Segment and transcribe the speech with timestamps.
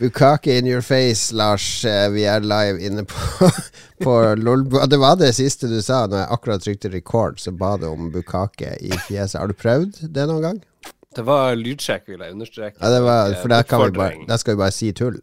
[0.00, 1.84] Bukake in your face, Lars.
[1.84, 3.50] Eh, Vi er live inne på,
[4.04, 4.86] på Lolbua.
[4.88, 8.08] Det var det siste du sa når jeg akkurat trykte record, så ba du om
[8.14, 9.36] bukake i fjeset.
[9.42, 10.62] Har du prøvd det noen gang?
[11.16, 12.78] Det var lydsjekk, vil jeg understreke.
[12.80, 15.20] Ja, det var, for der, kan vi bare, der skal vi bare si tull.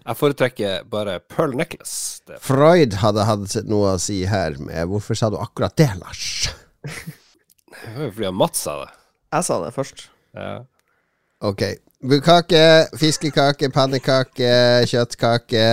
[0.00, 2.20] Jeg foretrekker bare pearl necklace.
[2.28, 6.50] Det Freud hadde hatt noe å si her med Hvorfor sa du akkurat det, Lars?
[6.84, 8.90] det var jo fordi Mats sa det.
[9.34, 10.06] Jeg sa det først.
[10.38, 10.52] Ja.
[11.50, 11.62] Ok.
[12.00, 14.52] Bukake, fiskekake, pannekake,
[14.88, 15.64] kjøttkake.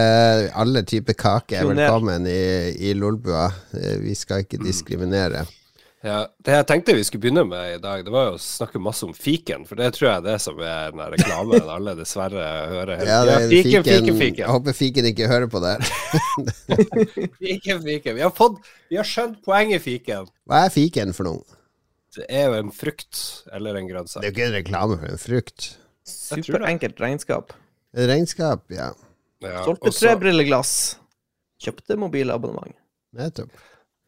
[0.59, 3.45] Alle typer kake er velkommen i, i Lolbua.
[3.72, 5.45] Eh, Vi skal ikke diskriminere.
[6.03, 8.80] Ja, Det jeg tenkte vi skulle begynne med i dag, det var jo å snakke
[8.84, 9.63] masse om fiken.
[9.70, 13.08] For det tror jeg er det som er den reklamen alle dessverre hører.
[13.08, 13.64] Ja, det er tiden.
[13.64, 14.52] fiken, fiken, Jeg fiken.
[14.52, 15.73] håper fiken ikke hører på det.
[17.39, 18.20] Fiken, fiken.
[18.20, 18.59] Vi har, fått,
[18.91, 20.28] vi har skjønt poenget, fiken.
[20.44, 21.44] Hva er fiken for noe?
[22.20, 23.23] Det er jo en frukt
[23.55, 24.22] eller en grønnsak.
[24.23, 25.73] Det er jo ikke en reklame for en frukt.
[26.07, 27.53] Superenkelt regnskap.
[27.97, 28.91] Regnskap, ja.
[29.43, 30.71] Ja, Solgte tre brilleglass.
[31.61, 32.75] Kjøpte mobilabonnement.
[33.17, 33.52] Nettopp.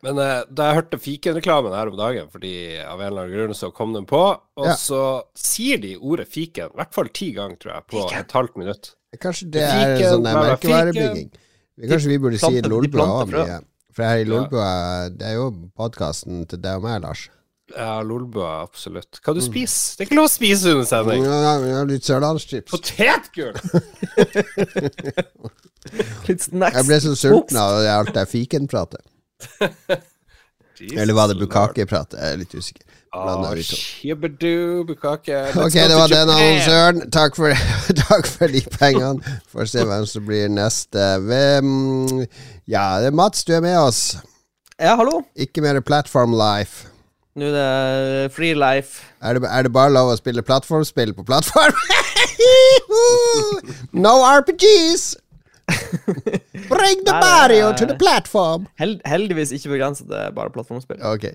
[0.06, 3.58] Men eh, da jeg hørte fikenreklamen her om dagen, fordi av en eller annen grunn
[3.58, 4.76] så kom den på, og Ja.
[4.80, 5.02] så
[5.36, 8.94] sier de ordet fiken, i hvert fall ti ganger, tror jeg, på et halvt minutt.
[9.20, 11.30] Kanskje det er Fiken, sånn merkevarebygging.
[11.90, 13.60] Kanskje vi burde si Lolbua òg mye.
[13.96, 14.28] For her i.
[14.30, 14.70] Lolbua,
[15.12, 17.26] det er jo podkasten til deg og meg, Lars.
[17.76, 19.20] Ja, Lolbua, absolutt.
[19.24, 19.98] Hva du spiser?
[19.98, 21.26] Det er ikke lov å spise under sending.
[21.28, 22.72] Ja, ja, litt sørlandschips.
[22.74, 23.56] Potetgull!
[26.28, 26.76] Litt snacks.
[26.76, 29.02] Jeg ble så sulten av alt det fikenpratet.
[30.92, 32.20] Eller var det bukakepratet?
[32.20, 32.84] Jeg er litt usikker.
[33.10, 33.40] Ah,
[35.66, 37.00] Ok, det var den annonsøren.
[37.16, 37.56] Takk for,
[38.04, 39.38] takk for de pengene.
[39.50, 41.08] Får se hvem som blir neste.
[41.26, 41.72] Hvem
[42.70, 44.04] Ja, det er Mats, du er med oss.
[44.80, 45.24] Ja, hallo.
[45.36, 46.89] Ikke mer Platform Life.
[47.40, 49.06] Nå er det free life.
[49.24, 51.78] Er det, er det bare lov å spille plattformspill på plattform?
[54.06, 55.14] no RPGs!
[56.70, 58.68] Bring the Mario to the platform!
[58.82, 61.00] Held, heldigvis ikke begrenset til bare plattformspill.
[61.06, 61.30] Ok.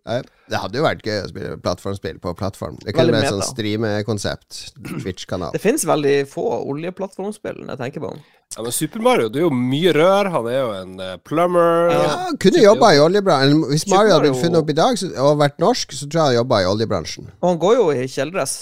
[0.00, 0.16] Ja.
[0.16, 2.78] Nei, Det hadde jo vært gøy å spille plattformspill på plattform.
[2.82, 4.60] Det kunne vært sånn streamekonsept.
[4.88, 5.52] Twitch-kanal.
[5.54, 8.12] Det finnes veldig få oljeplattformspill, jeg tenker på.
[8.56, 10.30] Ja, men Super Mario, det er jo mye rør.
[10.34, 11.92] Han er jo en eh, plumber.
[11.94, 13.60] Ja, kunne jobba i oljebransjen.
[13.70, 16.20] Hvis Super Mario hadde blitt funnet opp i dag så, og vært norsk, så tror
[16.20, 17.30] jeg han jobba i oljebransjen.
[17.38, 18.56] Og han går jo i kjeledress.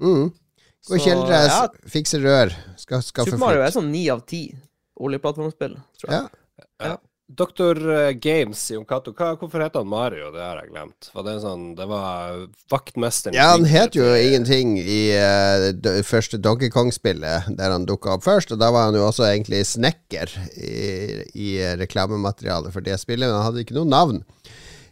[0.00, 0.30] Mm.
[0.88, 1.90] Går i kjeledress, ja.
[1.92, 4.46] fikser rør, Skal, skal Super Mario er sånn ni av ti
[5.00, 6.32] oljeplattformspill, tror jeg.
[6.80, 6.96] Ja.
[7.26, 7.90] Dr.
[7.90, 10.30] eh, Games i Onkato, hvorfor heter han Mario?
[10.32, 11.08] Det har jeg glemt.
[11.14, 12.42] Var det, sånn, det var
[12.72, 18.18] vaktmesteren Ja, han het jo ingenting i uh, det første Donkey Kong-spillet, der han dukka
[18.18, 18.52] opp først.
[18.52, 21.48] Og da var han jo også egentlig snekker i, i
[21.80, 24.20] reklamematerialet for det spillet, men han hadde ikke noe navn.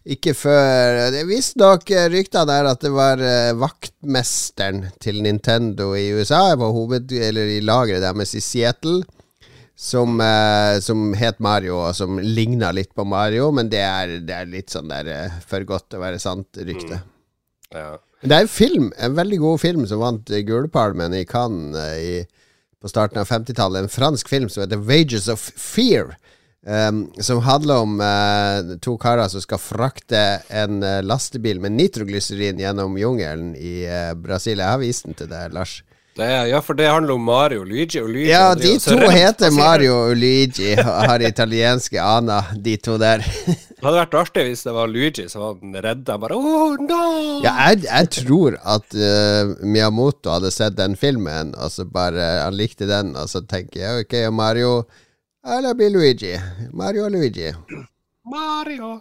[0.03, 6.47] Ikke før Det visstnok rykta der at det var uh, vaktmesteren til Nintendo i USA,
[6.57, 9.03] på hoved, eller i lageret deres i Seattle,
[9.83, 14.37] som, eh, som het Mario, og som ligna litt på Mario, men det er, det
[14.37, 17.01] er litt sånn der eh, for godt til å være sant-rykte.
[17.75, 17.97] Ja.
[18.21, 21.99] Men Det er en film, en veldig god film som vant Gullpalmen i Cannes eh,
[21.99, 22.15] i,
[22.79, 23.83] på starten av 50-tallet.
[23.83, 26.15] En fransk film som heter Wages of Fear.
[26.63, 32.61] Um, som handler om uh, to karer som skal frakte en uh, lastebil med nitroglyserin
[32.63, 34.63] gjennom jungelen i uh, Brasil.
[34.63, 35.81] Jeg har vist den til deg, Lars.
[36.13, 38.01] Det er, ja, for det handler om Mario og Luigi.
[38.03, 42.99] Og Luigi Ja, de to heter Mario og Luigi og har italienske aner, de to
[43.01, 43.25] der.
[43.25, 46.19] Det hadde vært artig hvis det var Luigi som var den redda.
[46.21, 47.07] Bare oh, no!
[47.47, 52.61] Ja, jeg, jeg tror at uh, Miyamoto hadde sett den filmen, og så bare Han
[52.61, 54.83] likte den, og så tenker jeg ok, Mario
[55.49, 56.37] Eller blir Luigi.
[56.77, 57.49] Mario og Luigi.
[58.29, 58.99] Mario.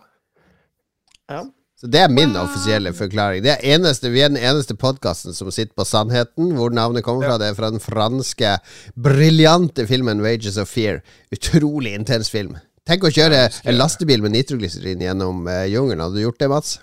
[1.27, 1.43] Ja.
[1.81, 3.41] Så det er min offisielle forklaring.
[3.41, 6.51] Det er eneste, Vi er den eneste podkasten som sitter på sannheten.
[6.53, 7.39] Hvor navnet kommer fra.
[7.41, 8.59] Det er fra den franske
[8.93, 11.01] briljante filmen 'Wages of Fear'.
[11.33, 12.59] Utrolig intens film.
[12.85, 16.03] Tenk å kjøre en lastebil med nitroglyserin gjennom uh, jungelen.
[16.05, 16.79] Hadde du gjort det, Mats?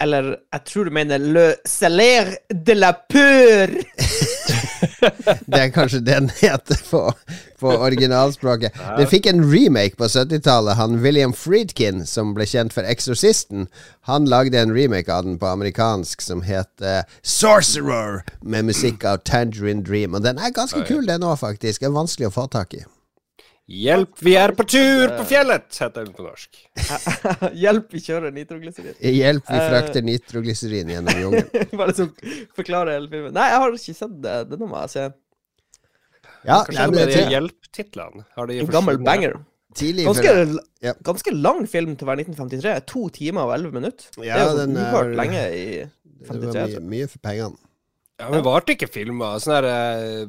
[0.00, 3.76] Eller jeg tror du mener Le Salaire de la Peur.
[5.50, 7.02] Det er kanskje det den heter på,
[7.60, 8.76] på originalspråket.
[8.98, 10.78] Den fikk en remake på 70-tallet.
[10.80, 13.68] Han William Friedkin, som ble kjent for Exorcisten,
[14.10, 19.84] han lagde en remake av den på amerikansk som heter Sorcerer, med musikk av Tangerine
[19.86, 20.14] Dream.
[20.14, 21.82] Og den er ganske kul, den òg, faktisk.
[21.82, 22.84] Den er vanskelig å få tak i.
[23.66, 26.58] Hjelp, vi er på tur på fjellet, heter den på norsk.
[27.64, 28.94] Hjelp, vi kjører nitroglyserin.
[29.02, 29.64] Hjelp, vi Eh.
[29.72, 31.66] frakter nitroglyserin gjennom jungelen.
[31.80, 32.12] Bare sånn
[32.54, 33.34] forklare hele filmen.
[33.34, 34.36] Nei, jeg har ikke sett det.
[34.52, 35.06] Det må jeg se.
[36.46, 38.22] Ja, Kanskje nei, det er hjelptitlene.
[38.38, 39.34] Har de En gammel banger.
[39.76, 40.30] Ganske,
[40.86, 40.92] Ja.
[41.04, 42.76] ganske lang film til å være 1953.
[42.86, 44.06] To timer og elleve minutter.
[44.24, 45.64] Ja, det er jo uhørt er- lenge i
[46.22, 47.58] Det var mye, mye for pengene.
[48.22, 50.26] Ja, men varte ikke filma Sånn her eh,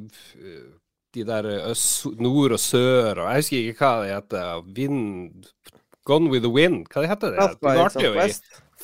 [1.15, 4.63] De der øst, nord og sør og Jeg husker ikke hva det heter.
[4.75, 5.45] Vind
[6.07, 6.85] Gone with the wind.
[6.91, 7.49] Hva det heter det?
[7.59, 8.31] Det varte jo i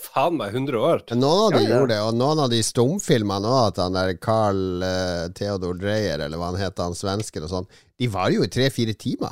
[0.03, 1.03] faen meg 100 år.
[1.15, 1.75] Noen av de Ja, ja.
[1.77, 6.19] gjorde det, og noen av de stumfilmene òg, at han der Carl uh, Theodor Dreyer,
[6.25, 7.67] eller hva han heter, han svensken og sånn,
[8.01, 9.31] de var jo i tre-fire timer.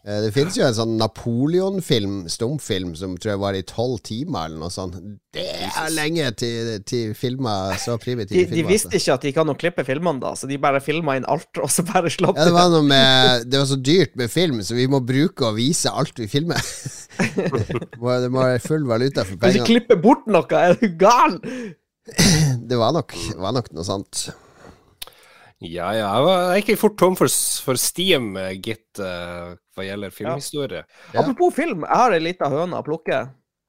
[0.00, 4.48] Eh, det finnes jo en sånn Napoleon-film, stumfilm, som tror jeg var i tolv timer,
[4.48, 4.96] eller noe sånt.
[5.36, 9.02] Det er lenge til, til filmer så primitive De, de visste altså.
[9.02, 11.68] ikke at de kan å klippe filmene, da, så de bare filma inn alt, og
[11.72, 14.78] så bare slapp Ja, det var noe med Det var så dyrt med film, så
[14.78, 16.60] vi må bruke og vise alt vi filmer.
[17.20, 19.60] Det må være full valuta for pengene.
[19.60, 21.36] Hvis du klipper bort noe, er du gal?
[22.70, 24.30] Det var nok, var nok noe sånt.
[25.60, 26.06] Ja, ja.
[26.16, 27.28] Jeg, var, jeg gikk fort tom for,
[27.66, 30.84] for Steam, eh, gitt, uh, hva gjelder filmhistorie.
[31.12, 31.20] Ja.
[31.20, 33.18] Apropos film, jeg har ei lita høne å plukke.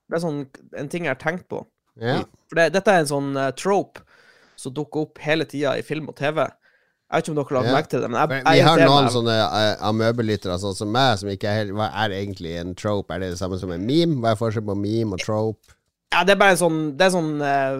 [0.07, 0.39] Det er sånn,
[0.79, 1.65] en ting jeg har tenkt på.
[1.99, 2.21] Ja.
[2.47, 4.05] For det, dette er en sånn uh, trope
[4.59, 6.45] som dukker opp hele tida i film og TV.
[6.45, 7.75] Jeg vet ikke om dere har lagt Ja.
[7.75, 9.11] merke til det, men jeg, Men jeg Vi har noen meg.
[9.17, 13.11] sånne uh, amøbelyttere, sånn som meg, som ikke er helt Hva er egentlig en trope?
[13.11, 14.21] Er det det samme som en meme?
[14.23, 15.75] Hva er forskjellen på meme og trope?
[16.15, 17.75] Ja, det er bare en sånn Det er sånn eh,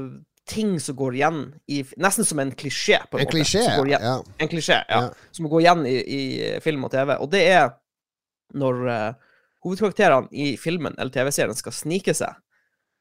[0.49, 3.35] ting som går igjen i Nesten som en klisjé, på en, En måte.
[3.35, 4.15] klisjé, igjen, ja.
[4.37, 5.01] En klisjé, ja.
[5.03, 5.27] Ja.
[5.31, 6.21] Som går igjen i, i
[6.63, 7.13] film og TV.
[7.17, 7.69] Og det er
[8.57, 12.35] når uh, hovedkarakterene i filmen eller TV-serien skal snike seg,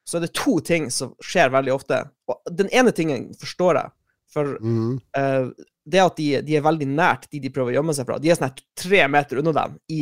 [0.07, 2.03] så er det to ting som skjer veldig ofte.
[2.31, 3.93] Og den ene tingen forstår jeg,
[4.31, 4.93] for mm.
[5.17, 5.51] uh,
[5.91, 8.19] det at de, de er veldig nært de de prøver å gjemme seg fra.
[8.21, 10.01] De er sånn her tre meter unna dem, i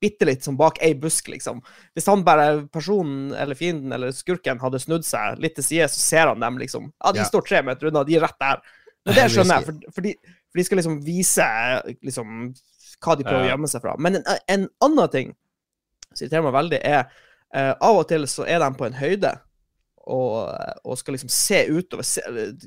[0.00, 1.60] bitte litt som bak ei busk, liksom.
[1.94, 6.00] Hvis han bare, personen eller fienden eller skurken hadde snudd seg litt til side, så
[6.00, 6.92] ser han dem, liksom.
[7.04, 7.28] Ja, de Ja.
[7.28, 8.62] står tre meter unna, de er rett der.
[9.04, 10.14] Men det skjønner jeg, for, for, de,
[10.52, 11.46] for de skal liksom vise
[12.02, 12.54] liksom
[13.02, 13.96] hva de prøver å gjemme seg fra.
[13.98, 15.32] Men en, en annen ting
[16.12, 17.08] som irriterer meg veldig, er
[17.56, 19.32] uh, av og til så er de på en høyde
[20.06, 20.36] og,
[20.84, 22.06] og skal liksom se utover.
[22.06, 22.22] Se,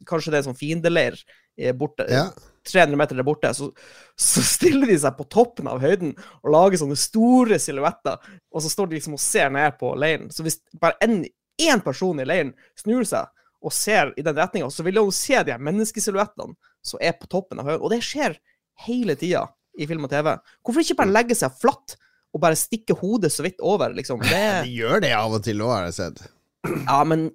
[0.08, 1.18] kanskje det er en sånn fiendeleir
[1.58, 2.28] eh, borte, Ja.
[2.68, 3.52] 300 meter der borte.
[3.56, 3.70] Så,
[4.18, 8.22] så stiller de seg på toppen av høyden og lager sånne store silhuetter.
[8.54, 10.32] Og så står de liksom og ser ned på leiren.
[10.34, 13.32] Så hvis bare én person i leiren snur seg
[13.66, 16.54] og ser i den retninga, så vil de jo se de her menneskesilhuettene
[16.86, 17.84] som er på toppen av høyden.
[17.86, 18.38] Og det skjer
[18.86, 19.48] hele tida
[19.80, 20.36] i film og TV.
[20.64, 21.98] Hvorfor ikke bare legge seg flatt
[22.36, 24.22] og bare stikke hodet så vidt over, liksom?
[24.30, 26.26] Det De gjør det av og til òg, har jeg sett.
[26.66, 27.30] Ja, men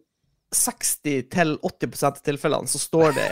[0.54, 3.28] 60-80 av tilfellene så står det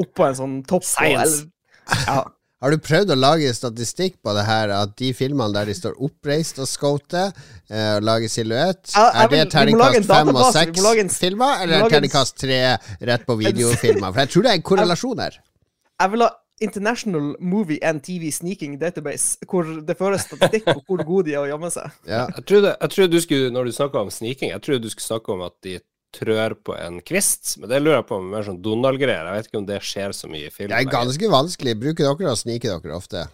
[0.00, 0.84] oppå en sånn topp.
[0.84, 1.46] Science.
[1.88, 2.24] eller- Ja.
[2.60, 5.94] Har du prøvd å lage statistikk på det her, at de filmene der de står
[6.02, 7.30] oppreist og scouter,
[7.70, 12.58] eh, og lager silhuett, er det terningkast fem og seks filmer, eller er terningkast tre
[13.00, 14.12] rett på videofilmer?
[14.12, 15.38] For jeg tror det er en korrelasjon her.
[16.00, 16.30] Jeg vil ha
[16.60, 21.44] International Movie and TV Sneaking Database, hvor det føres statistikk på hvor gode de er
[21.44, 21.90] å gjemme seg.
[22.06, 22.26] Ja.
[22.36, 25.06] Jeg trodde, jeg trodde du skulle, når du snakka om sniking, jeg trodde du skulle
[25.06, 25.78] snakke om at de
[26.14, 29.26] trør på en kvist, men det lurer jeg på om er mer sånn Donald-greier.
[29.28, 30.70] Jeg vet ikke om det skjer så mye i film.
[30.72, 31.74] Det er ganske vanskelig.
[31.82, 33.26] Bruker dere å snike dere ofte?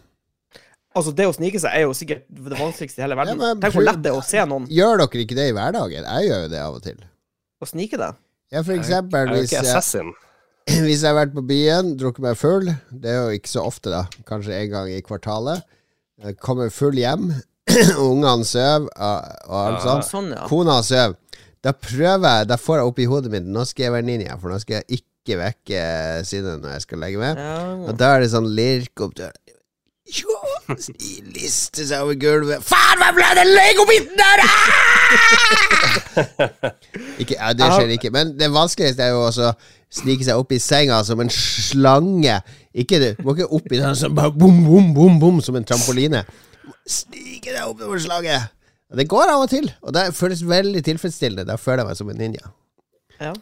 [0.94, 3.38] Altså, det å snike seg er jo sikkert det vanskeligste i hele verden.
[3.40, 5.54] Ja, men Tenk hvor lett det er å se noen Gjør dere ikke det i
[5.56, 6.04] hverdagen?
[6.06, 7.00] Jeg gjør jo det av og til.
[7.62, 8.20] Å snike deg.
[8.54, 10.12] Ja, for eksempel Er jo hvis ikke assassin.
[10.84, 13.90] hvis jeg har vært på byen, drukket meg full, det er jo ikke så ofte
[13.90, 15.64] da, kanskje en gang i kvartalet,
[16.22, 17.32] jeg kommer full hjem,
[17.98, 19.82] ungene søv, og, og alt Ja.
[19.88, 20.46] sånt, Sånn, ja.
[20.48, 21.16] kona søv,
[21.64, 24.36] da prøver jeg, da får jeg opp i hodet mitt, nå skal jeg være ninja,
[24.40, 25.80] for nå skal jeg ikke vekke
[26.28, 27.40] sinnet når jeg skal legge meg.
[27.40, 27.56] ja.
[27.88, 29.32] Og da er det sånn lirk opp døra
[30.04, 30.34] Jo,
[31.32, 32.60] Liste seg over gulvet.
[32.64, 34.42] Faen, hva ble det legobiten der?!
[34.44, 34.84] Ah!
[37.20, 38.12] ikke, ja, det skjer ikke.
[38.14, 39.52] Men det vanskeligste er jo også
[39.94, 42.36] snike seg opp i senga som en slange.
[42.76, 45.66] Ikke du må ikke opp i den sånn bare bom, bom, bom, bom, som en
[45.68, 46.24] trampoline.
[46.84, 48.52] Snike deg oppover slaget.
[48.98, 51.46] Det går av og til, og det føles veldig tilfredsstillende.
[51.48, 52.54] Da føler jeg meg som en ninja.
[53.20, 53.34] ja.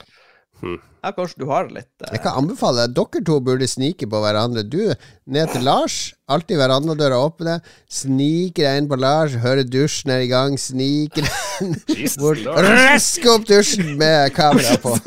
[0.62, 0.76] Hmm.
[1.02, 4.62] Ja, kanskje du har litt eh, Jeg kan anbefale Dere to burde snike på hverandre.
[4.62, 4.78] Du
[5.26, 6.12] ned til Lars.
[6.30, 7.56] Alltid verandadøra åpne.
[7.90, 9.34] Sniker deg inn på Lars.
[9.42, 10.54] Hører dusjen er i gang.
[10.62, 12.46] Sniker deg Jesus bort.
[12.62, 14.94] Røsk opp dusjen med kamera på.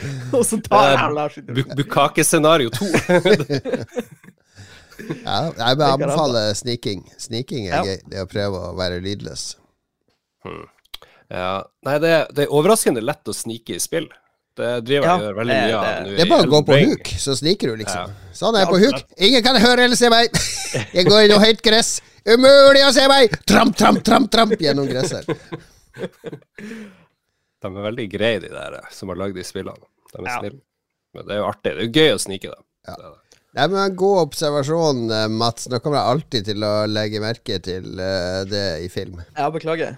[0.38, 1.74] Og så tar jeg Lars i dusjen.
[1.82, 2.94] Bukake-scenario 2.
[5.24, 7.04] Ja, jeg vil anbefale sniking.
[7.18, 7.82] Sniking er Ja.
[7.84, 7.98] gøy.
[8.10, 9.56] Det å prøve å være lydløs.
[11.30, 11.62] ja.
[11.86, 14.08] Nei, det, det er overraskende lett å snike i spill.
[14.60, 16.60] Det driver jeg Ja, gjør veldig det- mye av nå Det er bare å gå
[16.66, 18.10] på huk, så sniker du, liksom.
[18.10, 18.32] Ja.
[18.34, 19.04] Sånn er jeg på huk.
[19.28, 20.28] Ingen kan høre eller se meg!
[20.96, 22.00] Jeg går i noe høyt gress.
[22.26, 23.30] Umulig å se meg!
[23.46, 25.24] Tramp, tramp, tramp, tramp gjennom gresset.
[27.60, 29.76] De er veldig greie, de der eh, som har lagd de spillene.
[30.12, 30.38] De er Ja.
[30.40, 30.60] snille.
[31.14, 31.72] Men det er jo artig.
[31.74, 32.62] Det er jo gøy å snike, da.
[32.88, 32.94] Ja.
[32.96, 33.29] Det det.
[33.50, 35.66] Nei, men en God observasjon, eh, Mats.
[35.70, 39.18] Nå kommer jeg alltid til å legge merke til eh, det i film.
[39.34, 39.96] Ja, beklager.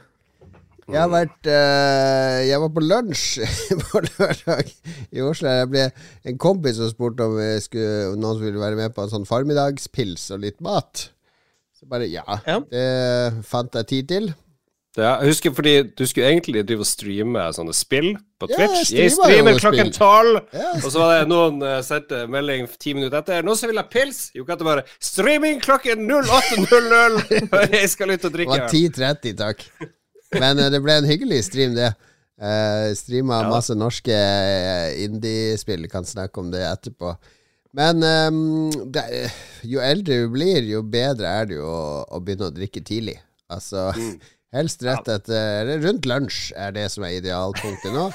[0.92, 3.44] Jeg har vært uh, Jeg var på lunsj
[3.84, 4.72] på lørdag
[5.14, 5.52] i Oslo.
[5.60, 5.84] Jeg ble
[6.28, 10.26] en kompis som spurte om, skulle, om noen ville være med på en sånn formiddagspils
[10.34, 11.06] og litt mat.
[11.78, 12.58] Så bare ja, Ja.
[12.72, 14.28] det fant jeg tid til.
[14.92, 18.90] Ja, jeg husker fordi du skulle egentlig drive og streame sånne spill på Twitch.
[18.92, 20.42] jeg jeg streamer klokken tolv!
[20.52, 20.74] Ja.
[20.82, 23.46] Og så var det noen uh, sendte melding ti minutter etter.
[23.46, 24.26] Noen som vil ha pils?
[24.36, 27.22] Jo, kan det bare streaming klokken 08.00!
[27.78, 28.58] jeg skal ut og drikke.
[28.68, 29.64] Det var 10.30, takk.
[30.36, 31.94] Men uh, det ble en hyggelig stream, det.
[32.36, 33.48] Uh, streama Ja.
[33.48, 35.88] masse norske eh, indiespill.
[35.88, 37.14] Kan snakke om det etterpå.
[37.72, 39.08] Men um, det,
[39.64, 43.16] jo eldre du blir, jo bedre er det jo å, å begynne å drikke tidlig.
[43.48, 43.88] Altså
[44.52, 48.08] Helst rett etter Rundt lunsj er det som er idealpunktet nå.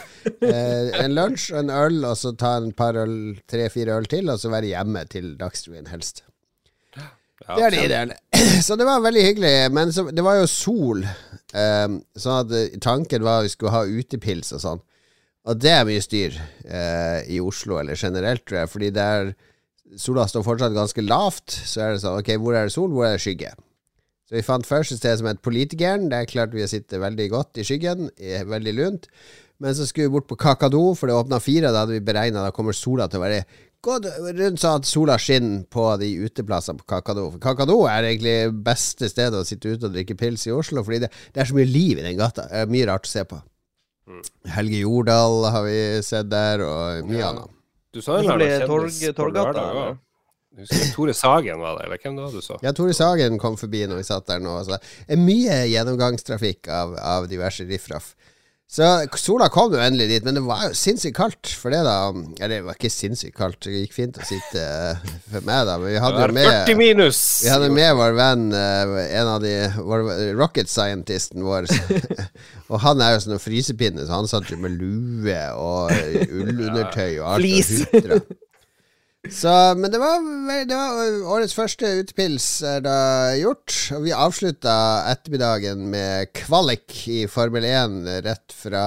[0.46, 4.30] Eh, en lunsj og en øl, og så ta en par øl, tre-fire øl til,
[4.30, 6.22] og så være hjemme til Dagsrevyen, helst.
[7.48, 8.18] Det er det ideelle.
[8.66, 9.52] Så det var veldig hyggelig.
[9.72, 11.04] Men så, det var jo sol,
[11.54, 14.82] um, så eh, tanken var at vi skulle ha utepils og sånn.
[15.48, 18.72] Og det er mye styr eh, i Oslo, eller generelt, tror jeg.
[18.74, 19.32] Fordi der
[20.02, 23.08] sola står fortsatt ganske lavt, så er det sånn Ok, hvor er det sol, hvor
[23.08, 23.54] er det skygge?
[24.28, 26.10] Så vi fant først et sted som het Politikeren.
[26.12, 28.10] Der klarte vi å sitte veldig godt i skyggen,
[28.50, 29.08] veldig lunt.
[29.64, 31.72] Men så skulle vi bort på Kakadu, for det åpna fire.
[31.72, 33.40] Da hadde vi beregna da kommer sola til å være
[33.88, 34.06] gått
[34.36, 37.24] rundt sånn at sola skinner på de uteplassene på Kakadu.
[37.32, 41.06] For Kakadu er egentlig beste stedet å sitte ute og drikke pils i Oslo, fordi
[41.06, 42.50] det, det er så mye liv i den gata.
[42.52, 43.40] Det er mye rart å se på.
[44.58, 47.32] Helge Jordal har vi sett der, og mye Ja.
[47.32, 47.54] annet.
[47.94, 49.98] Du sa det annen Torg-
[50.66, 52.58] husker Tore Sagen var det, eller hvem det var du så?
[52.66, 54.56] Ja, Tore Sagen kom forbi når vi satt der nå.
[54.66, 54.82] Så det
[55.14, 58.16] er mye gjennomgangstrafikk av, av diverse riffraff.
[58.68, 58.84] Så
[59.16, 62.10] sola kom jo endelig dit, men det var jo sinnssykt kaldt for det, da.
[62.36, 65.78] Eller det var ikke sinnssykt kaldt, det gikk fint å sitte eh, for meg, da.
[65.80, 67.22] Men vi hadde jo 40 med minus!
[67.46, 70.04] vi hadde med vår venn, eh, en av de vår
[70.36, 71.70] rocket scientisten vår.
[72.74, 75.96] og han er jo sånn en frysepinne, så han satt jo med lue og
[76.28, 77.40] ullundertøy og alt.
[77.40, 77.72] Flis.
[78.04, 78.36] Og.
[79.34, 80.22] Så, men det var,
[80.70, 82.98] det var årets første utepils er da
[83.40, 83.74] gjort.
[83.98, 84.76] Og vi avslutta
[85.12, 88.86] ettermiddagen med kvalik i Formel 1 rett fra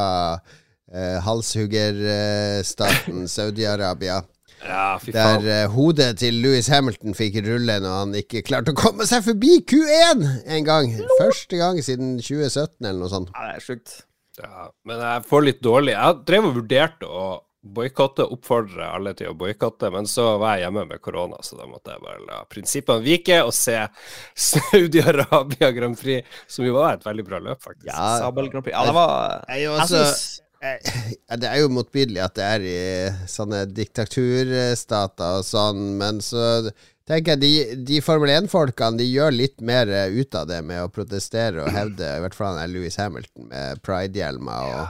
[0.92, 4.22] eh, halshuggerstaten Saudi-Arabia.
[4.60, 9.06] Ja, Der eh, hodet til Louis Hamilton fikk rulle når han ikke klarte å komme
[9.08, 10.92] seg forbi Q1 en gang.
[11.16, 13.32] Første gang siden 2017 eller noe sånt.
[13.32, 13.94] Ja, det er sjukt.
[14.40, 17.24] Ja, men jeg får litt dårlig Jeg drev og vurderte å
[17.60, 21.68] boikotte, oppfordre alle til å boikotte, men så var jeg hjemme med korona, så da
[21.68, 23.76] måtte jeg bare la prinsippene vike og se
[24.48, 27.90] Saudi-Arabia Grand Prix, som jo var et veldig bra løp, faktisk.
[27.92, 28.76] Ja, Sabel Grand Prix.
[28.76, 30.28] Ja, det var Jeg Jeg også synes
[31.40, 32.80] Det er jo motbydelig at det er i
[33.30, 36.68] sånne diktaturstater og sånn, men så
[37.08, 37.52] tenker jeg de,
[37.88, 41.72] de Formel 1-folkene De gjør litt mer eh, ut av det med å protestere og
[41.72, 44.82] hevde I hvert fall han er Louis Hamilton med pridehjelmer og,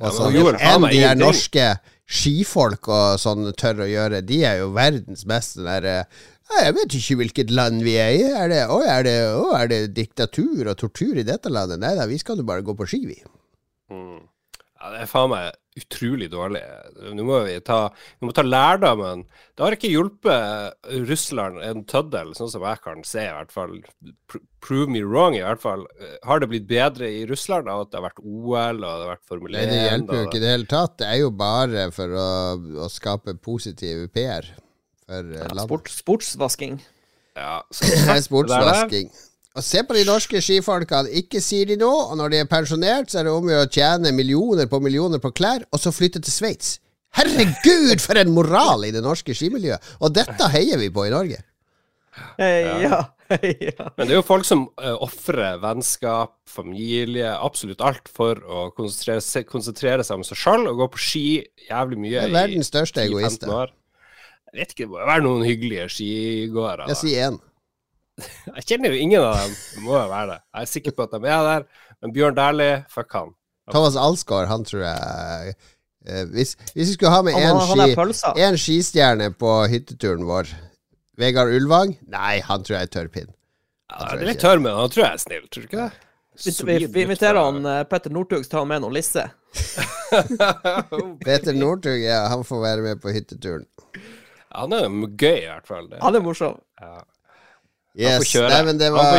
[0.00, 0.38] og men sånn.
[0.64, 1.68] han Enn de er norske
[2.08, 4.22] skifolk og sånn tør å gjøre.
[4.26, 8.24] De er jo verdens beste der eh, jeg vet ikke hvilket land vi er i.
[8.28, 11.80] Er det, å, er, det, å, er det diktatur og tortur i dette landet?
[11.80, 13.18] Nei da, vi skal jo bare gå på ski, vi.
[13.92, 14.20] Mm.
[14.82, 16.60] Ja, det er faen meg utrolig dårlig.
[17.14, 17.86] Nå må vi ta,
[18.20, 19.22] vi må ta lærdommen.
[19.54, 23.78] Det har ikke hjulpet Russland en tøddel, sånn som jeg kan se, i hvert fall.
[24.64, 25.86] Prove me wrong, i hvert fall.
[25.96, 28.90] Eh, Har det blitt bedre i Russland av at det har vært OL og det
[28.90, 29.62] har vært Formel 1?
[29.62, 30.98] Nei, det hjelper jo ikke i det hele tatt.
[31.00, 32.30] Det er jo bare for å,
[32.84, 34.50] å skape positiv PR
[35.06, 35.66] for ja, landet.
[35.70, 36.80] sport, sportsvasking.
[37.38, 37.88] Ja, så,
[38.28, 39.08] sportsvasking.
[39.52, 41.12] Og se på de norske skifolkene.
[41.20, 44.14] Ikke sier de noe, og når de er pensjonert, så er det om å tjene
[44.16, 46.78] millioner på millioner på klær, og så flytte til Sveits.
[47.12, 49.96] Herregud, for en moral i det norske skimiljøet!
[50.00, 51.42] Og dette heier vi på i Norge.
[52.40, 52.88] Eh, ja.
[52.88, 53.02] ja.
[53.96, 59.20] Men det er jo folk som uh, ofrer vennskap, familie, absolutt alt for å konsentrere
[59.24, 61.26] seg, konsentrere seg om seg sjøl og gå på ski
[61.68, 63.54] jævlig mye Det er verdens største 10-15 egoister.
[63.56, 63.72] år.
[64.52, 66.88] Jeg vet ikke, det må jo være noen hyggelige skigåere.
[66.92, 67.40] Jeg sier én.
[68.56, 69.54] Jeg kjenner jo ingen av dem.
[69.74, 70.40] Det må jo være det.
[70.52, 71.68] Jeg er sikker på at de er der.
[72.02, 73.32] Men Bjørn Dæhlie, fuck han.
[73.70, 78.58] Thomas Alsgaard, han tror jeg eh, hvis, hvis vi skulle ha med én ski, en
[78.58, 80.50] skistjerne på hytteturen vår
[81.20, 81.94] Vegard Ulvang?
[82.10, 83.30] Nei, han tror jeg er tørrpinn.
[83.92, 86.08] Ja, det er litt tørr, men han tror jeg er snill, tror du ikke det?
[86.42, 89.26] Vi, vi, vi inviterer han uh, Petter Northug så tar han med noen lisse.
[91.26, 93.68] Petter Northug, ja, han får være med på hytteturen.
[94.52, 95.90] Han er gøy, i hvert fall.
[95.90, 96.00] Det.
[96.02, 96.58] Han er morsom.
[96.80, 97.02] Ja.
[97.98, 98.34] Yes.
[98.34, 99.12] Nei, men det var,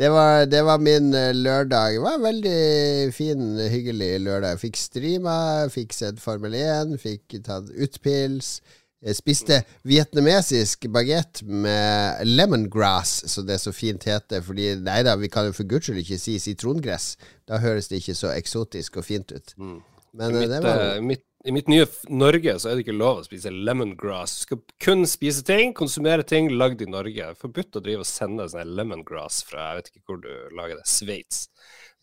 [0.00, 1.98] det var, det var min eh, lørdag.
[1.98, 4.58] Det var en veldig fin, hyggelig lørdag.
[4.62, 8.62] Fikk streama, fikk sett Formel 1, fikk tatt utpils.
[9.04, 14.40] Jeg spiste vietnamesisk bagett med lemongrass, som det er så fint heter.
[14.44, 17.18] Fordi nei da, vi kan jo for guds skyld ikke si sitrongress.
[17.44, 19.52] Da høres det ikke så eksotisk og fint ut.
[19.60, 19.82] Mm.
[20.16, 22.96] Men eh, mitt, det var eh, mitt, I mitt nye Norge så er det ikke
[22.96, 24.38] lov å spise lemongrass.
[24.38, 27.18] Du skal kun spise ting, konsumere ting lagd i Norge.
[27.18, 30.22] Det er Forbudt å drive og sende sånn her lemongrass fra jeg vet ikke hvor
[30.22, 31.42] du lager det, Sveits.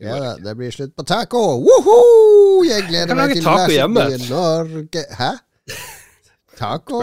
[0.02, 1.42] Ja da, det blir slutt på taco!
[1.62, 1.98] Woho!
[2.70, 5.32] Jeg gleder jeg meg til å verset i Norge Hæ?
[6.62, 7.02] Taco?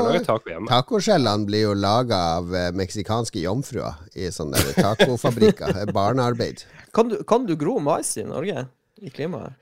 [0.71, 5.75] Tacoskjellene blir jo laga av eh, meksikanske jomfruer i sånne tacofabrikker.
[5.83, 6.63] Er Barnearbeid.
[6.95, 8.69] Kan du, kan du gro mais i Norge?
[9.03, 9.53] I klimaet?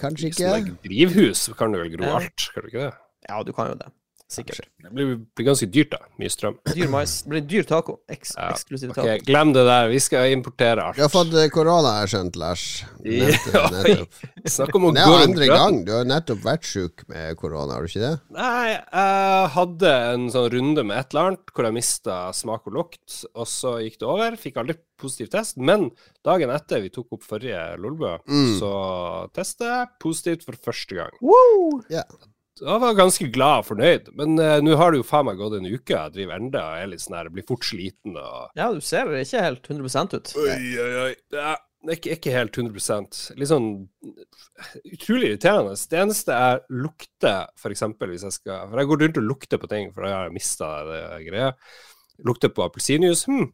[0.00, 0.76] Kanskje I ikke?
[0.84, 2.94] drivhus kan du vel gro alt, kan du ikke det?
[3.28, 3.90] Ja, du kan jo det.
[4.32, 4.64] Sikkert.
[4.80, 5.98] Det blir, blir ganske dyrt, da.
[6.20, 6.54] Mye strøm.
[6.72, 7.18] Dyr mais.
[7.26, 7.98] Det blir dyr taco.
[8.08, 9.04] Eks Ja, eksklusiv taco.
[9.04, 9.90] Okay, glem det der.
[9.92, 10.96] Vi skal importere alt.
[10.96, 12.64] Du har fått eh, korona, har jeg skjønt, Lars.
[13.04, 14.16] Nettopp.
[14.48, 15.78] Snakk om å gå rundt andre gang.
[15.86, 18.12] Du har nettopp vært sjuk med korona, har du ikke det?
[18.38, 22.76] Nei, jeg hadde en sånn runde med et eller annet hvor jeg mista smak og
[22.78, 24.38] lukt, og så gikk det over.
[24.40, 25.88] Fikk aldri positiv test, men
[26.24, 28.52] dagen etter vi tok opp forrige Lolbø, Mm.
[28.60, 28.72] så
[29.34, 31.16] testet jeg positivt for første gang.
[31.20, 31.82] Woo!
[31.90, 32.04] Ja.
[32.62, 35.56] Jeg var ganske glad og fornøyd, men uh, nå har det jo faen meg gått
[35.58, 35.96] en uke.
[35.96, 39.10] Jeg driver enda og er litt sånn her, blir fort sliten og Ja, du ser
[39.10, 40.32] det ikke helt 100% ut.
[40.44, 41.12] Oi, oi, oi.
[41.34, 43.68] Ja, det ikke, ikke helt 100 Litt sånn
[44.92, 45.74] utrolig irriterende.
[45.90, 49.70] Det eneste jeg lukter, eksempel hvis jeg skal For jeg går rundt og lukter på
[49.72, 51.50] ting, for da har jeg mista det greia.
[52.22, 53.26] Lukter på appelsinjuice.
[53.26, 53.48] Hm,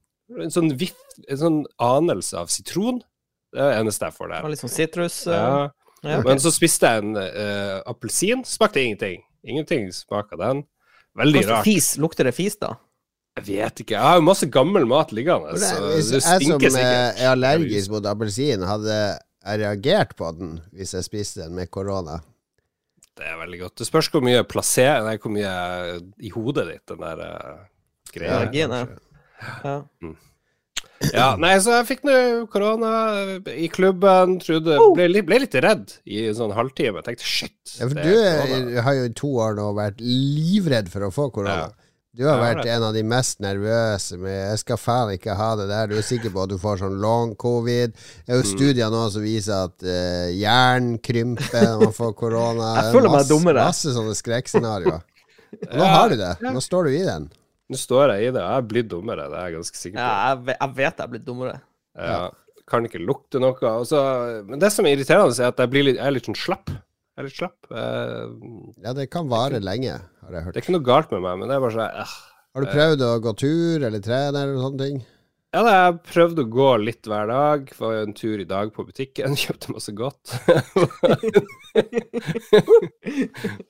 [0.44, 3.00] en sånn vift, en sånn anelse av sitron.
[3.48, 4.52] Det er det eneste jeg får Det var der.
[4.52, 5.18] Litt sånn sitrus.
[5.26, 5.68] eh, Ja.
[6.02, 6.24] Ja, okay.
[6.28, 8.44] Men så spiste jeg en uh, appelsin.
[8.46, 9.24] Smakte ingenting.
[9.46, 10.64] Ingenting smak den.
[11.18, 11.66] Veldig Kanskje rart.
[11.66, 12.76] Fis, lukter det fis, da?
[13.38, 13.94] Jeg vet ikke.
[13.94, 15.54] Jeg har jo masse gammel mat liggende.
[15.62, 16.62] Så det, stinker sikkert.
[16.62, 17.22] jeg som eh, sikkert.
[17.22, 22.18] er allergisk mot appelsin, hadde jeg reagert på den hvis jeg spiste den med korona?
[23.18, 23.76] Det er veldig godt.
[23.80, 25.52] Det spørs hvor mye plasser Nei, hvor mye
[26.22, 27.62] i hodet ditt den der uh,
[28.14, 28.42] greia.
[28.54, 28.82] Ja.
[29.64, 29.78] ja.
[31.14, 32.14] Ja, nei, så jeg fikk nå
[32.50, 32.90] korona
[33.54, 34.38] i klubben.
[34.42, 37.02] Trodde ble, ble litt redd i en sånn halvtime.
[37.06, 37.54] Tenkte shit.
[37.78, 41.12] Ja, for du er er, har jo i to år nå vært livredd for å
[41.14, 41.68] få korona.
[41.68, 41.84] Ja.
[42.18, 45.68] Du har vært en av de mest nervøse med 'jeg skal faen ikke ha det
[45.70, 45.86] der'.
[45.92, 47.92] Du er sikker på at du får sånn long covid.
[48.26, 48.56] Det er jo Mm.
[48.58, 52.74] studier nå som viser at uh, hjernen krymper når man får korona.
[52.82, 53.62] Jeg føler meg masse, dummere.
[53.62, 55.02] Masse sånne skrekkscenarioer.
[55.78, 56.34] Nå har du det.
[56.42, 57.30] Nå står du i den.
[57.68, 58.42] Nå står jeg i det.
[58.42, 60.04] Jeg blir dummere, det er jeg ganske sikker på.
[60.04, 61.56] ja jeg, jeg vet jeg blir dummere.
[61.98, 62.20] Ja.
[62.68, 63.56] Kan ikke lukte noe.
[63.82, 64.00] Også,
[64.48, 66.72] men det som er irriterende, er at jeg, blir litt, jeg er litt sånn slapp.
[66.72, 67.58] Jeg er litt slapp.
[67.68, 70.54] Uh, Ja, det kan vare lenge, har jeg hørt.
[70.54, 72.16] det er ikke noe galt med meg, men det er bare sånn uh,
[72.56, 75.00] Har du prøvd å gå tur eller trene eller sånne ting?
[75.48, 77.70] Ja, da, jeg prøvde å gå litt hver dag.
[77.78, 80.34] Var en tur i dag på butikken, kjøpte masse godt.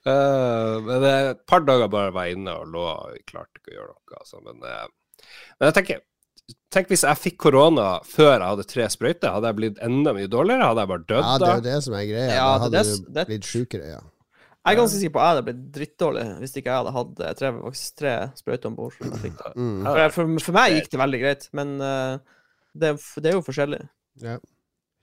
[0.08, 3.60] uh, men det er et par dager bare var jeg inne og lå og klarte
[3.62, 4.18] ikke å gjøre noe.
[4.18, 4.42] Altså.
[4.42, 5.24] Men, uh,
[5.60, 6.04] men jeg tenker
[6.72, 9.32] Tenk hvis jeg fikk korona før jeg hadde tre sprøyter.
[9.34, 10.64] Hadde jeg blitt enda mye dårligere?
[10.70, 11.28] Hadde jeg bare dødd da?
[11.28, 12.28] Ja, det er jo det som er greia.
[12.28, 14.00] Ja, da hadde det- du blitt sjukere, ja.
[14.66, 17.20] Jeg er ganske sikker på at jeg hadde blitt drittdårlig hvis ikke jeg hadde hatt
[17.24, 18.96] eh, tre, faktisk tre sprøyter om bord.
[19.54, 19.84] Mm.
[19.86, 22.18] For, for, for meg gikk det veldig greit, men uh,
[22.76, 22.90] det,
[23.22, 23.82] det er jo forskjellig.
[24.24, 24.38] ja.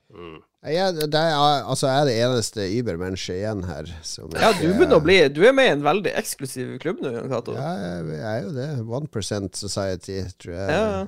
[0.06, 0.36] Mm.
[0.66, 1.34] Jeg, det er,
[1.66, 3.88] altså, jeg er det eneste übermennesket igjen her.
[4.06, 7.10] Som Ja, du begynner å bli Du er med i en veldig eksklusiv klubb nå,
[7.14, 7.54] Jan Cato.
[7.58, 8.66] Ja, jeg, jeg er jo det.
[9.00, 11.02] 1% Society, tror jeg Ja.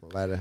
[0.00, 0.38] må være.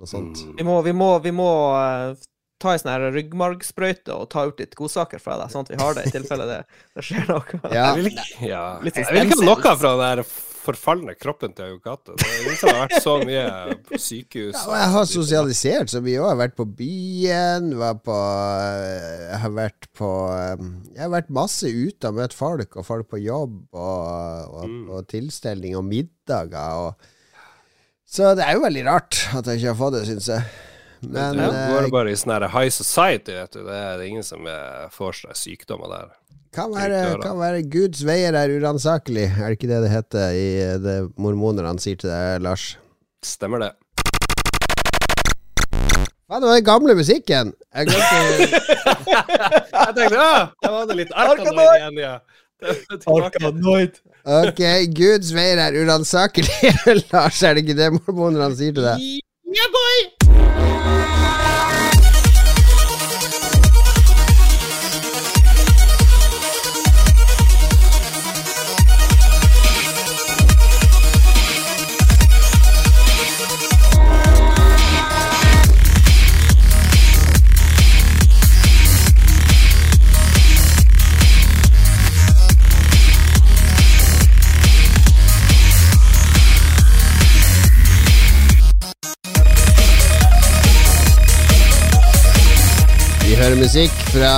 [0.00, 0.40] Noe sånt.
[0.44, 0.54] Mm.
[0.60, 1.48] Vi må, vi må, vi må
[1.80, 2.26] eh,
[2.58, 5.94] ta ei sånn ryggmargsprøyte og ta ut litt godsaker fra deg, sånn at vi har
[5.94, 6.60] det i tilfelle det,
[6.98, 7.60] det skjer noe.
[7.72, 8.62] Ja, Jeg vil ikke, ja.
[8.82, 10.22] Litt jeg vil ikke ha noe fra den der
[10.68, 12.12] forfalne kroppen til Aukate.
[12.20, 14.52] Det er liksom har vært så mye på sykehus.
[14.58, 16.26] Ja, og jeg har sosialisert så mye òg.
[16.26, 20.10] Jeg har vært på byen, var på Jeg har vært på
[20.92, 24.90] Jeg har vært masse ute og møtt folk, og folk på jobb, og, og Mm.
[24.92, 26.82] og tilstelning og middager.
[26.90, 27.08] Og,
[28.08, 30.44] så det er jo veldig rart at jeg ikke har fått det, syns jeg.
[31.00, 33.60] Men du går eh, bare i sånn high society, vet du.
[33.66, 36.14] Det er ingen som eh, får seg sykdommer der.
[36.54, 39.28] kan være, kan være Guds veier er uransakelig.
[39.36, 40.48] Er det ikke det det heter i
[40.82, 42.72] det mormonerne sier til deg, Lars?
[43.24, 43.72] Stemmer det?
[46.28, 47.54] Hva, det var den gamle musikken!
[47.72, 48.16] Jeg glemte
[49.08, 52.18] Jeg tenkte ja, der var det litt Arkanoid igjen, ja.
[52.58, 52.98] Det.
[53.08, 53.96] Arkanoid.
[54.28, 54.60] Ok,
[54.98, 56.74] Guds veier er uransakelig.
[57.12, 59.06] Lars, er det ikke det mormonerne sier til deg?
[59.50, 60.97] Yeah, boy!
[93.56, 94.28] Musikk fra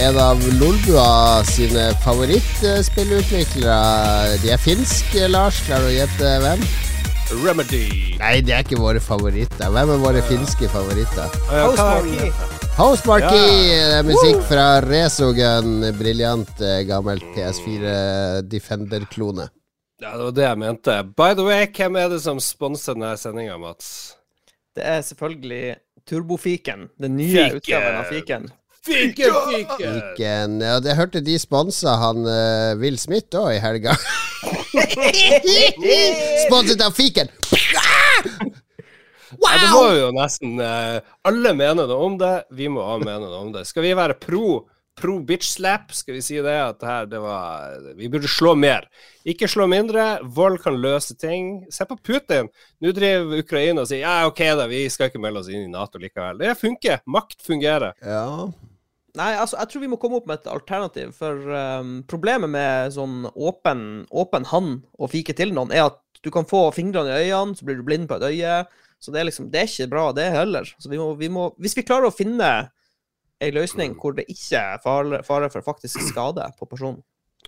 [0.00, 4.38] en av Lolbua sine favorittspillutviklere.
[4.40, 5.58] De er finske, Lars.
[5.66, 6.62] Klarer du å gjette hvem?
[7.42, 7.82] Remedy.
[8.20, 9.68] Nei, det er ikke våre favoritter.
[9.74, 11.28] Hvem er våre finske favoritter?
[11.50, 12.30] Housemarky.
[12.30, 12.32] ja.
[12.78, 13.42] Housemarque!
[13.68, 14.00] Ja.
[14.06, 15.82] Musikk fra Resogun.
[15.98, 19.44] Briljant gammel gammelt PS4 Defender-klone.
[20.00, 21.02] Ja, det var det jeg mente.
[21.16, 24.16] By the way, hvem er det som sponser denne sendinga, Mats?
[24.72, 25.76] Det er selvfølgelig
[26.08, 26.88] Turbofiken.
[27.00, 27.56] Den nye Fiken.
[27.56, 28.50] utgaven av Fiken.
[28.82, 30.00] Fiken, fiken!
[30.00, 30.60] fiken.
[30.60, 33.94] ja, det hørte de sponsa han uh, Will Smith òg i helga.
[36.48, 37.30] Sponset av Fiken!
[39.38, 42.34] Ja, det må jo nesten uh, Alle mener noe om det.
[42.58, 43.62] Vi må også mene noe om det.
[43.70, 44.64] Skal vi være pro
[44.98, 45.92] pro bitch slap?
[45.94, 46.56] Skal vi si det?
[46.56, 48.88] At det her, det var Vi burde slå mer.
[49.28, 50.20] Ikke slå mindre.
[50.22, 51.64] Vold kan løse ting.
[51.72, 52.50] Se på Putin.
[52.82, 55.72] Nå driver Ukraina og sier ja, OK, da, vi skal ikke melde oss inn i
[55.72, 56.42] Nato likevel.
[56.42, 57.02] Det funker.
[57.06, 57.96] Makt fungerer.
[58.04, 58.50] Ja.
[59.18, 61.12] Nei, altså, jeg tror vi må komme opp med et alternativ.
[61.18, 66.30] For um, problemet med sånn åpen, åpen hand og fike til noen, er at du
[66.32, 68.62] kan få fingrene i øynene, så blir du blind på et øye.
[69.02, 70.68] Så det er liksom, det er ikke bra, det heller.
[70.78, 72.52] Så vi må, vi må, hvis vi klarer å finne
[73.42, 77.02] ei løsning hvor det ikke er fare, fare for faktisk skade på personen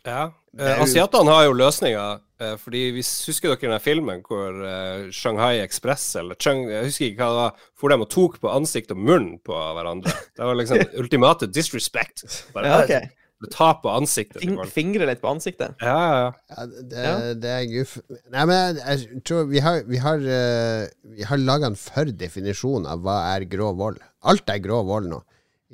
[0.04, 0.33] Ja.
[0.59, 2.18] Eh, Asiatene har jo løsninger.
[2.42, 7.07] Eh, fordi hvis Husker dere den filmen hvor eh, Shanghai Express eller Cheng, Jeg husker
[7.09, 7.66] ikke hva det var.
[7.80, 10.12] For dem og tok på ansikt og munn på hverandre.
[10.37, 12.26] Det var liksom ultimate disrespect.
[12.52, 13.14] Bare Ja, ok.
[13.54, 14.42] ta på ansiktet.
[14.44, 14.59] Fing.
[14.72, 15.72] Fingre litt på ansiktet.
[15.80, 16.30] Ja, ja, ja.
[16.59, 17.16] Ja, det, Ja.
[17.46, 17.96] det er guff.
[18.35, 22.85] Nei, men jeg tror vi har Vi har, uh, vi har laga en for definisjon
[22.87, 24.02] av hva er grov vold.
[24.24, 25.22] Alt er grov vold nå.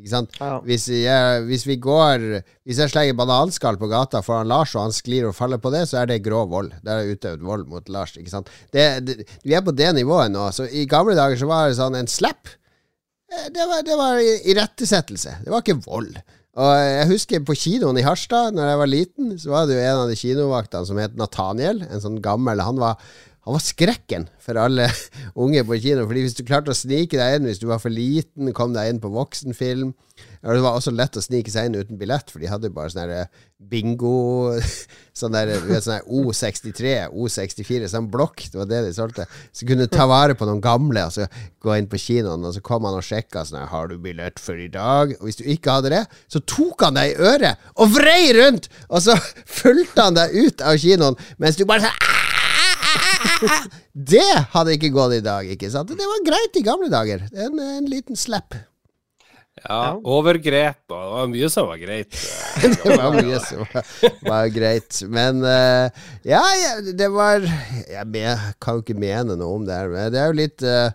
[0.01, 0.33] Ikke sant?
[0.41, 0.55] Ja.
[0.65, 2.23] Hvis, jeg, hvis vi går
[2.65, 5.85] Hvis jeg slenger bananskall på gata foran Lars, og han sklir og faller på det,
[5.91, 6.73] så er det grov vold.
[6.81, 8.17] Det er utøvd vold mot Lars.
[8.17, 8.49] Ikke sant?
[8.73, 10.49] Det, det, vi er på det nivået nå.
[10.57, 12.49] Så I gamle dager så var det sånn en slap.
[13.31, 15.39] eh, Det var, det var irettesettelse.
[15.45, 16.15] Det var ikke vold.
[16.61, 19.85] Og jeg husker på kinoen i Harstad, Når jeg var liten, så var det jo
[19.87, 21.85] en av de kinovaktene som het Nathaniel.
[21.87, 22.99] En sånn gammel Han var,
[23.41, 24.85] han var skrekken for alle
[25.43, 26.05] unge på kino.
[26.09, 28.91] Fordi hvis du klarte å snike deg inn hvis du var for liten, kom deg
[28.91, 29.95] inn på voksenfilm
[30.43, 33.15] Det var også lett å snike seg inn uten billett, for de hadde bare sånn
[33.71, 34.53] bingo
[35.21, 38.47] Sånn der, du vet, sånn der O63, O64, sånn blokk.
[38.49, 39.27] Det var det de solgte.
[39.53, 41.27] Så kunne du ta vare på noen gamle og så
[41.61, 44.57] gå inn på kinoen, og så kom han og sjekka sånn Har du billett for
[44.57, 45.13] i dag?
[45.19, 48.71] Og hvis du ikke hadde det, så tok han deg i øret og vrei rundt!
[48.89, 49.19] Og så
[49.61, 52.20] fulgte han deg ut av kinoen mens du bare sånn
[54.13, 55.93] Det hadde ikke gått i dag, ikke sant?
[55.97, 57.25] Det var greit i gamle dager.
[57.35, 58.55] En, en liten slap.
[59.61, 59.81] ja.
[60.09, 62.17] Overgrep og det var mye som var greit.
[62.63, 63.91] det var mye som var,
[64.25, 65.01] var greit.
[65.13, 65.91] Men uh,
[66.25, 70.23] ja, ja, det var Jeg kan jo ikke mene noe om det her, men det
[70.23, 70.89] er jo litt uh,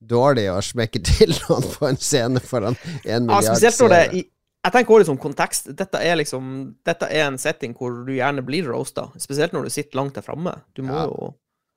[0.00, 4.04] dårlig å smekke til noen på en scene foran en Ja, milliard spesielt når det
[4.20, 4.26] i
[4.60, 5.70] jeg tenker også liksom kontekst.
[5.72, 6.48] Dette er liksom
[6.84, 9.06] Dette er en setting hvor du gjerne blir roasta.
[9.16, 10.52] Spesielt når du sitter langt der framme.
[10.76, 11.06] Du må Ja.
[11.08, 11.30] jo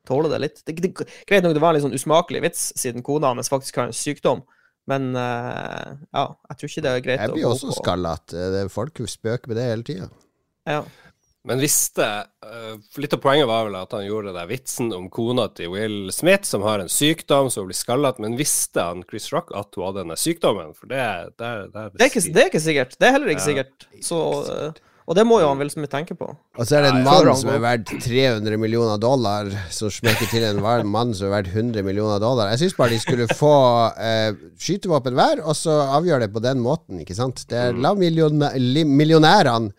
[0.07, 0.63] tåle det litt.
[0.65, 0.91] Det, det,
[1.29, 3.95] greit nok det var en litt sånn usmakelig vits, siden kona hans faktisk har en
[3.97, 4.43] sykdom.
[4.89, 8.63] Men uh, ja, jeg tror ikke det er greit å gå også Jeg blir Det
[8.65, 10.09] er Folk spøker med det hele tida.
[10.67, 10.81] Ja.
[11.43, 12.05] Men visste
[12.43, 16.11] uh, Litt av poenget var vel at han gjorde den vitsen om kona til Will
[16.15, 18.19] Smith, som har en sykdom, som blir skallet.
[18.23, 20.71] Men visste han Chris Rock at hun hadde denne sykdommen?
[20.77, 21.03] For det,
[21.39, 22.95] det, det, Det, er ikke, det er ikke sikkert.
[22.99, 23.49] Det er heller ikke Ja.
[23.49, 23.87] sikkert.
[24.07, 24.19] Så,
[24.51, 26.29] eh, og det må jo han vel så mye tenke på.
[26.57, 30.43] Og så er det en mann som er verdt 300 millioner dollar, som smekker til
[30.47, 32.51] en mann som er verdt 100 millioner dollar.
[32.53, 33.53] Jeg syns bare de skulle få
[33.99, 37.43] eh, skytevåpen hver, og så avgjøre det på den måten, ikke sant?
[37.49, 39.73] Det er, la milliona- li- millionærene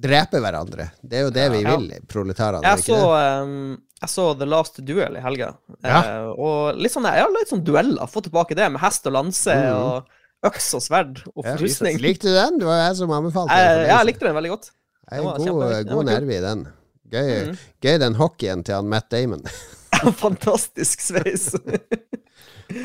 [0.00, 0.90] drepe hverandre.
[1.02, 1.76] Det er jo det vi Ja.
[1.76, 2.62] vil, proletarene.
[2.64, 5.54] er Jeg så, um, jeg så The Last Duel i helga.
[5.82, 5.98] Ja.
[6.28, 8.06] uh, og litt sånn, jeg har litt sånn dueller.
[8.06, 9.74] Fått tilbake det, med hest og lanse Mm.
[9.74, 10.04] og
[10.46, 11.56] øks og sverd og Ja.
[11.60, 12.60] Likte du den?
[12.60, 13.80] Det var jeg som anbefalte den.
[13.80, 14.70] Jeg, jeg likte den veldig godt.
[15.10, 16.66] Jeg var er god, god nerve i den.
[17.10, 17.56] Gøy, mm.
[17.82, 19.42] gøy den hockeyen til han Matt Damon.
[20.22, 21.50] Fantastisk sveis.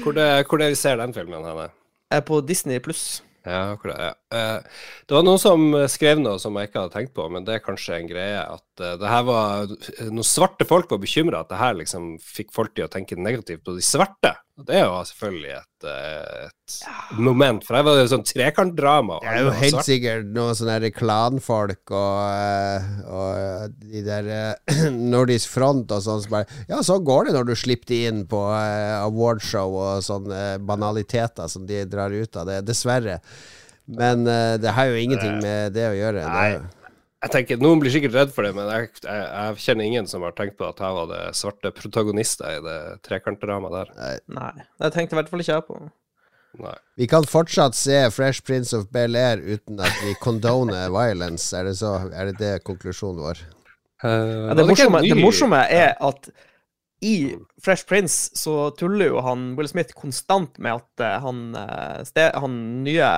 [0.01, 1.69] Hvor det, hvor det vi ser den filmen henne?
[2.11, 3.21] Er på Disney pluss.
[3.45, 4.13] Ja, hvor det, ja.
[4.35, 7.57] Eh, det var noen som skrev noe som jeg ikke hadde tenkt på, men det
[7.57, 9.75] er kanskje en greie at eh, det her var
[10.09, 13.65] Noen svarte folk var bekymra at det her liksom fikk folk til å tenke negativt
[13.65, 14.35] på de svarte.
[14.55, 16.93] Og det er jo selvfølgelig et, et ja.
[17.19, 19.17] moment, for her var det jo sånn trekantdrama.
[19.19, 19.87] Det er jo helt svart.
[19.89, 26.37] sikkert noen sånne klanfolk og, eh, og de der eh, Nordisk Front og sånn som
[26.37, 30.45] bare Ja, så går det når du slipper de inn på eh, awardshow og sånne
[30.63, 32.61] banaliteter som de drar ut av det.
[32.69, 33.19] Dessverre.
[33.85, 36.23] Men uh, det har jo ingenting med det å gjøre.
[36.23, 36.85] Det, Nei.
[37.25, 40.25] Jeg tenker, Noen blir sikkert redd for det, men jeg, jeg, jeg kjenner ingen som
[40.25, 44.19] har tenkt på at jeg var det svarte protagonister i det trekantdramaet der.
[44.35, 44.51] Nei,
[44.83, 45.79] det tenkte i hvert fall ikke jeg på.
[46.61, 46.75] Nei.
[47.01, 51.49] Vi kan fortsatt se Fresh Prince of Bel-Air uten at vi condoner violence.
[51.57, 53.41] Er det, så, er det det konklusjonen vår?
[54.03, 56.29] Uh, Ja, det, morsomme, det morsomme er at
[57.03, 62.31] i Fresh Prince så tuller jo han Will Smith konstant med at eh, han, eh,
[62.39, 62.55] han
[62.85, 63.09] nye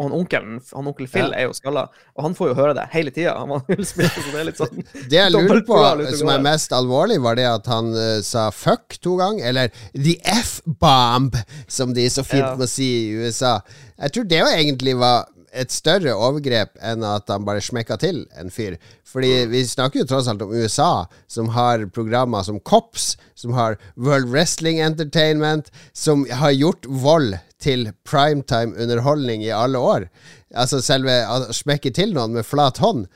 [0.00, 1.42] og han onkelen, han onkel Phil, Ja.
[1.42, 1.82] er jo skalla.
[2.16, 3.34] Og han får jo høre det hele tida.
[3.68, 4.80] Det sånn
[5.10, 5.76] Det jeg lurer på,
[6.16, 10.16] som er mest alvorlig, var det at han uh, sa fuck to ganger, eller the
[10.24, 11.36] F-bomb,
[11.68, 12.54] som de så fint Ja.
[12.56, 13.58] må si i USA.
[14.00, 18.22] Jeg tror det var egentlig var et større overgrep enn at han bare smekka til
[18.38, 18.76] en fyr.
[19.10, 23.78] Fordi vi snakker jo tross alt om USA, som har programmer som Cops, som har
[23.96, 30.06] World Wrestling Entertainment, som har gjort vold til primetime underholdning i alle år.
[30.54, 33.06] Altså selve å smekke til noen med flat hånd.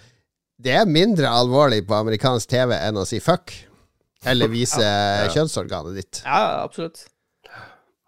[0.60, 3.52] Det er mindre alvorlig på amerikansk TV enn å si fuck.
[4.24, 4.84] Eller vise
[5.34, 6.22] kjønnsorganet ditt.
[6.24, 7.02] Ja, absolutt.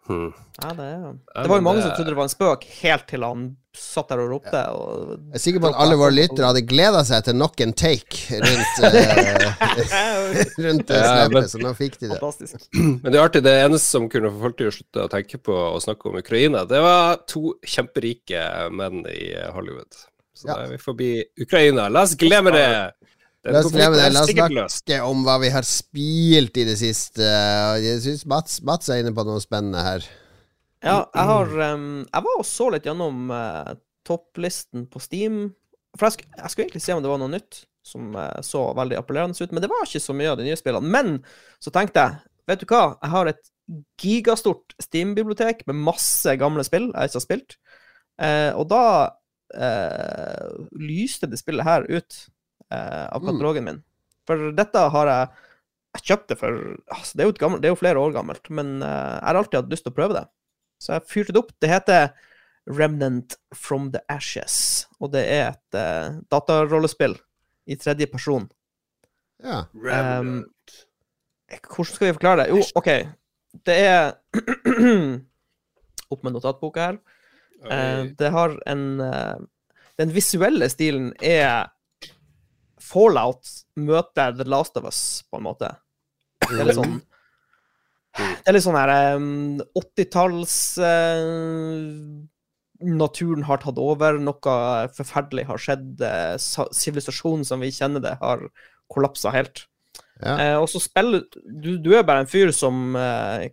[0.07, 0.31] Hmm.
[0.63, 1.13] Ja, det, er- jo.
[1.35, 3.47] det var jo mange som trodde det var en spøk, helt til han
[3.79, 4.61] satt der og ropte.
[4.75, 5.13] Og...
[5.31, 8.41] Jeg er sikker på at alle våre lyttere hadde gleda seg til nok en take
[8.43, 9.47] rundt, uh,
[10.67, 12.19] rundt ja, Ja, men- så nå fikk de det.
[12.19, 12.67] Fantastisk.
[13.03, 15.41] Men det er artig, det eneste som kunne få folk til å slutte å tenke
[15.43, 18.43] på å snakke om Ukraina, det var to kjemperike
[18.75, 19.93] menn i Hollywood.
[20.37, 20.55] Så Ja.
[20.55, 21.11] da er vi forbi
[21.41, 21.89] Ukraina.
[21.89, 22.69] La oss glemme det!
[23.47, 23.89] La oss La
[24.25, 27.23] oss snakke om hva vi har spilt i det siste.
[27.79, 30.07] Jeg syns Mats, Mats er inne på noe spennende her.
[30.85, 33.73] Ja, jeg har um, Jeg var og så litt gjennom uh,
[34.07, 35.41] topplisten på Steam.
[35.97, 38.69] For jeg, sk jeg skulle egentlig se om det var noe nytt som uh, så
[38.77, 40.91] veldig appellerende ut, men det var ikke så mye av de nye spillene.
[40.93, 41.21] Men
[41.63, 43.53] så tenkte jeg, vet du hva, jeg har et
[43.99, 47.57] gigastort Steam-bibliotek med masse gamle spill jeg ikke har spilt.
[48.21, 48.83] Uh, og da
[50.75, 52.17] lyste det spillet her ut
[52.75, 53.63] av Mm.
[53.63, 53.77] min.
[54.27, 55.29] For dette har jeg
[55.95, 56.57] Jeg kjøpte for
[56.93, 59.71] altså, det, er gammelt, det er jo flere år gammelt, men jeg har alltid hatt
[59.71, 60.25] lyst til å prøve det.
[60.83, 61.53] Så jeg fyrte det opp.
[61.63, 62.11] Det heter
[62.67, 67.15] Remnant from the Ashes, og det er et uh, datarollespill
[67.71, 68.49] i tredje person.
[69.43, 69.65] Ja.
[69.73, 70.45] Um,
[71.47, 72.49] Hvordan skal vi forklare det?
[72.51, 72.91] Jo, OK.
[73.67, 74.17] Det er
[76.13, 76.99] Opp med notatboka her.
[77.67, 79.39] Uh, det har en uh,
[79.99, 81.71] Den visuelle stilen er
[82.83, 85.73] Fallout møter The Last of Us, på en måte.
[86.47, 87.01] Det er litt sånn
[88.17, 91.29] Det er litt sånn her um, 80-talls eh,
[92.87, 94.57] Naturen har tatt over, noe
[94.97, 96.03] forferdelig har skjedd.
[96.05, 98.45] eh, Sivilisasjonen som vi kjenner det, har
[98.93, 99.65] kollapsa helt.
[100.21, 100.35] Ja.
[100.37, 103.49] Eh, og så spiller du, du er bare en fyr som eh,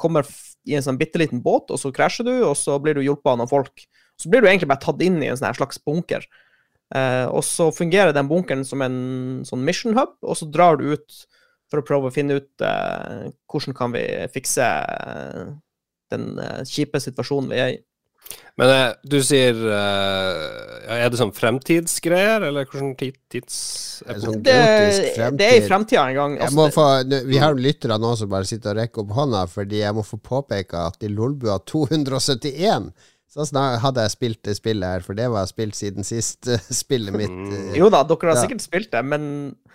[0.00, 0.26] kommer
[0.68, 3.34] i en sånn bitte liten båt, og så krasjer du, og så blir du hjulpet
[3.34, 3.84] av noen folk.
[4.20, 6.26] Så blir du egentlig bare tatt inn i en sånn slags bunker.
[6.94, 8.98] Eh, og så fungerer den bunkeren som en
[9.48, 11.22] sånn mission hub, og så drar du ut
[11.72, 14.04] for å prøve å finne ut eh, hvordan kan vi
[14.34, 15.48] fikse eh,
[16.12, 17.80] den eh, kjipe situasjonen vi er i.
[18.60, 23.56] Men eh, du sier eh, Er det sånn fremtidsgreier, eller hvordan tids...
[24.04, 24.56] Er det sånn Det,
[25.40, 26.36] det er i fremtida en gang.
[26.36, 26.86] Jeg Altså, må få,
[27.30, 30.20] vi har lyttere nå som bare sitter og rekker opp hånda, fordi jeg må få
[30.20, 32.92] påpeke at i Lolbua 271
[33.32, 36.60] så snar, hadde jeg spilt det spillet her, for det var spilt siden sist eh,
[36.82, 37.32] spillet mitt.
[37.32, 37.74] Mm.
[37.78, 38.42] Jo da, dere har Ja.
[38.44, 39.22] sikkert spilt det, men,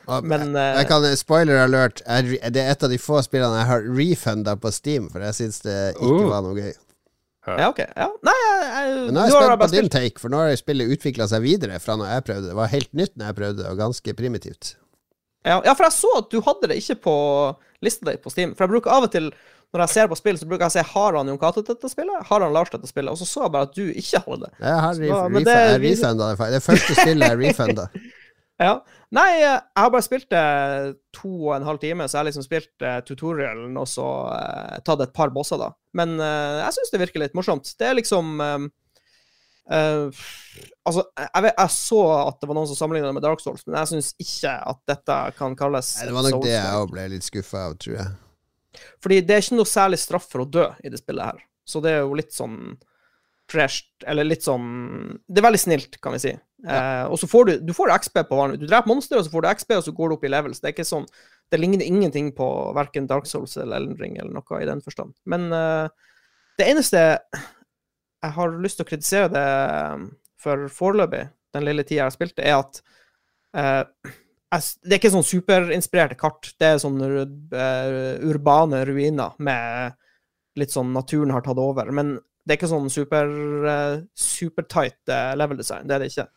[0.06, 3.22] Og men jeg, eh, jeg kan, Spoiler alert, jeg, det er et av de få
[3.26, 6.30] spillene jeg har refunda på Steam, for jeg syns det ikke uh.
[6.30, 6.76] var noe gøy.
[7.48, 7.80] Ja, OK.
[7.80, 8.10] Ja.
[8.28, 10.92] Nei, jeg, jeg, nå er jeg har spent på din take, for nå har spillet
[10.98, 12.50] utvikla seg videre fra når jeg prøvde.
[12.52, 14.74] Det var helt nytt når jeg prøvde, det, og ganske primitivt.
[15.48, 17.16] Ja, ja, for jeg så at du hadde det ikke på
[17.86, 18.52] lista di på Steam.
[18.58, 19.30] For jeg bruker av og til,
[19.78, 21.90] når jeg ser på spill, så bruker jeg å se har han Jon Cato dette
[21.92, 24.40] spillet, har han Lars dette spillet, og så så jeg bare at du ikke hadde
[24.46, 24.52] det.
[24.60, 26.52] Jeg har refu- det- jeg refunda det.
[26.58, 27.90] Det første spillet jeg refunda.
[28.58, 28.80] Ja.
[29.14, 32.44] Nei, jeg har bare spilt det to og en halv time, så jeg har liksom
[32.48, 35.68] spilt eh, tutorialen og så uh, tatt et par bosser, da.
[35.94, 37.70] Men uh, jeg syns det virker litt morsomt.
[37.78, 38.68] Det er liksom um,
[39.68, 40.08] Uh,
[40.88, 43.66] Altså, jeg, vet, jeg så at det var noen som sammenlignet det med Dark Souls,
[43.68, 46.94] men jeg syns ikke at dette kan kalles Nei, Det var nok det jeg òg
[46.94, 48.14] ble litt skuffa av, tror jeg.
[49.04, 51.42] Fordi det er ikke noe særlig straff for å dø i det spillet her.
[51.68, 52.78] Så det er jo litt sånn
[53.48, 54.68] fresh Eller litt sånn
[55.28, 56.34] Det er veldig snilt, kan vi si.
[56.68, 58.60] Eh, og så får du, du får XP på hverandre.
[58.60, 60.60] Du dreper monster, og så får du XP, og så går du opp i levels.
[60.62, 61.08] Det er ikke sånn
[61.52, 65.16] Det ligner ingenting på verken Dark Souls eller Elden Ring eller noe i den forstand.
[65.30, 66.12] Men eh,
[66.60, 67.04] det eneste
[68.24, 70.08] jeg har lyst til å kritisere det eh,
[70.42, 72.82] for foreløpig, den lille tida jeg har spilt det, er at
[73.58, 74.16] eh,
[74.52, 76.54] det er ikke sånn superinspirerte kart.
[76.60, 79.98] Det er sånn eh, urbane ruiner med
[80.58, 81.92] litt sånn naturen har tatt over.
[81.92, 82.16] Men
[82.48, 83.28] det er ikke sånn super,
[83.68, 85.88] uh, supertight eh, level design.
[85.88, 86.28] Det er det ikke.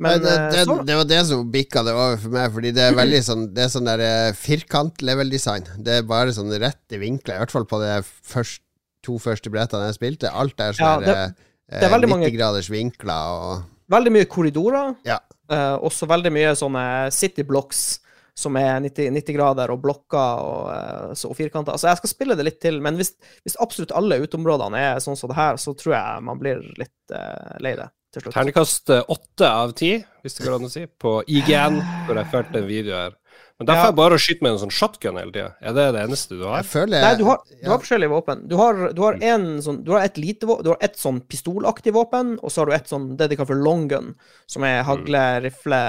[0.00, 2.86] Men Men det, eh, det, var det som bikka det over for meg, fordi det
[2.88, 5.68] er veldig sånn Det er sånn der eh, firkant-level-design.
[5.84, 8.64] Det er bare sånn rette vinkler, i hvert fall på de først,
[9.06, 10.32] to første brettene jeg spilte.
[10.32, 11.34] Alt er sånn det- der,
[11.70, 14.92] det er eh, veldig mange- 90 graders vinkler og Veldig mye korridorer.
[15.02, 15.16] Ja.
[15.50, 16.84] Eh, også veldig mye sånne
[17.14, 17.98] city blocks
[18.38, 21.74] som er 90, 90 grader, og blokker og, eh, og firkanter.
[21.74, 23.12] Altså, jeg skal spille det litt til, men hvis,
[23.44, 27.14] hvis absolutt alle uteområdene er sånn som det her, så tror jeg man blir litt
[27.14, 28.36] uh, lei det til slutt.
[28.36, 32.32] Terningkast eh, åtte av ti, hvis det går an å si, på IGN, hvor jeg
[32.32, 33.18] fulgte en video her.
[33.60, 33.88] Men derfor ja.
[33.90, 35.50] er det bare å skyte med en sånn shotgun hele tida.
[35.60, 36.62] Er det det eneste du har?
[36.62, 37.66] Jeg føler Nei, du har, du ja.
[37.68, 38.44] har forskjellige våpen.
[38.48, 41.18] Du har, du har, en sånn, du har et lite våpen, du har et sånn
[41.28, 44.14] pistolaktig våpen, og så har du et sånn det de kaller for long gun,
[44.48, 45.80] som er hagle, rifle,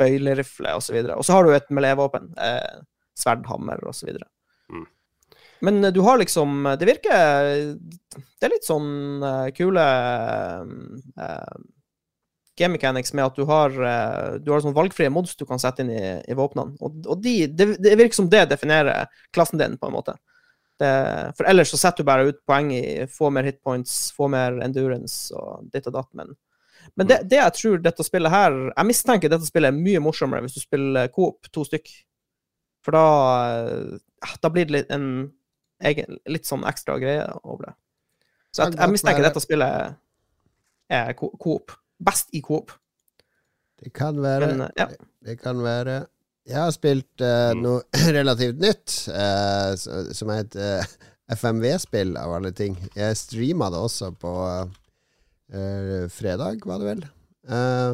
[0.00, 0.96] bøylerifle osv.
[1.02, 2.80] Og, så og så har du et melévåpen, Eh,
[3.20, 4.08] sverd, hammer osv.
[4.72, 4.86] Mm.
[5.60, 9.84] Men eh, du har liksom Det virker Det er litt sånn uh, kule
[11.20, 11.60] eh,
[12.60, 15.82] game mechanics med at du har, eh, du har sånn valgfrie mods du kan sette
[15.84, 16.76] inn i, i våpnene.
[16.84, 20.16] Og, og de, det, det virker som det definerer klassen din, på en måte.
[20.80, 20.90] Det,
[21.36, 25.32] for ellers så setter du bare ut poeng i få mer hitpoints, få mer endurance
[25.36, 26.08] og ditt og datt.
[26.16, 26.30] Men,
[26.96, 30.46] men det, det jeg tror dette spillet her Jeg mistenker dette spillet er mye morsommere
[30.46, 31.92] hvis du spiller coop, to stykk.
[32.86, 33.04] For da,
[33.58, 35.10] eh, da blir det litt, en
[35.84, 37.74] egen, litt sånn ekstra greie over det.
[38.50, 39.98] Så jeg, jeg mistenker dette spillet
[40.90, 41.76] er co- coop.
[42.00, 42.72] Best i coop.
[43.80, 44.46] Det kan være.
[44.54, 44.86] Men ja.
[45.24, 46.00] Det kan være.
[46.48, 47.62] Jeg har spilt eh, Mm.
[47.62, 47.82] noe
[48.18, 49.76] relativt nytt, uh,
[50.16, 50.94] som er et uh,
[51.36, 52.74] FMV-spill, av alle ting.
[52.96, 54.32] Jeg streama det også på
[55.52, 57.04] eh, fredag, var det vel.
[57.46, 57.92] Eh,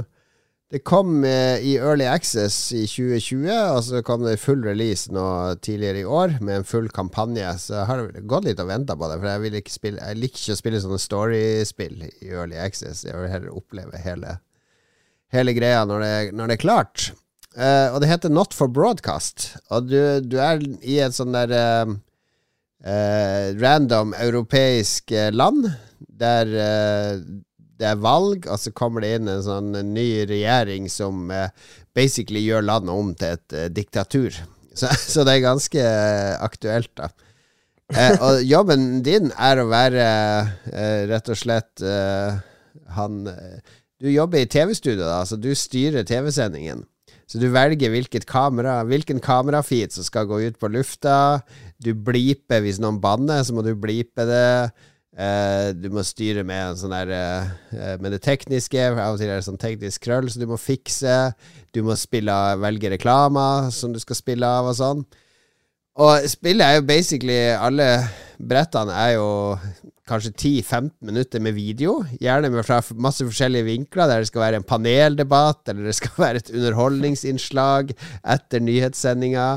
[0.70, 5.12] det kom eh, i Early Access i 2020, og så kom det i full release
[5.14, 5.26] nå
[5.62, 7.52] tidligere i år, med en full kampanje.
[7.62, 10.42] Så jeg har gått litt og venta på det, for jeg, ikke spille, jeg liker
[10.42, 13.05] ikke å spille sånne storyspill i Early Access.
[13.07, 14.40] Jeg vil heller oppleve hele,
[15.37, 17.07] hele greia når det, når det er klart.
[17.57, 19.52] Uh, og det heter Not for Broadcast.
[19.70, 21.94] Og du, du er i et sånn der uh,
[22.83, 25.70] uh, random europeisk land
[26.16, 26.50] der
[27.80, 31.52] det er valg, og så kommer det inn en sånn ny regjering som eh,
[31.96, 34.36] basically gjør landet om til et eh, diktatur.
[34.76, 37.06] Så, så det er ganske eh, aktuelt, da.
[37.94, 40.02] Eh, og jobben din er å være
[40.68, 42.34] eh, rett og slett eh,
[42.96, 43.22] han
[43.96, 46.82] Du jobber i TV-studio, da, så du styrer TV-sendingen.
[47.24, 51.40] Så du velger hvilket kamera Hvilken kamerafeed som skal gå ut på lufta.
[51.80, 54.74] Du bliper hvis noen banner, så må du blipe det.
[55.16, 57.12] Eh, du må styre med, sånn der,
[57.72, 58.83] uh, med det tekniske.
[58.92, 61.16] Av og til er det sånn teknisk krøll som du må fikse.
[61.72, 65.07] Du må spille, velge reklamer som du skal spille av, og sånn.
[65.96, 67.87] Og spillet er jo basically Alle
[68.37, 69.29] brettene er jo
[70.07, 71.96] kanskje 10-15 minutter med video.
[72.20, 76.12] Gjerne med fra masse forskjellige vinkler, der det skal være en paneldebatt, eller det skal
[76.26, 77.96] være et underholdningsinnslag
[78.37, 79.48] etter nyhetssendinga.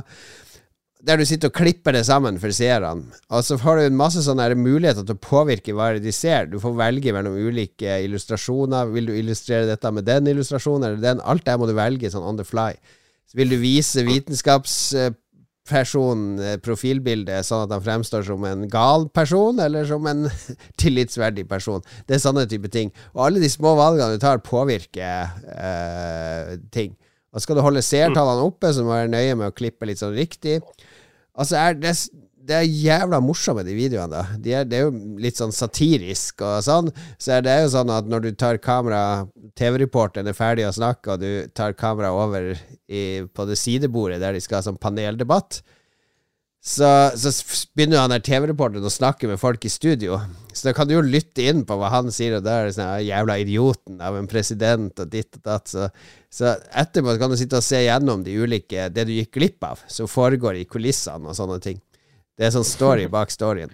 [1.00, 3.06] Der du sitter og klipper det sammen for seerne.
[3.32, 6.50] Og så får du en masse sånne muligheter til å påvirke hva de ser.
[6.52, 8.92] Du får velge mellom ulike illustrasjoner.
[8.92, 11.22] Vil du illustrere dette med den illustrasjonen eller den?
[11.24, 12.74] Alt det må du velge sånn on the fly.
[13.32, 19.56] Så vil du vise vitenskapspersonen eh, profilbildet sånn at han fremstår som en gal person,
[19.64, 20.22] eller som en
[20.82, 21.82] tillitsverdig person.
[22.10, 22.92] Det er sånne type ting.
[23.16, 26.92] Og alle de små valgene du tar, påvirker eh, ting.
[27.30, 30.02] Og skal du holde seertallene oppe, så må du være nøye med å klippe litt
[30.02, 30.58] sånn riktig.
[31.40, 31.94] Altså, er det,
[32.50, 34.12] det er jævla morsomme, de videoene.
[34.12, 36.92] da de er, Det er jo litt sånn satirisk og sånn.
[37.22, 39.28] Så er det jo sånn at når du tar kamera
[39.60, 42.54] TV-reporteren er ferdig å snakke, og du tar kamera over
[42.88, 45.62] i, på det sidebordet der de skal ha sånn paneldebatt,
[46.60, 47.32] så, så
[47.72, 50.18] begynner han der TV-reporteren å snakke med folk i studio.
[50.52, 52.76] Så da kan du jo lytte inn på hva han sier, og da er det
[52.76, 55.72] sånn jævla idioten av en president og ditt og datt.
[55.72, 55.88] Så,
[56.30, 59.82] så etterpå kan du sitte og se gjennom de ulike det du gikk glipp av,
[59.90, 61.80] som foregår i kulissene og sånne ting.
[62.38, 63.74] Det er sånn story bak storyen.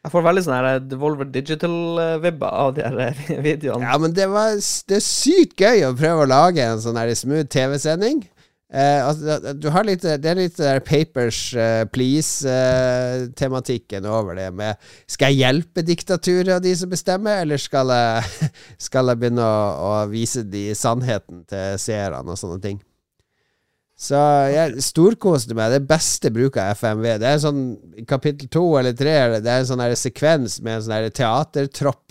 [0.00, 3.84] Jeg får veldig sånn her Devolver Digital-vibber av de her eh, videoene.
[3.84, 7.12] Ja, men det, var, det er sykt gøy å prøve å lage en sånn her
[7.18, 8.22] smooth TV-sending.
[8.70, 14.78] Eh, altså, du har litt, det er litt der Papers uh, Please-tematikken over det med
[15.10, 18.22] Skal jeg hjelpe diktaturet og de som bestemmer, eller skal jeg,
[18.86, 22.78] skal jeg begynne å, å vise de sannheten til seerne og sånne ting?
[24.00, 24.16] Så
[24.48, 25.74] jeg storkoste meg.
[25.74, 27.18] Det beste bruk av FMV.
[27.20, 27.64] Det er sånn
[28.08, 29.12] kapittel to eller tre
[29.42, 32.08] Det er en sånn sekvens med en sånn teatertropp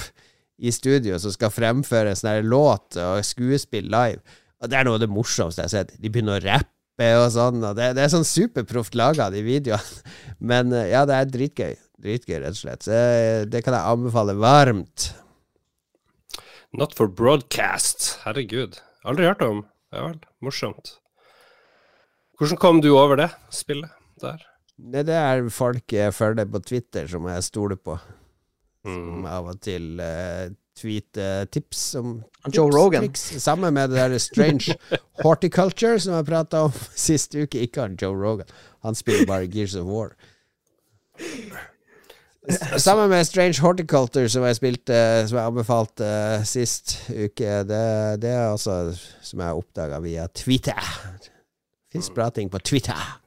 [0.60, 4.20] i studio som skal fremføre en sånn låt og skuespill live.
[4.60, 5.95] Og det er noe av det morsomste jeg har sett.
[6.01, 7.62] De begynner å rappe og sånn.
[7.64, 10.03] Og det, det er sånn superproft laga, de videoene.
[10.51, 11.80] Men eh, ja, det er dritgøy.
[11.99, 12.86] Dritgøy, rett og slett.
[12.88, 15.10] Så eh, det kan jeg anbefale varmt.
[16.76, 18.20] Not for broadcast.
[18.26, 18.82] Herregud.
[19.07, 19.64] Aldri hørt om.
[19.95, 20.20] Ja vel.
[20.43, 20.97] Morsomt.
[22.39, 23.91] Hvordan kom du over det spillet
[24.22, 24.43] der?
[24.80, 27.97] Det er folk jeg følger på Twitter som jeg stoler på.
[28.86, 29.26] Som Mm.
[29.28, 30.48] av og til uh,
[30.80, 32.14] tweeter tips om
[32.46, 33.04] tips, Joe Rogan.
[33.04, 33.26] triks.
[33.44, 34.76] Sammen med det der Strange
[35.26, 37.60] Horticulture som jeg prata om sist uke.
[37.60, 38.48] Ikke han Joe Rogan.
[38.88, 40.14] Han spiller bare Gears of War.
[42.78, 46.08] Sammen med Strange Horticulture, som jeg spilte Som jeg anbefalte
[46.40, 47.50] uh, sist uke.
[47.68, 47.82] Det,
[48.24, 48.78] det er altså
[49.22, 50.80] som jeg oppdaga via Twitter.
[51.92, 53.20] Fins bra ting på Twitter.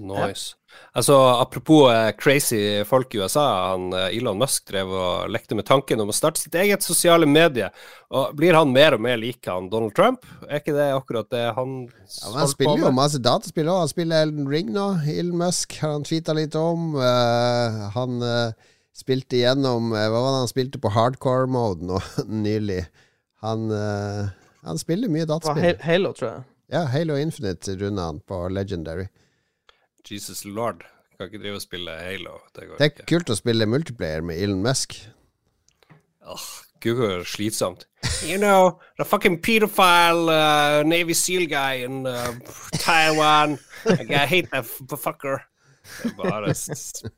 [0.00, 0.54] Nice.
[0.96, 3.70] Altså, apropos eh, crazy folk i USA.
[3.70, 7.28] Han, eh, Elon Musk drev og lekte med tanken om å starte sitt eget sosiale
[7.28, 7.68] medie.
[8.16, 10.24] Og Blir han mer og mer lik han Donald Trump?
[10.48, 13.82] Er ikke det akkurat det han Ja, men han spiller jo masse dataspill òg.
[13.84, 14.86] Han spiller Elden Ring nå.
[15.04, 16.96] Elon Musk har han tweeta litt om.
[16.96, 22.00] Uh, han uh, spilte igjennom uh, Hva var det han spilte på hardcore mode nå
[22.46, 22.86] nylig?
[23.44, 23.68] Han,
[24.64, 25.76] han spiller mye dataspill.
[25.84, 26.46] Halo, tror jeg.
[26.72, 29.04] Ja, Halo Infinite runder han på Legendary.
[30.10, 30.84] Jesus lord.
[31.16, 32.38] Kan ikke drive og spille Halo.
[32.54, 33.06] Det Det er ikke.
[33.08, 34.98] kult å spille multiplayer med Elon Musk.
[36.26, 36.46] Åh,
[36.80, 37.86] Gud, så slitsomt.
[38.26, 42.32] You know, the fucking pedophile uh, Navy SEAL guy in uh,
[42.78, 43.58] Taiwan.
[43.84, 45.40] Like, I hate that fucker.
[46.04, 46.52] Er bare,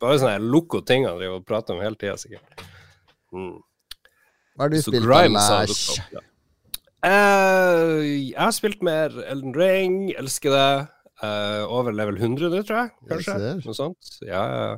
[0.01, 2.65] bare sånne loco ting han driver og prater om hele tida, sikkert.
[3.33, 3.57] Mm.
[4.59, 5.49] Hva har du Så spilt, Grimes.
[7.07, 10.71] Eh, jeg har spilt mer Elden Ring, elsker det.
[11.19, 13.57] Eh, over level 100 tror jeg, kanskje.
[13.65, 14.11] Noe sånt.
[14.23, 14.77] Ja, ja.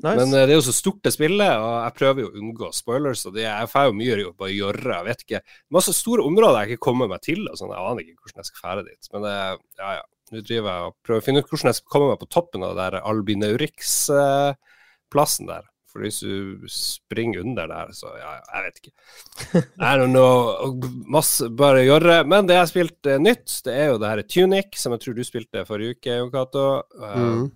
[0.00, 0.16] Nice.
[0.16, 2.70] Men eh, det er jo så stort det spillet, og jeg prøver jo å unngå
[2.74, 3.26] spoilers.
[3.28, 4.94] Og det, jeg får jo mye å gjøre.
[4.94, 5.42] Jeg vet ikke
[5.76, 7.40] Masse store områder jeg ikke kommer meg til.
[7.46, 7.74] Og sånn.
[7.74, 9.02] Jeg aner ikke hvordan jeg skal fære dit.
[9.14, 10.04] Men eh, ja, ja.
[10.30, 12.62] Nå driver jeg og prøver å finne ut hvordan jeg skal komme meg på toppen
[12.62, 15.64] av der Albinaurix-plassen der.
[15.90, 18.92] For hvis du springer under der, så ja, jeg vet ikke.
[19.52, 20.70] Det er noe
[21.10, 22.20] Masse bare å gjøre.
[22.30, 25.02] Men det jeg har spilt eh, nytt, det er jo det her Tunic, som jeg
[25.02, 26.66] tror du spilte forrige uke, Jon Cato.
[27.02, 27.50] Eh, Mm.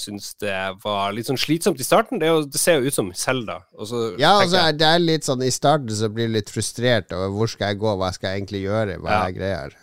[0.00, 2.16] Syns det var litt sånn slitsomt i starten.
[2.22, 3.58] Det, jo, det ser jo ut som Zelda.
[4.16, 7.50] Ja, altså, det er litt sånn I starten så blir du litt frustrert over hvor
[7.52, 9.18] skal jeg gå, hva skal jeg egentlig gjøre, hva Ja.
[9.26, 9.74] er greia her.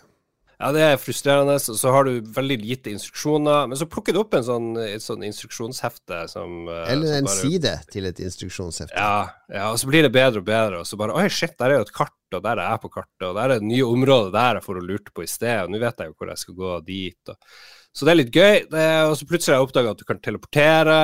[0.58, 1.54] Ja, det er frustrerende.
[1.62, 3.68] Så, så har du veldig lite instruksjoner.
[3.70, 7.28] Men så plukker du opp en sånn, et sånn instruksjonshefte som eh, Eller som en
[7.30, 8.96] bare- side til et instruksjonshefte.
[8.98, 10.82] Ja, ja, og så blir det bedre og bedre.
[10.82, 12.90] Og så bare Oi, shit, der er jo et kart, og der er jeg på
[12.98, 15.62] kartet, og der er det nye områder der jeg får og lurte på i sted,
[15.64, 17.32] og nå vet jeg jo hvor jeg skal gå dit.
[17.32, 17.38] Og.
[17.98, 18.56] Så det er litt gøy.
[18.70, 20.98] Det, og så plutselig har jeg oppdaga at du kan teleportere,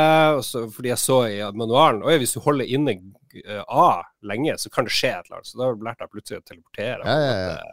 [0.47, 2.99] så, fordi jeg så i manualen Oi, hvis du holder inne
[3.41, 5.49] eh, A lenge, så kan det skje et eller annet.
[5.49, 7.07] Så da lærte jeg plutselig å teleportere.
[7.07, 7.73] Ja, ja, ja.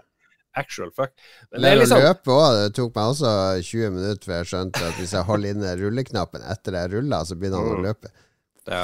[0.57, 1.13] Actual fuck.
[1.51, 2.57] Men det er liksom løpe òg.
[2.59, 3.29] Det tok meg også
[3.63, 7.37] 20 minutter før jeg skjønte at hvis jeg holder inne rulleknappen etter jeg ruller, så
[7.39, 7.85] begynner han å Mm.
[7.87, 8.11] løpe.
[8.69, 8.83] Ja.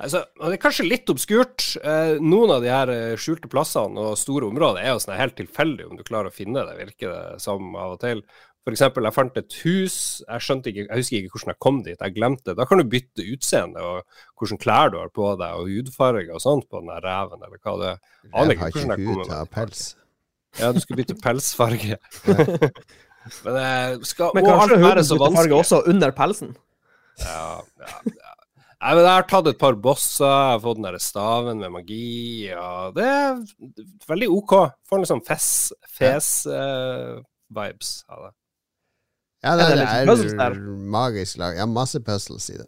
[0.00, 1.66] Altså, det er kanskje litt obskurt.
[1.84, 5.36] Eh, noen av de her eh, skjulte plassene og store områder er jo sånn helt
[5.36, 8.22] tilfeldig om du klarer å finne det, virker det som av og til.
[8.62, 11.98] For eksempel, jeg fant et hus, jeg ikke, jeg husker ikke hvordan jeg kom dit,
[11.98, 12.44] jeg glemte.
[12.52, 12.56] det.
[12.60, 14.04] Da kan du bytte utseende og
[14.38, 17.58] hvordan klær du har på deg, og hudfarge og sånt på den der reven, eller
[17.58, 17.98] hva det er.
[18.32, 19.82] Aner ikke hvordan jeg jeg meg pels.
[20.60, 21.96] Ja, du skal bytte pelsfarge.
[23.46, 25.58] Men eh, skal, Men kanskje alt være så bytter farge vanskelig?
[25.60, 26.50] også under pelsen?
[27.22, 28.30] Ja, ja, ja.
[28.82, 31.70] Nei, men jeg har tatt et par bosser, jeg har fått den der staven med
[31.70, 33.38] magi, og det er
[34.10, 34.52] veldig OK.
[34.90, 35.22] Får litt sånn
[35.94, 38.32] fes-vibes av det.
[39.46, 40.58] Ja, det, det, er, det liksom puzzles er
[40.98, 41.52] magisk lag.
[41.62, 42.66] Ja, masse puzzles i det.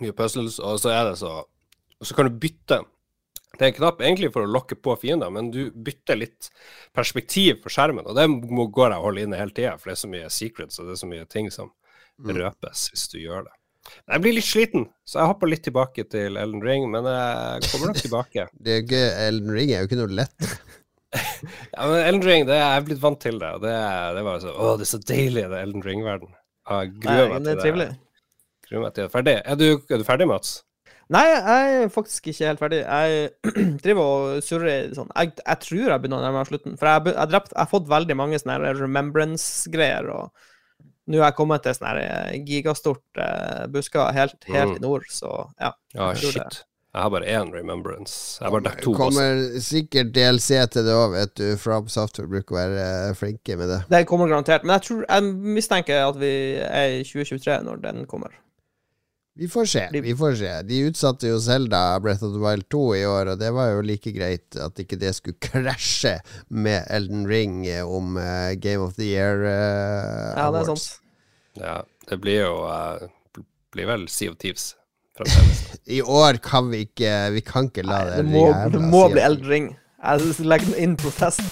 [0.00, 1.30] Mye puzzles, og så er det så
[2.00, 2.80] Og så kan du bytte.
[3.60, 6.48] Det er en knapp egentlig for å lokke på fiender, men du bytter litt
[6.96, 8.24] perspektiv på skjermen, og det
[8.72, 10.94] går jeg å holde inne hele tida, for det er så mye secrets, og det
[10.96, 11.68] er så mye ting som
[12.20, 12.34] Mm.
[12.36, 13.52] røpes hvis du gjør det.
[14.12, 17.88] Jeg blir litt sliten, så jeg hopper litt tilbake til Ellen Ring, men jeg kommer
[17.92, 18.44] nok tilbake.
[18.64, 20.36] Det er ikke, Elden Ring er jo ikke noe lett.
[21.10, 23.48] Ja, men Elden Ring, det, jeg er blitt vant til det.
[23.56, 23.72] og Det,
[24.14, 26.34] det var så, Å, det er så deilig, det Elden Ring-verden.
[26.70, 27.88] Jeg gruer meg til er det.
[28.68, 29.10] Gruer meg til det.
[29.16, 29.34] Ferdig.
[29.42, 30.52] Er du, er du ferdig, Mats?
[31.10, 32.80] Nei, jeg er faktisk ikke helt ferdig.
[32.84, 33.32] Jeg
[33.84, 36.76] driver og surrer sånn jeg, jeg tror jeg begynner å nærme meg slutten.
[36.78, 40.30] For jeg, jeg, drept, jeg har fått veldig mange sånne remembrance-greier, og
[41.10, 44.76] nå er jeg kommet til sånne gigastort uh, busker helt, helt Mm.
[44.78, 45.72] i nord, så ja.
[45.96, 46.60] Ja, Jeg shit.
[46.90, 48.38] Jeg har bare én remembrance.
[48.40, 51.44] Jeg har bare dekket to kommer sikkert DLC til det òg, vet du.
[51.62, 53.76] From Software bruker å være eh, flinke med det.
[53.92, 54.64] Det kommer garantert.
[54.66, 56.32] Men jeg tror jeg mistenker at vi
[56.66, 58.34] er i 2023 når den kommer.
[59.34, 59.88] Vi får se.
[59.92, 63.38] vi får se De utsatte jo Zelda Breath of the Wild 2 i år, og
[63.40, 66.16] det var jo like greit at ikke det skulle krasje
[66.48, 71.00] med Elden Ring om uh, Game of the Year Uh, Ja, det er sant.
[71.60, 71.78] Ja,
[72.10, 73.08] det blir jo uh,
[73.72, 74.74] blir vel Sea of Thieves.
[75.96, 78.82] I år kan vi ikke Vi kan ikke la Nei, det det må, jævla det
[78.92, 79.66] må bli Elden Ring.
[80.00, 81.42] Jeg legger inn protest.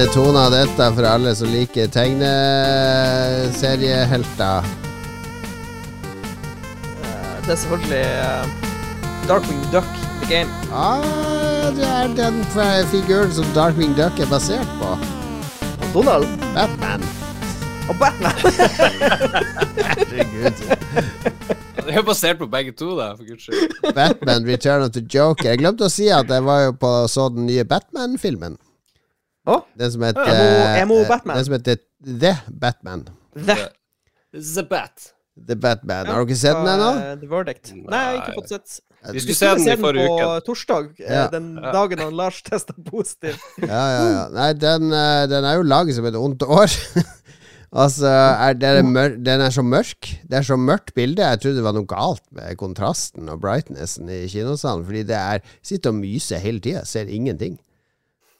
[0.00, 4.64] eh, tone av dette for alle som liker tegneseriehelter.
[7.04, 8.46] Eh, det er selvfølgelig eh,
[9.28, 9.84] Darkwing Duck
[10.20, 10.50] The Game.
[10.72, 11.02] Ah,
[11.76, 12.44] det er den
[12.90, 14.98] figuren som Darkwing Duck er basert på.
[15.80, 17.02] Og Donald Batman.
[17.88, 18.32] og Batman.
[19.76, 20.52] Herregud.
[21.90, 23.94] Det er basert på begge to, da, for guds skyld.
[23.94, 25.48] Batman Return of the Joker.
[25.48, 28.56] Jeg glemte å si at jeg var jo på så den nye Batman-filmen.
[29.50, 31.36] Å, Den som heter Emo- emo eh, Batman.
[31.40, 31.80] Den som heter
[32.20, 33.06] The Batman.
[33.34, 33.56] The,
[34.36, 35.10] The Bat.
[35.48, 36.06] The Batman.
[36.10, 36.90] Har dere sett den ennå?
[37.22, 37.70] The Verdict.
[37.74, 38.78] Nei, jeg har ikke fått sett.
[39.00, 40.40] Vi Vi skulle se den i forrige på uke.
[40.44, 41.22] torsdag, eh, Ja.
[41.32, 43.38] den dagen han Lars testa positiv.
[43.62, 44.24] Ja, ja, ja.
[44.34, 46.68] Nei, den, eh, den er jo laget som et ondt år.
[47.72, 50.10] altså, er, den, er mør den er så mørk.
[50.28, 51.22] Det er så mørkt bilde.
[51.24, 54.84] Jeg trodde det var noe galt med kontrasten og brightnessen i kinosalen.
[54.84, 56.84] Fordi det er sitter og myser hele tida.
[56.84, 57.56] Ser ingenting.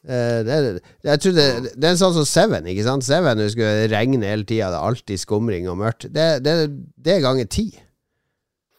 [0.08, 0.78] Eh, det, er-
[1.10, 2.64] jeg tror det er sånn som Seven.
[2.72, 3.04] ikke sant?
[3.04, 4.70] Seven det skulle regne hele tida.
[4.72, 6.08] Det er alltid skumring og mørkt.
[6.12, 6.54] Det, det,
[6.96, 7.66] det er ganger ti.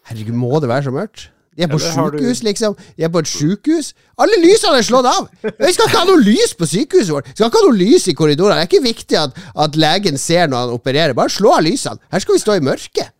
[0.10, 1.28] Herregud, må det være så mørkt?
[1.52, 2.76] De er på ja, sjukehus, du- liksom.
[2.98, 3.92] De er på et sjukehus.
[4.18, 5.28] Alle lysene er slått av!
[5.44, 7.28] Vi skal ikke ha noe lys på sykehuset vårt!
[7.28, 8.56] Vi skal ikke ha noe lys i korridorene.
[8.58, 11.14] Det er ikke viktig at, at legen ser når han opererer.
[11.18, 12.00] Bare slå av lysene.
[12.10, 13.12] Her skal vi stå i mørket.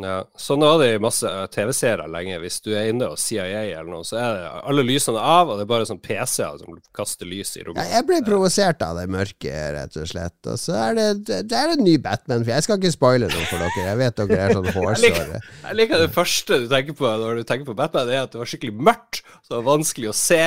[0.00, 2.38] Ja, sånn var det i masse eh, TV-serier lenge.
[2.40, 5.58] Hvis du er inne og CIA eller noe, så er det alle lysene av, og
[5.60, 7.90] det er bare sånn PC-er som kaster lys i Ja, rommet.
[7.92, 10.38] jeg ble provosert av det mørke, rett og slett.
[10.48, 11.08] Og så er det,
[11.50, 12.46] det er en ny Batman.
[12.48, 13.84] Jeg skal ikke spoile noe for dere.
[13.90, 15.42] Jeg vet dere er sånn hårsåre.
[15.66, 18.32] Jeg liker det første du tenker på når du tenker på Batman, det er at
[18.32, 20.40] det var skikkelig mørkt, så det var vanskelig å se,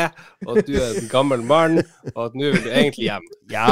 [0.48, 1.80] og at du er en gammel mann,
[2.16, 3.30] og at nå vil du egentlig hjem.
[3.54, 3.70] Ja,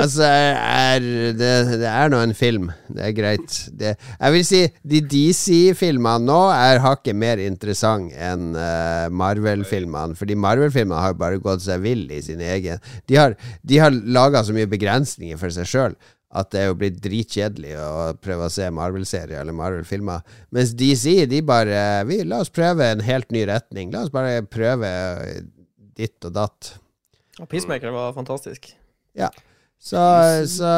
[0.00, 1.04] altså er,
[1.36, 1.52] det,
[1.84, 2.70] det er nå en film.
[2.88, 3.60] Det er greit.
[3.76, 4.62] Det, jeg vil si
[4.94, 10.16] de DC-filmene nå er hakket mer interessant enn eh, Marvel-filmene.
[10.18, 14.42] Fordi Marvel-filmene har bare gått seg vill i sin egen De har, de har laga
[14.46, 15.98] så mye begrensninger for seg sjøl
[16.30, 20.22] at det er jo blitt dritkjedelig å prøve å se Marvel-serier eller Marvel-filmer.
[20.54, 23.90] Mens DC, de bare vi, La oss prøve en helt ny retning.
[23.90, 24.90] La oss bare prøve
[25.98, 26.74] ditt og datt.
[27.40, 28.70] Og Peacemaker var fantastisk.
[29.18, 29.32] Ja.
[29.80, 30.00] Så,
[30.46, 30.70] så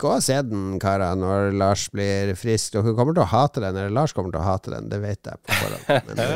[0.00, 2.72] gå og se den, karer, når Lars blir frisk.
[2.72, 5.28] Dere kommer til å hate den, eller Lars kommer til å hate den, det vet
[5.28, 6.06] jeg på forhånd.
[6.08, 6.28] Men det,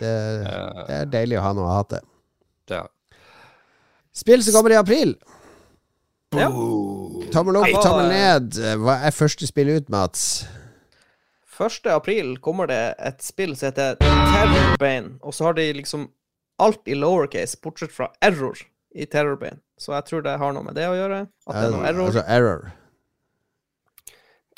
[0.00, 0.14] det,
[0.88, 2.00] det er deilig å ha noe å hate.
[2.72, 2.86] Ja.
[4.16, 5.14] Spill som kommer i april.
[6.32, 6.48] Ja.
[7.34, 8.56] Tommel opp, tommel ned.
[8.80, 10.46] Hva er første spill ut, Mats?
[11.60, 11.90] 1.
[11.92, 16.08] april kommer det et spill som heter Terrorbane, og så har de liksom
[16.60, 18.56] alt i lowercase, bortsett fra error
[18.94, 19.58] i Terrorbane.
[19.80, 21.22] Så jeg tror det har noe med det å gjøre.
[21.48, 22.06] At det er noe error.
[22.10, 22.70] Altså error.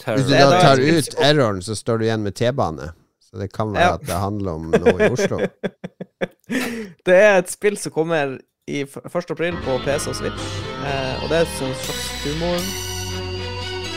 [0.02, 2.88] Hvis du da tar ut erroren, så står du igjen med T-bane.
[3.22, 3.94] Så det kan være Ja.
[3.94, 5.38] at det handler om noe i Oslo.
[7.06, 8.34] Det er et spill som kommer
[8.68, 9.30] i 1.
[9.32, 10.42] april på PC og Switch,
[10.84, 12.58] eh, og det er et sånt slags humor...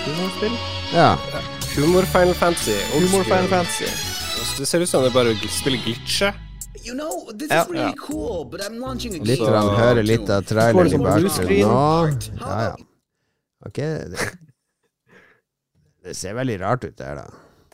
[0.06, 0.56] Humorspill?
[0.94, 1.10] Ja.
[1.76, 2.78] Humor Final Fantasy.
[2.94, 3.24] Humor.
[3.28, 3.84] Final Fantasy.
[4.40, 6.32] Altså, Det ser ut som det bare å spille glitche.
[6.86, 7.64] You know, this Ja.
[7.64, 7.94] is really Ja.
[8.08, 9.52] cool, but I'm launching a Litt game.
[9.52, 12.40] rann, hører litt av traileren i det bakgrunnen nå.
[12.42, 12.76] Ja, ja.
[13.66, 14.20] Ok, det,
[16.04, 17.26] det ser veldig rart ut, det her, da.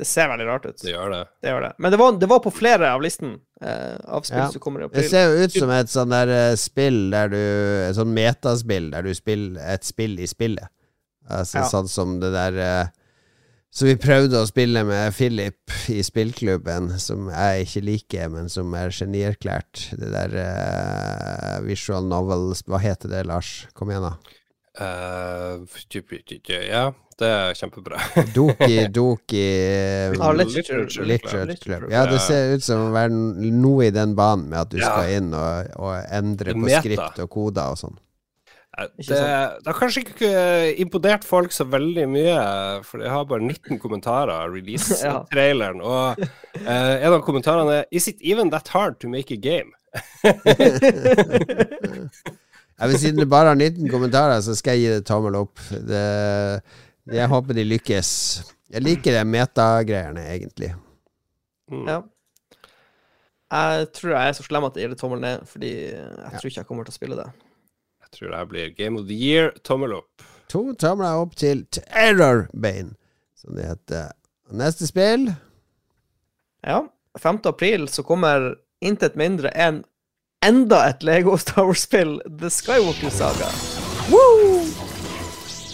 [0.01, 0.77] Det ser veldig rart ut.
[0.81, 1.19] Det gjør det.
[1.43, 1.71] Det gjør det.
[1.77, 4.47] Men det var, det var på flere av listen eh, av spill Ja.
[4.51, 7.37] som kommer i Det ser jo ut som et sånn der uh, spill der du
[7.37, 10.65] Et sånn metaspill der du spiller et spill i spillet.
[11.29, 11.67] Altså Ja.
[11.69, 12.87] sånn som det der eh,
[13.71, 18.73] Som vi prøvde å spille med Philip i spillklubben, som jeg ikke liker, men som
[18.75, 19.85] er genierklært.
[19.95, 23.53] Det der uh, visual novel Hva heter det, Lars?
[23.77, 24.17] Kom igjen, da.
[24.81, 26.83] Eh, typ- typ- ja,
[27.19, 27.97] det er kjempebra.
[28.35, 29.41] Doki Doki
[30.19, 31.79] Ja, Literature Literature Literature Club.
[31.85, 31.91] Club.
[31.91, 33.11] Ja, det ser ut som å være
[33.51, 34.91] noe i den banen med at du Ja.
[34.93, 36.79] skal inn og, og endre på Meta.
[36.83, 37.99] skript og koder og sånn.
[38.79, 40.31] Eh, Det, det har kanskje ikke
[40.79, 42.37] imponert folk så veldig mye,
[42.87, 45.81] for jeg har bare 19 kommentarer av release-traileren.
[45.91, 46.21] Og
[46.61, 49.71] eh, en av kommentarene er Is it even that hard to make a game?
[52.81, 55.59] Ja, men siden du bare har 19 kommentarer, så skal jeg gi det tommel opp.
[55.69, 55.99] Det,
[57.13, 58.09] jeg håper de lykkes.
[58.73, 60.71] Jeg liker de metagreiene, egentlig.
[61.69, 61.83] Mm.
[61.85, 61.99] Ja.
[63.51, 66.49] Jeg tror jeg er så slem at jeg gir det tommel ned, fordi jeg tror
[66.49, 67.27] ikke jeg kommer til å spille det.
[68.15, 70.23] Tror det her blir Game of the Year, tommel opp.
[70.51, 72.93] To tomler opp til Terrorbane,
[73.39, 74.11] som det heter.
[74.51, 75.29] Neste spill
[76.67, 76.81] Ja.
[77.19, 77.39] 5.
[77.45, 79.83] april så kommer intet mindre enn
[80.45, 83.47] enda et Lego Star Wars-spill, The Skywalker Saga.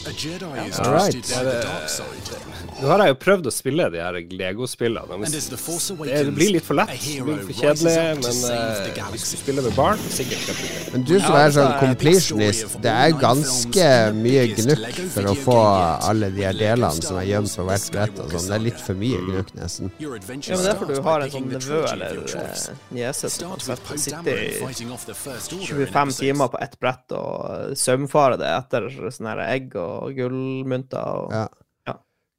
[0.07, 2.66] A Jedi is Alright.
[2.78, 5.17] Nå har jeg jo prøvd å spille de her Lego-spillene.
[5.25, 6.91] Det blir litt for lett.
[7.25, 7.93] blir for kjedelig.
[8.21, 10.59] Men eh, hvis du spiller med barn, sikkert.
[10.93, 13.88] Men du som er sånn completionist, det er ganske
[14.19, 15.57] mye gnukk for å få
[16.11, 18.47] alle de her delene som er gjemt på hvert brett og sånn.
[18.51, 19.91] Det er litt for mye gnukk, nesten.
[19.97, 23.57] Ja, men det er derfor du har en sånn the nevø eller eh, niese som
[23.57, 26.17] Start kan with sette- Poe sitte Dameron i fighting off the First Order in 25
[26.21, 31.47] timer på ett brett og søvnfare det etter sånne her egg og gullmynter og Ja.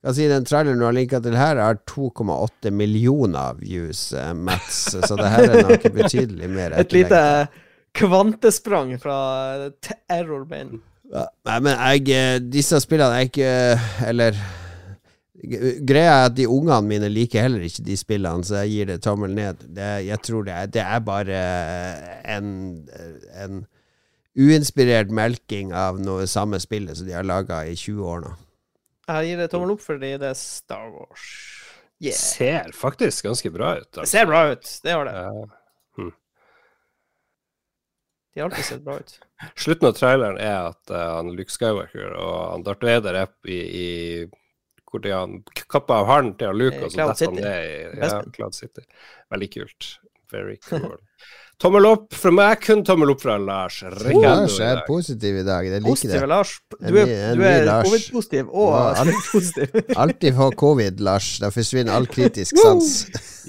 [0.07, 4.85] Jeg si, den traileren du har linka til her, har 2,8 millioner views, eh, Mats.
[4.95, 7.23] Så det her er nok betydelig mer Et lite
[7.99, 9.17] kvantesprang fra
[10.07, 10.79] Error Main.
[11.11, 13.53] Ja, Nei, men jeg eh, Disse spillene er ikke
[14.11, 14.37] Eller
[15.89, 18.97] Greia er at de ungene mine liker heller ikke de spillene, så jeg gir det
[19.05, 19.61] tommel ned.
[19.71, 21.39] Det, jeg tror det er, det er bare
[22.27, 22.49] en,
[23.39, 23.61] en
[24.35, 28.35] uinspirert melking av noe samme spillet som de har laga i 20 år nå.
[29.09, 31.29] Jeg gir det tommel opp fordi det er Star Wars.
[31.99, 32.15] Yeah.
[32.15, 33.89] Ser faktisk ganske bra ut.
[33.91, 34.11] Det Altså.
[34.13, 35.15] ser bra ut, det gjør det.
[35.17, 35.47] Ja.
[38.35, 39.21] De har alltid sett bra ut.
[39.57, 43.57] Slutten av traileren er at uh, han Luke Skywalker og han Darth Vader er i,
[43.59, 43.89] i
[44.89, 47.67] hvor de han kappa av haren til han Luke, Eh, og så detter han ned
[47.67, 48.85] i ja, Cloud City.
[49.35, 49.89] Veldig kult.
[50.31, 51.01] Very cool.
[51.59, 53.81] Tommel opp fra meg, kun tommel opp fra Lars.
[53.83, 54.85] Ricardo Lars er dag.
[54.87, 55.67] positiv i dag.
[55.67, 56.29] Jeg liker Positive det.
[56.31, 56.53] Lars.
[56.79, 57.89] Du er, du er Lars.
[57.89, 59.01] covid-positiv og
[59.33, 59.75] positiv.
[59.99, 61.33] Alltid få covid, Lars.
[61.43, 62.93] Da forsvinner all kritisk sans.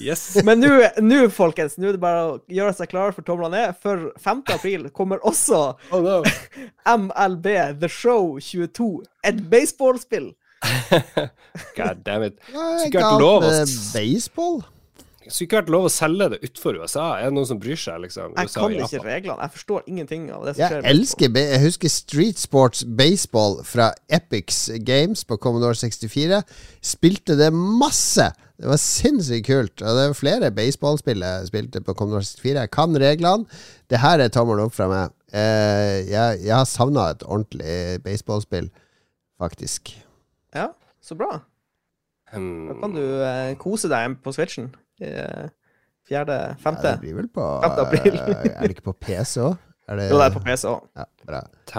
[0.02, 0.24] Yes.
[0.48, 3.78] Men nå, folkens, nå er det bare å gjøre seg klar for tomlene ned.
[3.86, 4.42] For 5.
[4.58, 5.62] april kommer også
[5.94, 6.18] Oh no.
[6.90, 7.46] MLB
[7.84, 8.90] The Show 22.
[9.30, 10.32] Et baseballspill.
[11.78, 12.42] God damn it.
[12.50, 13.94] Hva er Skulle vært galt lov å med baseball.
[14.02, 14.60] baseball?
[15.30, 17.04] Det skulle ikke vært lov å selge det utenfor USA.
[17.20, 18.32] Er det noen som bryr seg, liksom?
[18.34, 19.44] Jeg USA kan ikke reglene.
[19.46, 20.82] Jeg forstår ingenting av det som Jeg skjer.
[20.88, 24.58] Jeg elsker Jeg husker Street Sports Baseball fra Epics
[24.88, 26.42] Games på Commodore 64.
[26.82, 28.32] Spilte det masse!
[28.60, 29.86] Det var sinnssykt kult.
[29.86, 32.66] Og det er flere baseballspill jeg spilte på Commodore 64.
[32.66, 33.62] Jeg kan reglene.
[33.86, 35.16] Det her er tommelen opp fra meg.
[35.30, 38.74] Eh, jeg, jeg har savna et ordentlig baseballspill,
[39.38, 39.94] faktisk.
[40.58, 40.72] Ja,
[41.06, 41.44] så bra.
[42.34, 42.68] Hmm.
[42.74, 44.74] Da kan du eh, kose deg på Switchen.
[45.02, 45.48] Eh,
[46.10, 46.82] Fjerde, Ja, femte.
[46.96, 47.80] det blir vel på 5.
[47.86, 48.16] april.
[48.20, 49.58] eh, Er det ikke på PC òg?
[49.90, 50.82] Jo, det er på PC òg.
[50.98, 51.06] Ja,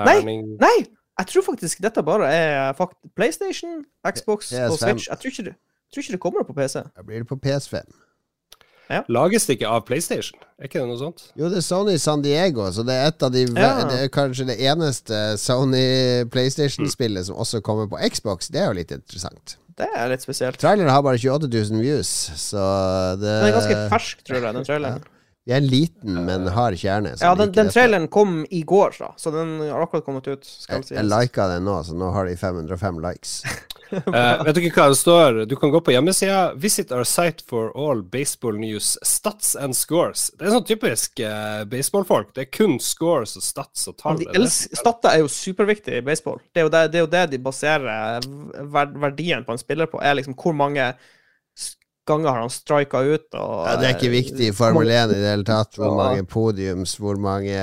[0.04, 0.20] nei,
[0.60, 0.76] Nei,
[1.18, 4.70] jeg tror faktisk dette bare er fakt PlayStation, Xbox PS5.
[4.70, 5.08] og Switch.
[5.10, 6.82] Jeg tror ikke jeg tror ikke det kommer på PC.
[6.96, 7.82] Da blir det på PS5.
[9.08, 10.38] Lages det ikke av PlayStation?
[10.58, 11.28] Er ikke det noe sånt?
[11.38, 13.84] Jo, det er Sony San Diego, så det er et av de Ja.
[13.86, 18.48] Det er kanskje det eneste Sony PlayStation-spillet som også kommer på Xbox.
[18.50, 19.56] Det er jo litt interessant.
[19.80, 20.58] Det er litt spesielt.
[20.60, 22.10] Traileren har bare 28 000 views,
[22.40, 22.64] så
[23.20, 25.08] det Den er ganske fersk, tror jeg, den traileren.
[25.50, 27.16] Vi er liten, men har kjerne.
[27.18, 30.46] Ja, den, den traileren kom i går, da, så den har akkurat kommet ut.
[30.46, 33.32] Skal Jeg, jeg lika den nå, så nå har de 505 likes.
[33.96, 34.04] uh,
[34.46, 35.40] vet dere hva det står?
[35.50, 36.52] Du kan gå på hjemmesida.
[36.54, 40.28] Visit our site for all baseball news, stats and scores.
[40.38, 42.30] Det er sånn typisk uh, baseballfolk.
[42.38, 44.22] Det er kun scores og stats og tall.
[44.30, 46.38] er Statter er jo superviktig i baseball.
[46.54, 48.30] Det er jo det, det, er jo det de baserer
[49.02, 50.92] verdien på en spiller på, er liksom hvor mange
[52.10, 55.18] ganger har han strika ut og Ja, det er ikke viktig i Formel 1 i
[55.20, 55.74] det hele tatt.
[55.78, 55.98] Hvor Ja.
[56.02, 57.58] mange podiums, hvor mange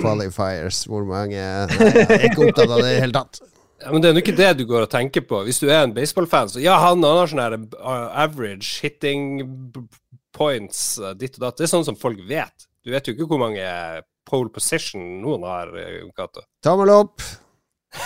[0.00, 3.40] qualifiers, hvor mange Nei, Jeg er ikke opptatt av det i det hele tatt.
[3.82, 5.42] Ja, men det er jo ikke det du går og tenker på.
[5.44, 7.66] Hvis du er en baseballfan, så ja, han, han har sånn
[8.16, 9.44] average hitting
[10.36, 11.58] points, ditt og datt.
[11.60, 12.66] Det er sånn som folk vet.
[12.84, 13.64] Du vet jo ikke hvor mange
[14.26, 15.70] pole position noen har,
[16.16, 16.42] Cato.
[16.64, 17.22] Tommel opp.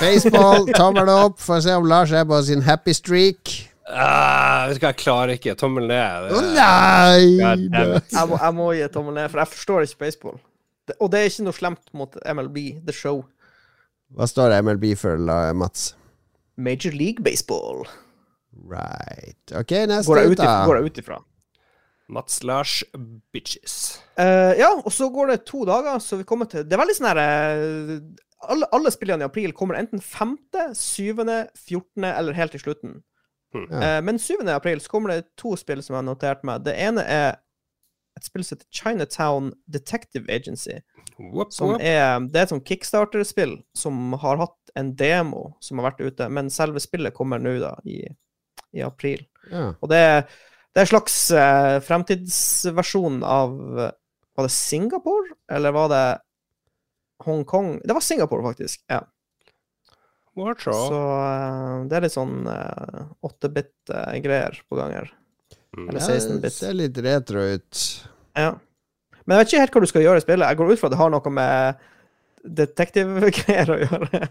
[0.01, 1.39] Baseball, tommel opp.
[1.43, 3.70] Får se om Lars er på sin happy streak.
[3.91, 5.57] Ah, vet du hva, jeg klarer ikke.
[5.59, 6.30] Tommel ned.
[6.30, 7.24] Å Det- nei!
[7.41, 10.38] Jeg, må, jeg må gi tommel ned, for jeg forstår ikke baseball.
[10.86, 13.24] Det, og det er ikke noe slemt mot MLB, The Show.
[14.16, 15.18] Hva står MLB for,
[15.55, 15.95] Mats?
[16.61, 17.86] Major League Baseball.
[18.66, 19.38] Right.
[19.55, 20.55] Ok, neste Går jeg ut, da.
[20.66, 21.20] går jeg ut ifra.
[22.11, 22.80] Mats Lars
[23.32, 24.01] Bitches.
[24.18, 26.97] Uh, ja, og så går det to dager, så vi kommer til Det er veldig
[26.99, 27.93] sånn her eh,
[28.51, 30.34] alle, alle spillene i april kommer enten 5.,
[30.74, 31.22] 7.,
[31.55, 32.09] 14.
[32.11, 32.99] eller helt til slutten.
[33.55, 33.67] Hmm.
[33.83, 34.35] Eh, men 7.
[34.55, 36.63] april så kommer det to spill som jeg har notert meg.
[36.65, 37.33] Det ene er
[38.19, 40.77] et spill som heter Chinatown Detective Agency.
[41.19, 41.83] Whoop, Som whoop.
[41.83, 46.29] er, det er et sånt kickstarter-spill som har hatt en demo som har vært ute,
[46.31, 48.05] men selve spillet kommer nå da i,
[48.77, 49.27] i april.
[49.51, 49.73] Ja.
[49.81, 50.25] Og det, er-
[50.71, 56.05] det er en slags uh, fremtidsversjon av Var det Singapore, eller var det
[57.27, 57.81] Hongkong?
[57.85, 58.85] Det var Singapore, faktisk.
[58.89, 59.01] ja.
[60.41, 60.80] Wartraw.
[60.91, 65.12] Så eh, det er litt sånn uh, 8-bit-greier på gang her.
[65.76, 65.86] Mm.
[65.88, 66.57] Eller Ja, 16 det bit.
[66.57, 67.84] ser litt retro ut.
[68.38, 68.51] Ja.
[69.24, 70.49] Men jeg vet ikke helt hva du skal gjøre i spillet.
[70.51, 71.84] Jeg går ut fra at det har noe med
[72.61, 74.24] detektivgreier å gjøre.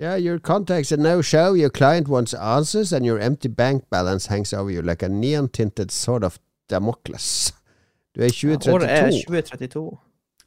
[0.00, 4.28] Yeah, your contacts are no show, your client wants answers, and your empty bank balance
[4.28, 6.38] hangs over you like a neon-tinted sword of
[6.70, 7.52] Damocles.
[8.16, 9.26] Du er i Året er 2032.
[9.28, 9.98] 2032.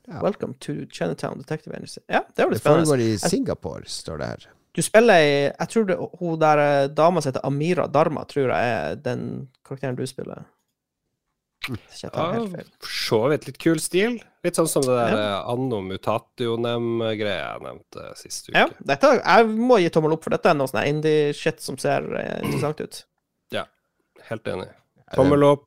[0.08, 0.24] Ja.
[0.24, 2.00] Welcome to Chinatown Detective Agency.
[2.10, 4.50] Ja, det var Det foregår i Singapore, står det her.
[4.74, 8.50] Du spiller i Jeg tror det, hun der eh, dama som heter Amira Dharma, tror
[8.50, 9.26] jeg er den
[9.66, 10.46] karakteren du spiller.
[11.64, 12.40] Tar Ja,
[12.82, 14.18] for så vidt litt kul stil.
[14.44, 15.20] Litt sånn som det der Ja.
[15.22, 18.58] eh, Anno Mutatio-nem-greia jeg nevnte sist uke.
[18.58, 22.04] Ja, dette, jeg må gi tommel opp, for dette er noe sånn indie-shit som ser
[22.20, 23.04] eh, interessant ut.
[23.56, 23.64] Ja,
[24.28, 24.70] Helt enig.
[25.14, 25.66] Tommel opp.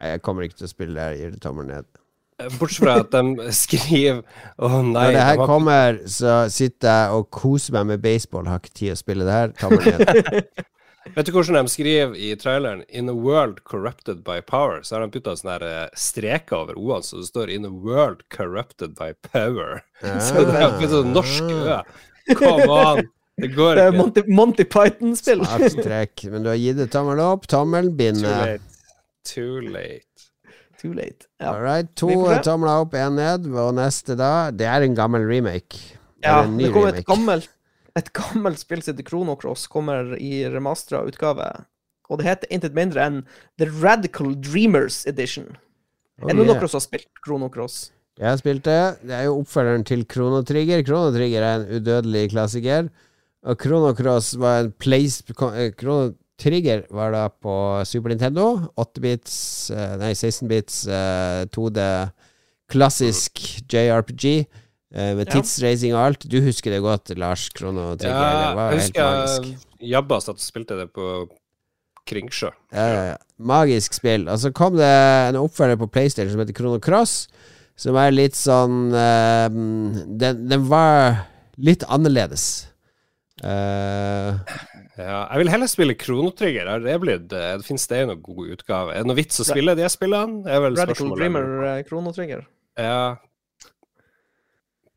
[0.00, 1.86] Jeg kommer ikke til å spille det her, gir det tommel ned.
[2.36, 4.18] Bortsett fra at de skriver
[4.60, 4.92] Å nei.
[4.92, 8.46] Når det her de har- kommer, så sitter jeg og koser meg med baseball.
[8.50, 9.54] Har ikke tid å spille det her.
[9.56, 10.44] Tommel ned.
[11.16, 12.82] Vet du hvordan de skriver i traileren?
[12.90, 14.82] In a world corrupted by power.
[14.82, 18.24] Så har de putta sånne eh, streker over o-ene, så det står In a world
[18.28, 19.84] corrupted by power.
[20.20, 21.78] Så det er en sånn norsk ø.
[22.34, 23.04] Come on!
[23.38, 23.94] Det går Det er.
[23.96, 25.44] Monty, Monty Python-spill.
[25.46, 26.26] Smart strekk.
[26.32, 27.46] Men du har gitt det tommel opp.
[27.52, 28.60] Tommelen Too late.
[29.28, 30.25] Too late.
[30.80, 31.28] Too late.
[31.40, 31.54] Ja.
[31.54, 31.88] All right.
[31.96, 32.08] To
[32.44, 33.48] tomler opp, én ned.
[33.52, 35.96] Og neste, da Det er en gammel remake.
[36.22, 37.50] Ja, Eller en ny det kommer et gammelt,
[37.96, 41.48] et gammelt spill som heter Chrono Cross, kommer i remastera utgave.
[42.10, 43.22] Og det heter intet mindre enn
[43.60, 45.56] The Radical Dreamers Edition.
[46.22, 46.68] Oh, er det noen yeah.
[46.68, 47.90] som har spilt Chrono Cross?
[48.16, 48.80] Jeg har spilt det.
[49.04, 50.84] Det er jo oppfølgeren til Chrono Trigger.
[50.86, 52.88] Chrono Trigger er en udødelig klassiker.
[53.46, 57.52] Og Chrono Cross var en place eh, Chrono Trigger var da på
[57.88, 58.46] Super Nintendo.
[58.76, 59.36] 8-bits
[59.72, 60.82] eh, Nei, 16-bits
[61.54, 61.86] 2D
[62.70, 63.40] klassisk
[63.72, 64.24] JRPG.
[64.94, 66.26] eh, Med tidsreising og alt.
[66.28, 67.48] Du husker det godt, Lars.
[67.56, 68.20] Krono Trigger.
[68.20, 69.66] Ja, det var jeg husker magisk.
[69.94, 71.08] Jabba satt og spilte det på
[72.06, 72.52] Kringsjø.
[72.72, 73.16] Ja, ja, ja.
[73.42, 74.28] Magisk spill.
[74.30, 74.86] Og så kom det
[75.32, 77.26] en oppfølger på PlayStation som heter Krono Cross,
[77.76, 81.24] som er litt sånn eh, den, den var
[81.56, 82.66] litt annerledes.
[83.44, 84.38] Eh,
[84.96, 86.68] Ja, jeg vil heller spille Kronotrigger.
[86.72, 88.94] Er det blitt det finnes det noen god utgave?
[88.94, 90.42] Er det noe vits å spille de spillene?
[90.48, 91.20] Er vel Radical spørsmålet.
[91.20, 92.44] Dreamer Kronotrigger.
[92.46, 92.52] Trigger.
[92.80, 93.16] Ja.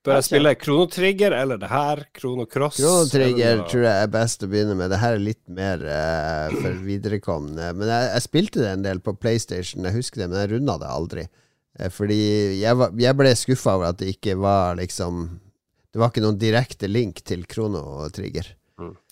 [0.07, 2.05] Bør jeg spille Kronotrigger eller det her?
[2.15, 2.77] Kronocross?
[2.79, 4.93] Kronotrigger tror jeg er best å begynne med.
[4.93, 7.73] Det her er litt mer uh, for viderekomne.
[7.75, 10.77] Men jeg, jeg spilte det en del på PlayStation, jeg husker det, men jeg runda
[10.79, 11.25] det aldri.
[11.75, 12.21] Eh, fordi
[12.61, 15.27] jeg, var, jeg ble skuffa over at det ikke var liksom
[15.91, 17.83] Det var ikke noen direkte link til Chrono
[18.15, 18.47] Trigger.
[18.47, 18.58] Hva-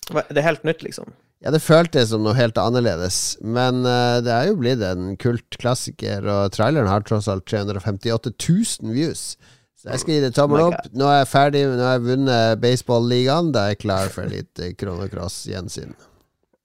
[0.08, 1.12] Det er helt nytt, liksom.
[1.44, 6.26] Ja, det føltes som noe helt annerledes, men uh, det er jo blitt en kultklassiker,
[6.26, 9.36] og traileren har tross alt 358 000 views.
[9.78, 10.88] Så jeg skal gi det tommel Oh opp.
[10.90, 13.52] Nå er jeg ferdig, nå har jeg vunnet baseball-ligaen.
[13.54, 15.94] Da er jeg klar for litt uh, Kronocross-gjensyn.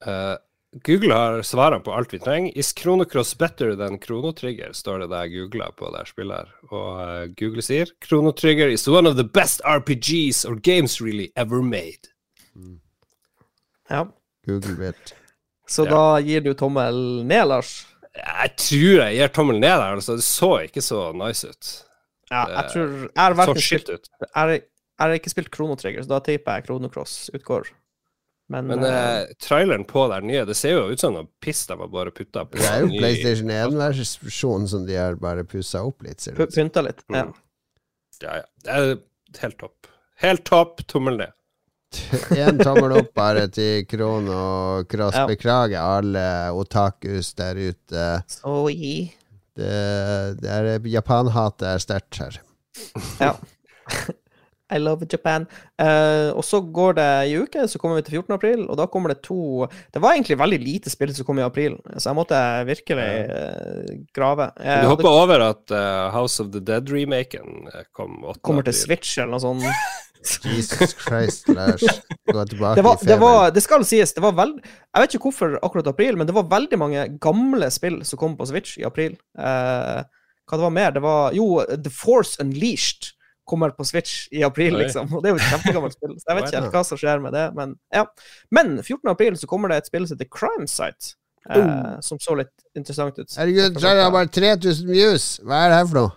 [0.01, 0.39] Uh,
[0.81, 2.57] Google har svarene på alt vi trenger.
[2.57, 4.73] Is kronocross better than kronotrigger?
[4.73, 6.33] står det da jeg googler på det spillet.
[6.33, 6.71] her.
[6.71, 11.61] Og uh, Google sier kronotrigger is one of the best RPGs or games really ever
[11.61, 12.09] made.
[13.93, 14.03] Ja.
[14.47, 15.13] Google vet.
[15.69, 15.91] Så Ja.
[15.93, 17.85] da gir du tommel ned, Lars?
[18.13, 19.95] Jeg tror jeg gir tommel ned der.
[19.95, 21.69] Altså, det så ikke så nice ut.
[22.31, 24.09] Ja, jeg tror Jeg har Så skilt spilt ut.
[24.35, 24.63] Jeg
[24.99, 27.67] har- ikke spilt Chrono Trigger, så da tipper jeg Chrono Cross utgår.
[28.49, 31.65] Men, Men eh, eh, traileren på der nye, det ser jo ut som noe piss
[31.65, 32.57] de har bare putta på.
[32.59, 36.53] Det er jo PlayStation 1-versjonen som de har bare pussa opp litt, ser det ut
[36.53, 36.63] som.
[36.69, 37.03] pynta litt.
[37.09, 37.23] Ja.
[37.23, 37.33] Mm.
[38.21, 38.43] Ja, ja.
[38.63, 38.99] Det er
[39.41, 39.87] helt topp.
[40.21, 40.83] Helt topp.
[40.87, 41.31] Tommel ned.
[42.35, 45.17] Én tommel opp bare til Kronocross.
[45.17, 45.27] Ja.
[45.29, 46.25] Beklager alle
[46.55, 48.07] otakus der ute.
[48.27, 48.95] Så i
[49.53, 49.73] Det,
[50.41, 52.41] det er Japan-hatet er sterkt her.
[53.21, 53.35] Ja.
[54.73, 55.45] I love Japan.
[55.79, 58.33] Uh, og så går det ei uke, så kommer vi til 14.
[58.35, 61.45] april, og da kommer det to Det var egentlig veldig lite spill som kom i
[61.45, 64.49] april, så jeg måtte virkelig uh, grave.
[64.57, 68.39] Jeg Du hadde- hopper over at uh, House of the Dead-remaken eh, kom 8.
[68.41, 68.81] kommer til april.
[68.87, 69.63] Switch eller noe sånt.
[70.47, 71.83] Jesus Christ, Lars.
[72.31, 74.61] Gå tilbake Det, var, i det, var, det skal sies, det var veld...
[74.63, 78.37] Jeg vet ikke hvorfor akkurat april, men det var veldig mange gamle spill som kom
[78.39, 79.17] på Switch i april.
[79.37, 79.99] Eh,
[80.47, 80.91] hva det var mer?
[80.95, 83.11] Det var Jo, The Force Unleashed
[83.49, 85.09] kommer på Switch i april, liksom.
[85.11, 87.23] Og det er jo et kjempegammelt spill, så jeg vet ikke helt hva som skjer
[87.23, 87.43] med det.
[87.57, 88.05] Men ja.
[88.55, 89.11] Men 14.
[89.11, 91.15] april så kommer det et spill som heter Crime Site,
[91.49, 93.37] eh, som så litt interessant ut.
[93.37, 95.27] Herregud, så har bare 3000 views!
[95.43, 96.13] Hva er det her for noe?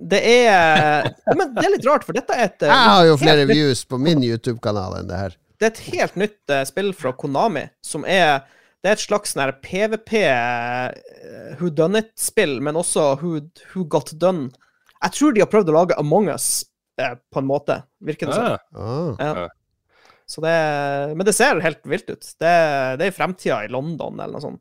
[0.00, 3.18] Det er Men det er litt rart, for dette er et eh, Jeg har jo
[3.20, 5.36] flere nytt- views på min YouTube-kanal enn det her.
[5.60, 8.46] Det er et helt nytt uh, spill fra Konami, som er
[8.80, 10.88] Det er et slags sånn PVP uh,
[11.58, 13.42] Who Done It-spill, men også who,
[13.74, 14.48] who Got Done.
[15.04, 16.48] Jeg tror de har prøvd å lage Among Us
[17.00, 18.44] eh, på en måte, virker det som.
[18.76, 19.24] Ah, Ah.
[19.44, 19.48] Ja.
[20.30, 20.54] Så det,
[21.18, 22.22] men det ser helt vilt ut.
[22.38, 22.50] Det,
[23.00, 24.60] det er i fremtida i London eller noe sånt.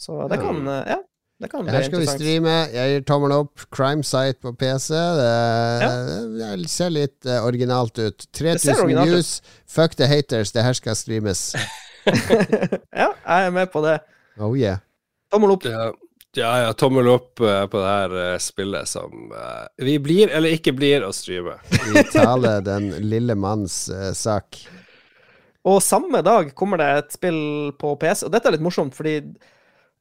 [0.00, 1.00] Så det kan eh, Ja.
[1.38, 2.52] Det kan bli her skal vi streame.
[2.74, 3.60] Jeg gir tommel opp.
[3.70, 4.88] Crime Site på PC.
[5.20, 8.24] Det, det ser litt eh, originalt ut.
[8.34, 9.12] 3000 originalt ut.
[9.12, 9.30] views.
[9.70, 10.50] Fuck the haters.
[10.56, 11.44] Det her skal streames.
[12.08, 13.98] Ja, jeg er med på det.
[14.40, 14.78] Oh yeah.
[15.30, 15.66] Tommel opp.
[15.68, 15.90] Ja,
[16.38, 20.54] ja, ja tommel opp eh, på det her eh, spillet som uh, vi blir eller
[20.56, 21.58] ikke blir å streame.
[21.68, 24.60] Vi taler den lille manns sak.
[25.68, 27.40] Og samme dag kommer det et spill
[27.78, 29.20] på PC, og dette er litt morsomt, fordi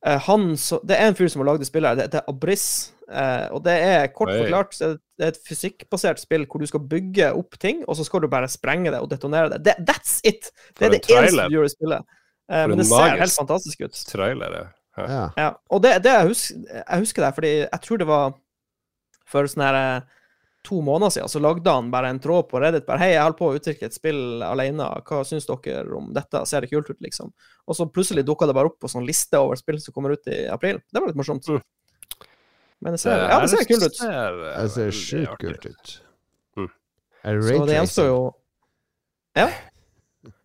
[0.08, 2.94] han så, Det er en fyr som har lagd det spillet, det heter Abriss.
[3.12, 4.38] eh, og det er kort Oi.
[4.44, 8.22] forklart det er et fysikkbasert spill hvor du skal bygge opp ting, og så skal
[8.24, 9.64] du bare sprenge det og detonere det.
[9.66, 10.52] det that's it!
[10.78, 12.18] Det er det eneste du gjør i spillet.
[12.52, 14.04] Eh, men det ser helt fantastisk ut.
[14.14, 14.68] Trailer, Ja.
[14.98, 15.24] Ja.
[15.38, 18.38] Ja, og det, det jeg, husker, jeg husker det, fordi jeg tror det var
[19.28, 20.16] for sånn her eh,
[20.68, 22.86] to måneder siden, så lagde han bare en tråd på Reddit.
[22.88, 26.42] bare, Hei, jeg holder på å utvikle et spill alene, hva syns dere om dette?
[26.50, 27.32] Ser det kult ut, liksom?
[27.68, 30.28] Og så plutselig dukka det bare opp på sånn liste over spill som kommer ut
[30.32, 30.82] i april.
[30.92, 31.48] Det var litt morsomt.
[31.48, 31.62] Mm.
[32.84, 34.02] Men det ser, ja, det ser kult ut.
[34.04, 35.96] Det ser sjukt kult ut.
[36.60, 36.70] Mm.
[37.24, 38.20] Så det gjenstår jo
[39.38, 39.48] Ja.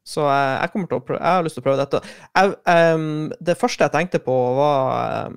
[0.03, 2.01] Så jeg, jeg kommer til å prøve Jeg har lyst til å prøve dette.
[2.35, 2.55] Jeg,
[2.99, 5.37] um, det første jeg tenkte på, var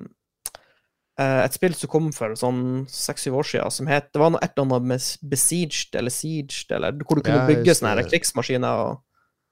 [1.22, 2.60] eh, et spill som kom for sånn
[2.90, 6.74] seks-syv år siden, som het Det var noe, et eller annet med Besieged eller Sieged,
[6.74, 9.02] eller hvor du kunne Ja, bygge sånne krigsmaskiner og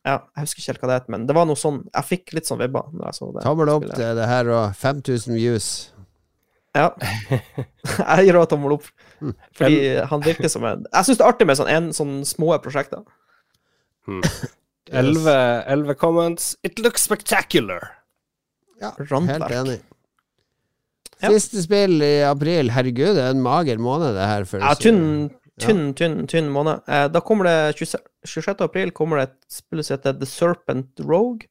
[0.05, 2.35] Ja, jeg husker ikke helt hva det het, men det var noe sånn Jeg fikk
[2.37, 3.47] litt sånn vibber når jeg så det.
[3.47, 4.03] Tommel opp spillet.
[4.03, 5.69] til det her og 5000 views.
[6.75, 6.89] Ja.
[8.19, 8.91] jeg gir også tommel opp.
[9.23, 9.33] Mm.
[9.55, 9.79] Fordi
[10.11, 13.07] han virker som en Jeg syns det er artig med sånn, en, sånn små prosjekter.
[14.93, 16.57] Elleve elleve comments.
[16.63, 17.89] It looks spectacular.
[18.81, 19.51] Ja, Randverk.
[19.51, 19.79] helt enig.
[21.23, 21.31] Ja.
[21.33, 22.69] Siste spill i april.
[22.75, 24.45] Herregud, det er en mager måned, det her.
[24.61, 25.31] Ja, tynn,
[25.63, 26.83] tynn, tynn, tynn, tynn måned.
[26.91, 28.03] Eh, da kommer det 26.
[28.27, 28.61] 26.
[28.65, 31.49] april kommer det et spill som heter The Serpent Rogue.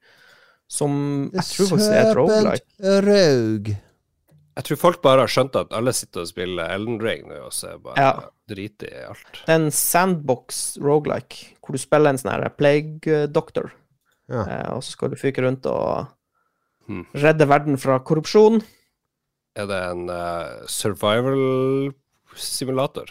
[0.69, 2.67] Som jeg tror faktisk er et roguelike.
[2.77, 3.79] Serpent Rogue.
[4.55, 7.53] Jeg tror folk bare har skjønt at alle sitter og spiller Elden Ring nå, og
[7.53, 8.11] så er bare Ja.
[8.47, 9.31] driter i alt.
[9.45, 13.71] Det er en sandbox roguelike, hvor du spiller en sånn her plague doctor.
[14.29, 14.43] Ja.
[14.45, 16.07] Eh, og så skal du fyke rundt og
[16.87, 17.05] Hmm.
[17.15, 18.61] redde verden fra korrupsjon.
[19.55, 21.93] Er det en uh, survival
[22.35, 23.05] simulator?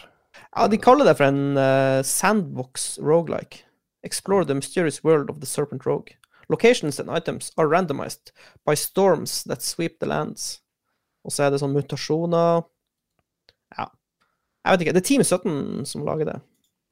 [0.55, 3.63] Ja, de kaller det for en uh, sandbox roguelike.
[4.03, 6.13] Explore the mysterious world of the serpent rogue.
[6.49, 8.31] Locations and items are randomized
[8.65, 10.59] by storms that sweep the lands.
[11.23, 12.63] Og så er det sånn mutasjoner
[13.77, 13.87] Ja.
[14.63, 14.95] Jeg vet ikke.
[14.95, 16.39] Det er Team 17 som lager det.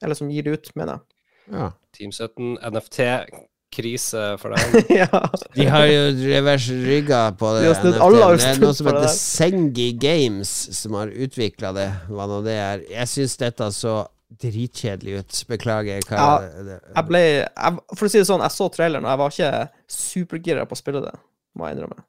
[0.01, 1.07] Eller som gir det ut, mener jeg.
[1.51, 1.71] Ja.
[1.95, 4.87] Team 17, NFT-krise for deg.
[5.01, 5.09] ja.
[5.55, 6.01] De har jo
[6.31, 7.65] revers rygga på det.
[7.67, 7.91] De NFT.
[7.91, 9.11] det er noe som heter.
[9.13, 11.89] Sengi Games, som har utvikla det.
[12.09, 12.87] Hva nå det er.
[12.91, 14.01] Jeg syns dette så
[14.41, 15.41] dritkjedelig ut.
[15.51, 16.05] Beklager.
[16.07, 19.11] Hva Ja, det, Jeg ble jeg, For å si det sånn, jeg så traileren, og
[19.11, 19.51] jeg var ikke
[19.91, 21.13] supergira på å spille det,
[21.57, 21.99] må jeg innrømme.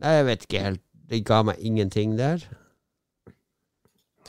[0.00, 0.84] Nei, jeg vet ikke helt.
[1.10, 2.44] Det ga meg ingenting der.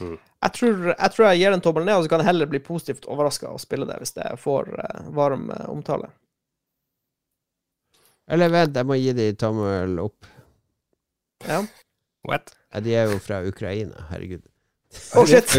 [0.02, 2.62] Jeg tror, jeg tror jeg gir en tommel ned, og så kan jeg heller bli
[2.66, 6.10] positivt overraska og spille det hvis det får uh, varm uh, omtale.
[8.32, 10.26] Eller vent, jeg må gi de tommel opp.
[11.46, 11.62] Ja.
[12.26, 12.56] What?
[12.74, 14.44] Ja, de er jo fra Ukraina, herregud.
[14.92, 15.54] Å, shit!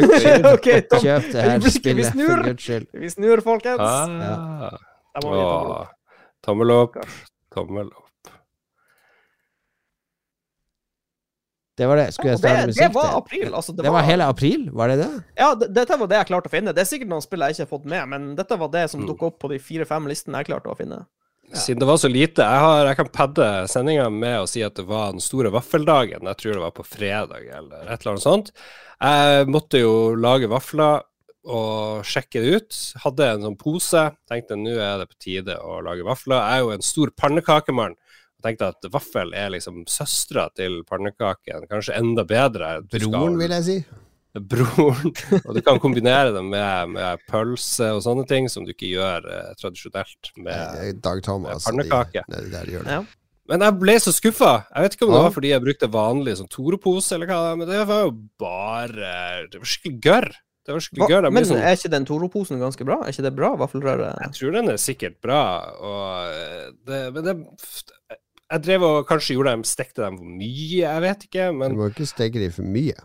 [0.52, 2.34] OK, tom, Kjøp det her spillet, snur.
[2.34, 2.90] for guds skyld.
[3.04, 3.80] vi snur, folkens.
[3.80, 4.78] Ah.
[5.22, 5.90] Åh,
[6.44, 6.98] tommel opp.
[7.54, 8.01] Tommel opp.
[11.78, 12.08] Det var det.
[12.12, 13.46] Skulle jeg Og det, starte det var april.
[13.54, 15.10] Altså, det, Det var hele april, var det det?
[15.40, 16.74] Ja, det, dette var det jeg klarte å finne.
[16.76, 19.00] Det er sikkert noen spill jeg ikke har fått med, men dette var det som
[19.00, 19.08] Mm.
[19.08, 21.06] dukka opp på de fire-fem listene jeg klarte å finne.
[21.52, 24.74] Siden det var så lite Jeg, har, jeg kan padde sendinga med å si at
[24.78, 26.22] det var den store vaffeldagen.
[26.28, 28.52] Jeg tror det var på fredag eller et eller annet sånt.
[29.02, 31.02] Jeg måtte jo lage vafler
[31.44, 32.78] og sjekke det ut.
[33.02, 34.04] Hadde en sånn pose.
[34.30, 36.38] Tenkte nå er det på tide å lage vafler.
[36.38, 37.96] Jeg er jo en stor pannekakemann.
[38.42, 41.68] Tenkte at vaffel er liksom søstera til pannekaken.
[41.70, 42.80] Kanskje enda bedre.
[42.90, 43.76] Du skal- vil jeg si.
[44.52, 45.10] broren.
[45.44, 49.26] Og du kan kombinere det med, med pølse og sånne ting som du ikke gjør
[49.28, 51.66] eh, tradisjonelt med Dag Thomas.
[51.68, 52.22] med Pannekake.
[52.32, 52.94] De, de der gjør det.
[52.96, 53.02] Ja.
[53.50, 54.52] Men jeg ble så skuffa.
[54.70, 55.26] Jeg vet ikke om det Ja.
[55.26, 59.12] var fordi jeg brukte vanlig sånn Toro-pose, eller hva, men det var jo bare
[59.52, 60.28] Det var skikkelig gørr.
[60.62, 61.26] Det var skikkelig gørr.
[61.34, 63.00] Men sånn, er ikke den Toro-posen ganske bra?
[63.02, 64.12] Er ikke det bra vaffelrøre?
[64.22, 65.42] jeg tror den er sikkert bra,
[65.76, 67.36] og eh, det, Men det
[68.52, 71.88] Jeg drev og kanskje gjorde dem, stekte dem for mye, jeg vet ikke, Du må
[71.88, 72.98] ikke steke dem for mye.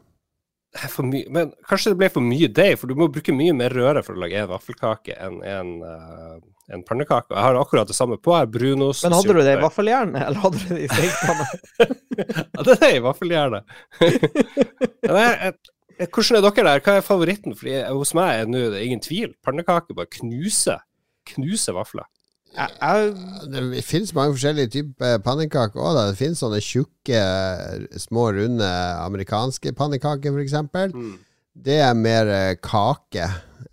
[0.91, 3.71] for mye, men kanskje det ble for mye deig, for du må bruke mye mer
[3.73, 6.35] røre for å lage en vaffelkake enn en, eh,
[6.75, 7.31] en pannekake.
[7.31, 8.35] Jeg har akkurat det samme på.
[8.35, 11.47] her, brunost Men hadde du det i vaffeljernet, eller hadde du det i stekepanne?
[12.57, 13.63] Ja, det er i vaffeljernet.
[15.97, 16.81] Er Hvordan er dere der?
[16.85, 17.55] Hva er favoritten?
[17.57, 19.31] Fordi Hos meg er nå det ingen tvil.
[19.45, 20.83] Pannekake bare knuser
[21.27, 22.05] Knuse vafler.
[22.57, 23.11] Jeg,
[23.53, 25.97] Det finnes mange forskjellige typer pannekaker òg.
[26.11, 27.21] Det finnes sånne tjukke,
[28.01, 28.69] små, runde
[29.03, 30.55] amerikanske pannekaker, f.eks.
[30.95, 31.13] Mm.
[31.67, 33.27] Det er mer eh, kake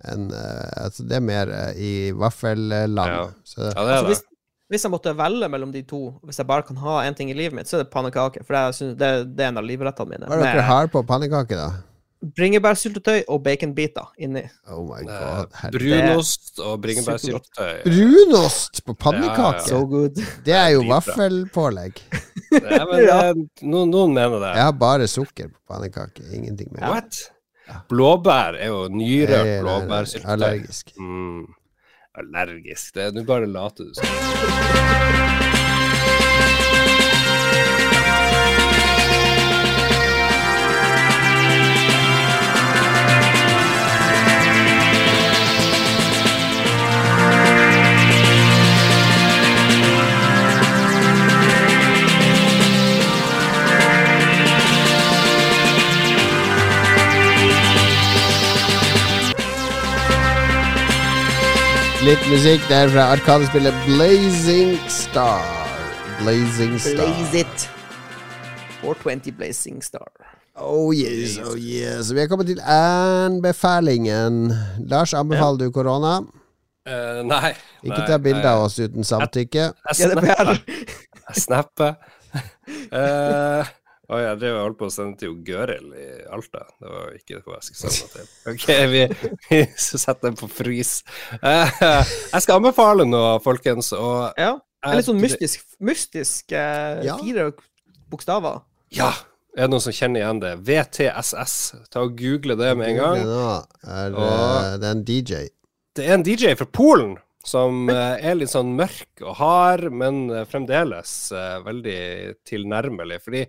[0.08, 2.96] enn eh, Altså, det er mer eh, i vaffelland.
[3.16, 3.26] Ja.
[3.44, 4.38] Så Ja, det altså, er hvis, det.
[4.72, 7.36] hvis jeg måtte velge mellom de to, hvis jeg bare kan ha én ting i
[7.36, 8.44] livet mitt, så er det pannekaker.
[8.44, 10.28] For jeg synes det, det er en av livrettene mine.
[10.28, 11.68] hva er det dere har på pannekaker, da?
[12.36, 14.42] Bringebærsyltetøy og baconbiter inni.
[14.70, 15.70] Oh my Eh, god.
[15.74, 17.82] Brunost og bringebærsyltetøy.
[17.84, 19.62] Brunost på Ja, pannekake!
[19.62, 19.66] ja.
[19.68, 20.08] So.
[20.46, 22.00] Det er jo vaffelpålegg.
[22.54, 23.32] Ja, men Ja.
[23.62, 24.52] noen, noen mener det.
[24.56, 26.22] Jeg har bare sukker på pannekake.
[26.34, 26.86] Ingenting mer.
[26.92, 27.18] What?
[27.88, 30.30] Blåbær er jo nyrørt blåbærsyltetøy.
[30.32, 30.92] Allergisk.
[30.98, 31.46] Mm.
[32.18, 32.94] Allergisk.
[32.94, 34.04] Det, du bare later du som.
[62.04, 65.40] Litt musikk der fra arkadespillet Blazing Star.
[66.20, 67.06] Blazing Star.
[67.08, 67.68] Blaze it.
[68.82, 70.10] 420 Blazing Star.
[70.54, 72.12] Oh yes, oh yes.
[72.12, 74.52] Vi er kommet til anbefalingen.
[74.90, 76.18] Lars, anbefaler du korona?
[76.84, 77.54] Uh, nei.
[77.80, 79.70] Ikke nei, ta bilde av oss uten samtykke.
[79.88, 80.52] Jeg snapper.
[81.24, 81.96] Jeg snapper.
[82.94, 83.66] Eh,
[84.14, 86.60] Oi, jeg drev og holdt på å sende til Gøril i Alta.
[86.78, 88.28] Det var jo ikke hva jeg skulle sende til.
[88.52, 89.02] Ok, vi,
[89.48, 90.92] vi setter den på frys.
[91.40, 93.90] Eh, jeg skal anbefale noe, folkens.
[93.98, 94.54] Og Ja.
[94.84, 97.14] Det er litt sånn mystisk, mystisk eh, Ja.
[97.16, 97.46] fire
[98.12, 98.62] bokstaver.
[98.92, 99.10] Ja!
[99.56, 100.50] Er det noen som kjenner igjen det?
[100.66, 101.54] VTSS.
[101.94, 103.20] Ta og Google det med en gang.
[103.22, 105.44] Er det, Og- det er en DJ.
[105.94, 107.14] Det er en DJ fra Polen
[107.46, 111.98] som eh, er litt sånn mørk og hard, men eh, fremdeles eh, veldig
[112.48, 113.18] tilnærmelig.
[113.24, 113.42] Fordi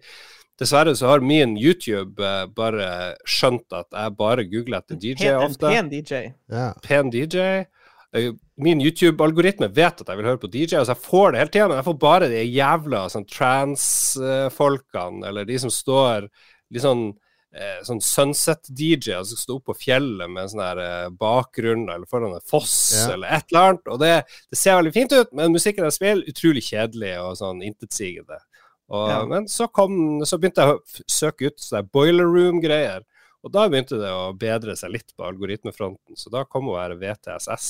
[0.62, 5.34] dessverre så har min YouTube eh, bare skjønt at jeg bare googler etter DJ Pen,
[5.36, 5.72] en ofte.
[5.74, 6.22] pen DJ.
[6.51, 6.70] Ja.
[6.86, 7.39] Pen DJ.
[8.16, 8.32] Eh,
[8.64, 11.66] Min YouTube-algoritme vet at jeg vil høre på DJ, altså jeg får det hele tida,
[11.68, 13.26] men jeg får bare de jævla sånn
[14.16, 16.28] trans-folkene, eller de som står
[16.72, 17.06] litt sånn
[17.56, 22.08] eh, sånn Sunset-DJ, altså stå oppe på fjellet med en sånn her eh, bakgrunn, eller
[22.10, 23.14] foran en foss, Ja.
[23.18, 23.91] eller et eller annet.
[23.91, 24.14] Og det,
[24.51, 28.39] det ser veldig fint ut, men musikken de spiller, utrolig kjedelig og sånn intetsigende.
[28.90, 29.26] Og, Ja.
[29.26, 33.06] Men så, kom, så begynte jeg å søke ut sånne boiler room-greier.
[33.46, 36.18] Og da begynte det å bedre seg litt på algoritmefronten.
[36.18, 37.68] Så da kom å være VTSS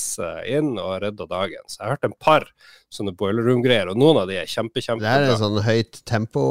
[0.48, 1.66] inn og redda dagen.
[1.68, 2.46] Så jeg har hørt en par
[2.88, 6.46] sånne boiler room-greier, og noen av de er kjempe, Det er en sånn høyt tempo,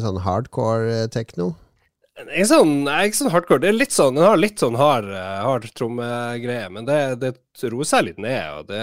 [0.00, 1.04] sånn hardcore
[2.16, 3.62] eh, er Ikke sånn, er ikke sånn hardcore.
[3.62, 7.32] Det er litt sånn, Den har litt sånn hard, eh, hard trommegreie, men det, det
[7.72, 8.46] roer seg litt ned.
[8.58, 8.80] og det,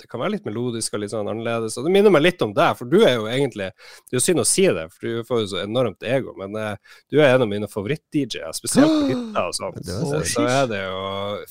[0.00, 1.78] det kan være litt melodisk og litt sånn annerledes.
[1.78, 4.24] Og Det minner meg litt om deg, for du er jo egentlig Det er jo
[4.26, 7.34] synd å si det, for du får jo så enormt ego, men uh, du er
[7.34, 9.80] en av mine favoritt-DJ-er, spesielt på hytta og sånn.
[9.84, 11.02] Så, så er det jo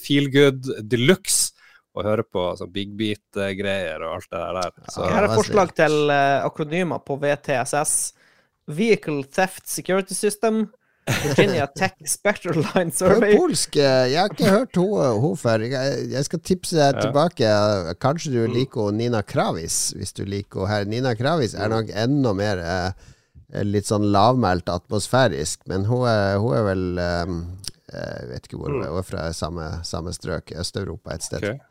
[0.02, 1.52] feel good de luxe
[1.94, 4.78] å høre på sånn big beat-greier og alt det der.
[4.90, 7.98] Så, Ja, Her er forslag til uh, akronymer på VTSS.
[8.74, 10.66] Vehicle Theft Security System.
[11.08, 13.36] Virginia Tech Spectral Line Hun Survey.
[13.38, 13.76] polsk.
[13.76, 15.66] eh, Jeg har ikke hørt henne før.
[15.68, 17.50] Jeg, skal tipse deg tilbake.
[18.00, 20.86] Kanskje du liker Nina Kravis, hvis du liker henne her.
[20.86, 23.12] Nina Kravis er nok enda mer eh,
[23.64, 27.36] litt sånn lavmælt atmosfærisk, men hun er, hun er vel eh,
[27.94, 28.90] Jeg vet ikke hvor hun er.
[28.96, 31.44] Hun er fra samme, samme strøk, Øst-Europa et sted.
[31.52, 31.70] Ok.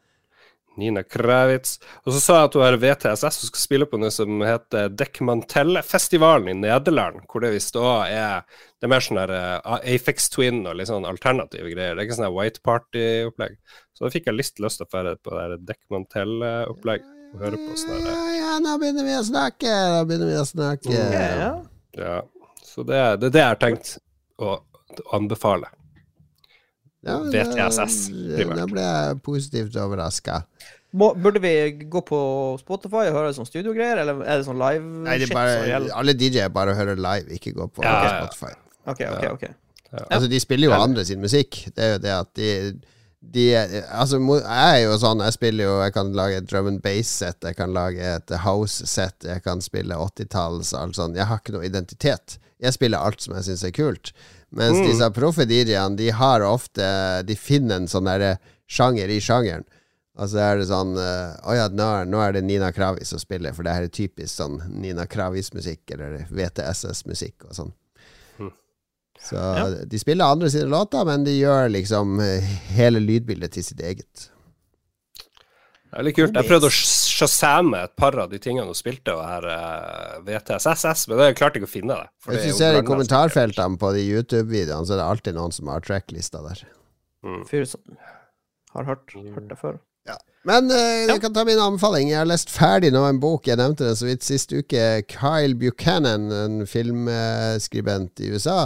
[0.80, 1.76] Nina Kravitz.
[2.06, 4.88] Og så sa jeg at hun har VTSS og skal spille på noe som heter
[4.96, 8.42] Dekmantelle-festivalen i Nederland, hvor det visst òg er
[8.80, 9.30] Det er mer sånn der
[9.62, 11.94] uh, Afex Twin og litt sånn alternative greier.
[11.94, 13.58] Det er ikke sånn White Party-opplegg.
[13.94, 17.76] Så da fikk jeg litt lyst til å dra på det Dekmantelle-opplegg og høre på
[17.78, 19.70] sånn Ja, ja, nå begynner vi å snakke!
[19.94, 20.96] Nå begynner vi å snakke.
[20.96, 21.52] Ja, ja.
[22.00, 22.16] Ja.
[22.64, 23.94] Så det, er- det er det jeg har tenkt
[24.42, 25.68] å, å anbefale.
[27.02, 28.60] Ja, VTSS, da- primært.
[28.60, 30.42] Da ble jeg positivt overraska.
[30.92, 31.52] Burde vi
[31.88, 32.18] gå på
[32.60, 35.90] Spotify og høre sånn studiogreier, eller er det sånn live Nei, det er shit bare,
[36.02, 38.26] alle DJ-er bare hører live, ikke gå på Ja, ja, ja.
[38.26, 38.52] Spotify.
[38.92, 39.28] OK, OK.
[39.32, 39.46] ok
[40.10, 41.58] Altså, de spiller jo andre sin musikk.
[41.76, 42.50] Det er jo det at de,
[43.34, 46.80] de Altså, jeg er jo sånn, jeg spiller jo Jeg kan lage et drum and
[46.84, 51.16] bass-sett, jeg kan lage et house-sett, jeg kan spille 80-talls, alt sånn.
[51.18, 52.38] Jeg har ikke noe identitet.
[52.62, 54.12] Jeg spiller alt som jeg syns er kult.
[54.52, 54.86] Mens Mm.
[54.90, 58.38] disse proffe DJ-ene, de har ofte De finner en sånn derre
[58.68, 59.64] sjanger i sjangeren.
[60.18, 63.18] Og så er det sånn eh, oh ja, nå nå er det Nina Kravis som
[63.18, 67.72] spiller, for det her er typisk sånn Nina Kravis-musikk, eller VTSS-musikk og sånn.
[69.22, 69.84] Så Ja.
[69.86, 72.40] de spiller andre sine låter, men de gjør liksom eh,
[72.74, 74.28] hele lydbildet til sitt eget.
[75.92, 76.34] Det er litt kult.
[76.34, 76.72] Jeg prøvde å
[77.22, 81.60] shazamme et par av de tingene hun spilte, og her uh, VTSSS, men jeg klarte
[81.60, 82.10] ikke å finne det.
[82.28, 85.86] Hvis du ser i kommentarfeltene på de YouTube-videoene, så er det alltid noen som har
[85.86, 86.66] tracklista der.
[87.48, 87.96] Fyr som
[88.74, 89.80] har hørt, hørt det før.
[90.42, 92.08] Men uh, jeg kan ta min anbefaling.
[92.10, 93.46] Jeg har lest ferdig nå en bok.
[93.46, 95.04] Jeg nevnte den så vidt sist uke.
[95.06, 98.64] Kyle Buchanan, en filmskribent i USA,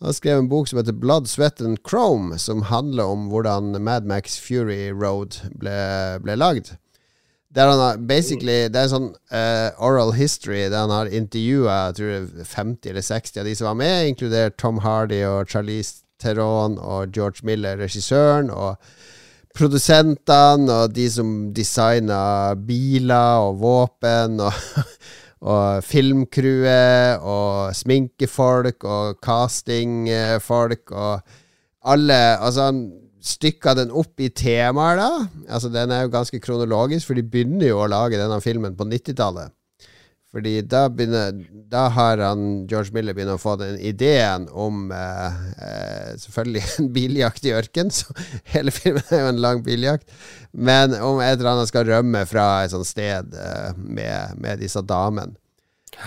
[0.00, 4.06] han skrev en bok som heter Blood, Sweat and Chrome, som handler om hvordan Mad
[4.06, 5.74] Max Fury Road ble,
[6.22, 6.76] ble lagd.
[7.58, 11.96] Der han har basically Det er sånn uh, oral history der han har intervjua jeg
[11.98, 15.50] tror det er 50 eller 60 av de som var med, inkludert Tom Hardy og
[15.50, 18.76] Charlize Theron og George Miller, regissøren, og
[19.58, 24.62] produsentene og de som designa biler og våpen og,
[25.54, 31.36] og filmcrewet og sminkefolk og castingfolk og
[31.88, 35.10] alle Altså, han stykka den opp i temaer, da.
[35.48, 38.86] Altså, den er jo ganske kronologisk, for de begynner jo å lage denne filmen på
[38.88, 39.54] 90-tallet.
[40.28, 41.38] Fordi da begynner
[41.72, 46.90] Da har han George Miller begynt å få den ideen om eh, eh, Selvfølgelig en
[46.92, 48.12] biljakt i ørken, så
[48.54, 50.04] hele filmen er jo en lang biljakt.
[50.52, 54.84] Men om et eller annet skal rømme fra et sånt sted eh, med, med disse
[54.84, 55.38] damene.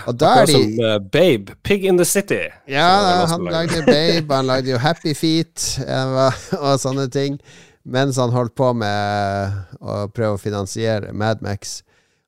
[0.08, 2.46] Og da er de som uh, Babe, Pig in the City.
[2.68, 6.18] ja, han lagde Babe, han lagde jo Happy Feet eh,
[6.64, 7.38] og sånne ting.
[7.82, 11.80] Mens han holdt på med å prøve å finansiere Mad Max.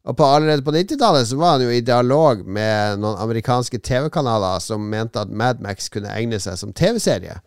[0.05, 4.61] Og på, allerede på 90-tallet så var han jo i dialog med noen amerikanske TV-kanaler
[4.61, 7.39] som mente at Mad Max kunne egne seg som TV-serie.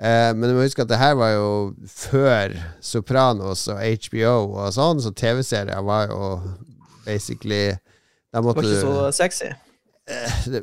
[0.00, 1.50] Eh, men du må huske at det her var jo
[1.86, 6.32] før Sopranos og HBO og sånn, så TV-serier var jo
[7.04, 7.76] basically
[8.34, 9.52] Det var ikke så sexy.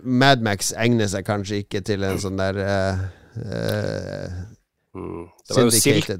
[0.03, 3.05] Mad Max egner seg kanskje ikke til en sånn der uh,
[3.41, 4.41] uh,
[4.91, 5.23] Mm.
[5.47, 6.17] Det var jo Silke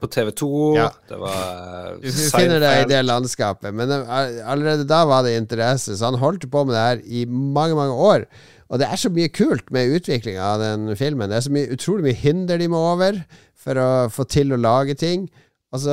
[0.00, 0.46] på TV2.
[0.78, 0.88] Ja.
[1.10, 3.74] Det var Du uh, finner det i det landskapet.
[3.76, 7.24] Men eh, allerede da var det interesse, så han holdt på med det her i
[7.28, 8.24] mange, mange år.
[8.72, 11.28] Og det er så mye kult med utviklinga av den filmen.
[11.28, 13.20] Det er så mye, utrolig mye hinder de må over
[13.64, 15.28] for å få til å lage ting.
[15.74, 15.92] Altså,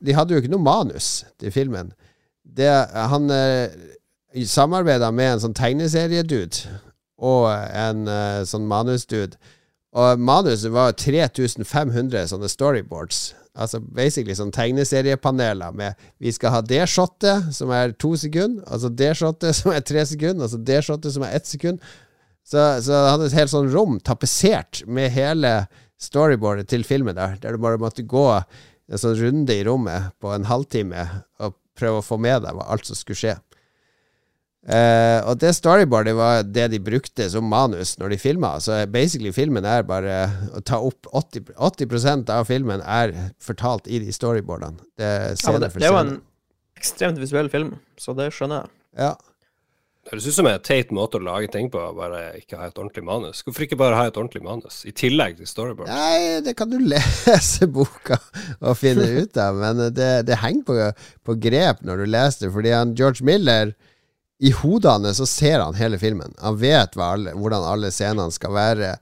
[0.00, 1.92] de hadde jo ikke noe manus til filmen.
[2.56, 2.70] Det,
[3.12, 3.68] han eh,
[4.44, 6.68] samarbeida med en sånn tegneseriedude
[7.16, 9.38] og en uh, sånn manusdude.
[9.96, 13.30] Og manuset var 3500 sånne storyboards.
[13.56, 18.90] Altså basically sånn tegneseriepaneler med Vi skal ha det shotet, som er to sekunder, altså
[18.92, 21.80] det shotet som er tre sekunder, altså det shotet som er ett sekund.
[22.44, 25.54] Så, så det hadde et helt sånn rom tapetsert med hele
[25.98, 30.30] storyboardet til filmen der, der du bare måtte gå en sånn runde i rommet på
[30.34, 31.08] en halvtime
[31.40, 33.34] og prøve å få med deg alt som skulle skje.
[34.66, 38.56] Eh, og det storyboardet var det de brukte som manus når de filma.
[38.62, 40.24] Så basically filmen er bare
[40.58, 44.82] å ta opp 80, 80 av filmen er fortalt i de storyboardene.
[44.98, 46.18] Det Ja, det, for det er jo en
[46.76, 48.74] ekstremt visuell film, så det skjønner jeg.
[49.06, 49.14] Ja.
[50.06, 52.76] Det høres ut som en teit måte å lage ting på, bare ikke ha et
[52.78, 53.40] ordentlig manus.
[53.42, 55.90] Hvorfor ikke bare ha et ordentlig manus, i tillegg til storyboard?
[55.90, 58.18] Nei, det kan du lese boka
[58.60, 60.78] og finne ut av, men det, det henger på,
[61.26, 63.74] på grep når du leser det, fordi han George Miller
[64.38, 66.34] i hodet hans så ser han hele filmen.
[66.42, 68.96] Han vet alle, hvordan alle scenene skal være.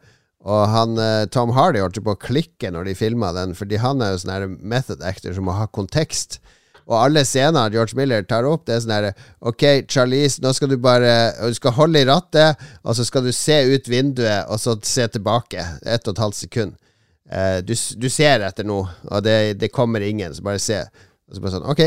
[0.45, 4.03] Og han, eh, Tom Hardy holdt på å klikke når de filma den, fordi han
[4.05, 6.39] er jo sånn method actor som må ha kontekst.
[6.85, 9.07] Og alle scener George Miller tar opp, det er sånn her
[9.41, 13.33] Ok, Charlize, nå skal du bare Du skal holde i rattet, og så skal du
[13.33, 15.65] se ut vinduet, og så se tilbake.
[15.81, 16.77] Ett og et halvt sekund.
[17.25, 20.83] Eh, du, du ser etter noe, og det, det kommer ingen, så bare se.
[21.25, 21.87] Og så bare sånn Ok,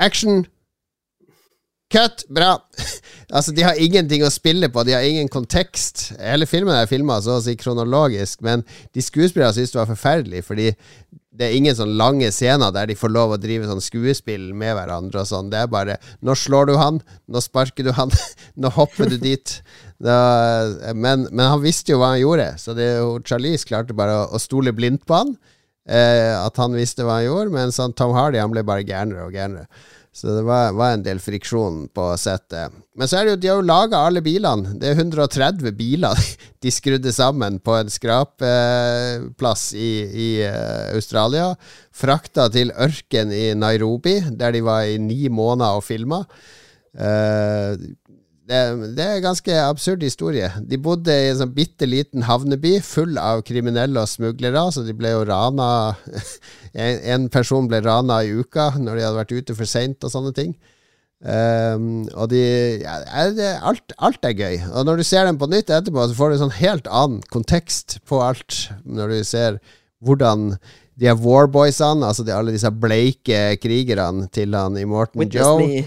[0.00, 0.46] action!
[1.92, 2.24] Cut!
[2.28, 2.56] Bra!
[3.36, 6.08] altså, de har ingenting å spille på, de har ingen kontekst.
[6.18, 8.64] Hele filmen er filma så å si kronologisk, men
[8.96, 10.72] de skuespillerne synes det var forferdelig, fordi
[11.36, 14.74] det er ingen sånn lange scener der de får lov å drive sånn skuespill med
[14.78, 15.50] hverandre og sånn.
[15.52, 18.12] Det er bare Nå slår du han, nå sparker du han,
[18.62, 19.58] nå hopper du dit.
[20.02, 20.16] Da,
[20.96, 22.88] men, men han visste jo hva han gjorde, så det,
[23.28, 25.36] Charlize klarte bare å, å stole blindt på han.
[25.86, 29.28] Eh, at han visste hva han gjorde, mens han, Tom Hardy han ble bare gærnere
[29.28, 29.68] og gærnere.
[30.16, 32.72] Så det var, var en del friksjon på settet.
[32.96, 34.72] Men så er det jo, de har jo laga alle bilene.
[34.80, 36.22] Det er 130 biler
[36.64, 41.50] de skrudde sammen på en skrapplass i, i eh, Australia.
[41.92, 46.22] Frakta til ørken i Nairobi, der de var i ni måneder og filma.
[46.96, 47.76] Eh,
[48.46, 48.60] det,
[48.94, 50.48] det er en ganske absurd historie.
[50.70, 54.94] De bodde i en sånn bitte liten havneby full av kriminelle og smuglere, så de
[54.96, 55.68] ble jo rana
[56.72, 60.14] en, en person ble rana i uka når de hadde vært ute for seint og
[60.14, 60.54] sånne ting.
[61.26, 62.42] Um, og de
[62.84, 63.00] ja,
[63.66, 64.60] alt, alt er gøy.
[64.68, 67.22] Og når du ser dem på nytt etterpå, så får du en sånn helt annen
[67.32, 68.66] kontekst på alt.
[68.84, 69.58] Når du ser
[70.04, 70.52] hvordan
[70.96, 75.58] de er warboysene, altså de, alle disse bleike krigerne til han i Morton Joe.
[75.64, 75.82] me.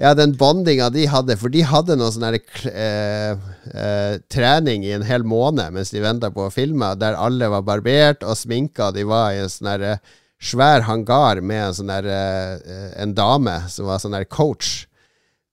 [0.00, 3.32] Ja, den bondinga de hadde, for de hadde noe sånn eh,
[3.76, 7.66] eh, trening i en hel måned mens de venta på å filme, der alle var
[7.66, 8.88] barbert og sminka.
[8.96, 13.12] De var i en sånn her, eh, svær hangar med en sånn her, eh, en
[13.14, 14.86] dame som var sånn her coach.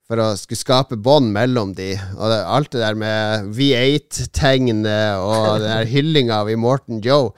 [0.10, 1.92] For å skulle skape bånd mellom de.
[2.16, 7.36] Og det, alt det der med V8-tegnet og den der hyllinga av Immortan Joe.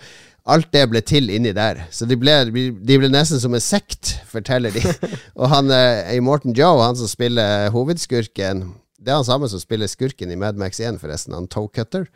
[0.50, 1.84] Alt det ble til inni der.
[1.94, 4.82] Så de ble, de ble nesten som en sekt, forteller de.
[5.40, 5.70] Og han
[6.10, 8.64] i Morton Joe, han som spiller hovedskurken
[8.98, 11.38] Det er han samme som spiller skurken i Mad Max 1, forresten.
[11.38, 12.10] Han Toe Cutter.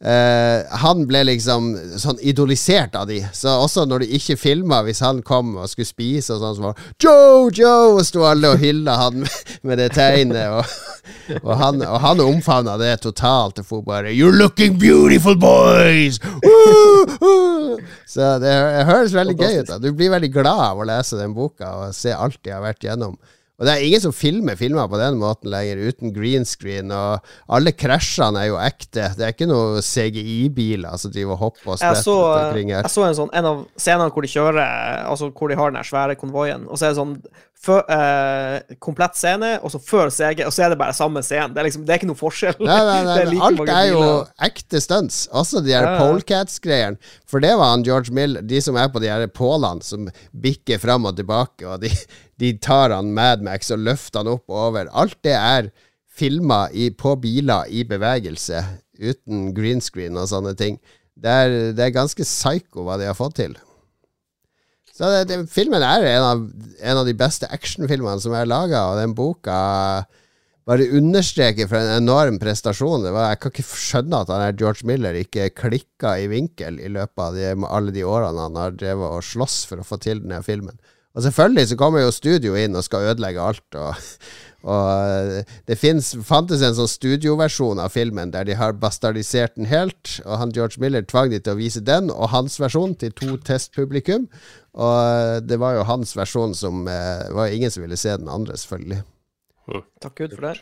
[0.00, 3.18] Eh, han ble liksom sånn idolisert av de.
[3.36, 6.64] Så også når de ikke filma, hvis han kom og skulle spise, og sånn, så
[6.64, 7.98] var Joe, Joe!
[7.98, 9.26] Og sto alle og hylla han
[9.66, 10.48] med, det tegnet.
[10.56, 13.60] Og, og han, og han omfavna det totalt.
[13.60, 16.16] Og for bare You're looking beautiful, boys!
[16.40, 17.76] Uh, uh.
[18.08, 18.54] Så det
[18.88, 19.68] høres veldig gøy ut.
[19.68, 22.64] da Du blir veldig glad av å lese den boka og se alt de har
[22.64, 23.18] vært gjennom.
[23.60, 26.88] Og det er ingen som filmer filmer på den måten lenger, uten green screen.
[26.96, 27.20] Og
[27.52, 29.10] alle krasjene er jo ekte.
[29.18, 32.86] Det er ikke noe CGI-biler som driver og hopper og spretter så, omkring her.
[32.88, 35.84] jeg så en sånn En av scenene hvor de kjører Altså hvor de har den
[35.86, 37.14] svære konvoien, og så er det sånn
[37.60, 41.50] før, eh, komplett scene, og så før CG, og så er det bare samme scene.
[41.52, 42.56] Det er liksom Det er ikke noe forskjell.
[42.64, 44.30] Nei, nei, nei, er like alt er jo biler.
[44.48, 45.20] ekte stunts.
[45.36, 46.96] Også de her Ja, polecats-greiene.
[47.28, 50.80] For det var han George Mill, de som er på de her pålene, som bikker
[50.80, 51.92] fram og tilbake, og de,
[52.40, 54.88] de tar han Mad Max og løfter han opp og over.
[54.96, 55.70] Alt det er
[56.20, 56.66] filma
[56.98, 58.64] på biler i bevegelse,
[59.00, 60.80] uten green screen og sånne ting.
[61.20, 63.54] Det er, det er ganske psycho hva de har fått til.
[65.00, 66.40] Så det, det, filmen er en av,
[66.76, 69.56] en av de beste actionfilmene som er laga, og den boka
[70.68, 73.06] bare understreker for en enorm prestasjon.
[73.08, 77.24] Var, jeg kan ikke skjønne at han George Miller ikke klikka i vinkel i løpet
[77.24, 80.42] av de, alle de årene han har drevet og slåss for å få til denne
[80.44, 80.76] filmen.
[81.16, 83.80] Og selvfølgelig så kommer jo studio inn og skal ødelegge alt.
[83.80, 84.12] Og,
[84.60, 90.18] og det finnes, fantes en sånn studioversjon av filmen der de har bastardisert den helt.
[90.26, 93.38] Og han George Miller tvang de til å vise den og hans versjon til to
[93.46, 94.28] testpublikum.
[94.76, 98.28] Og det var jo hans versjon som eh, Det var ingen som ville se den
[98.30, 99.00] andre, selvfølgelig.
[100.02, 100.58] Takk Gud for det.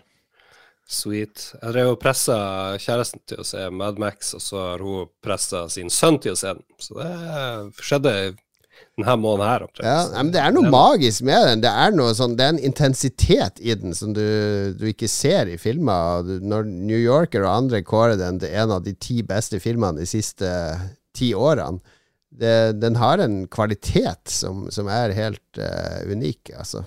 [0.88, 1.50] Sweet.
[1.60, 2.38] Jeg drev og pressa
[2.80, 6.40] kjæresten til å se Mad Max, og så har hun pressa sin sønn til å
[6.40, 6.64] se den.
[6.80, 8.14] Så det skjedde
[9.04, 9.66] denne måneden her.
[9.82, 11.62] Ja, men Det er noe magisk med den.
[11.64, 14.24] Det er noe sånn Det er en intensitet i den som du,
[14.78, 16.26] du ikke ser i filmer.
[16.42, 20.08] Når New Yorker og andre kårer den til en av de ti beste filmene de
[20.08, 20.50] siste
[21.16, 21.80] ti årene
[22.38, 26.84] det, Den har en kvalitet som, som er helt uh, unik, altså.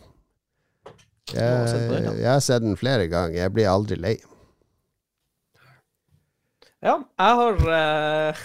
[1.32, 3.40] Jeg, jeg har sett den flere ganger.
[3.40, 4.16] Jeg blir aldri lei.
[6.82, 8.40] Ja, jeg har eh,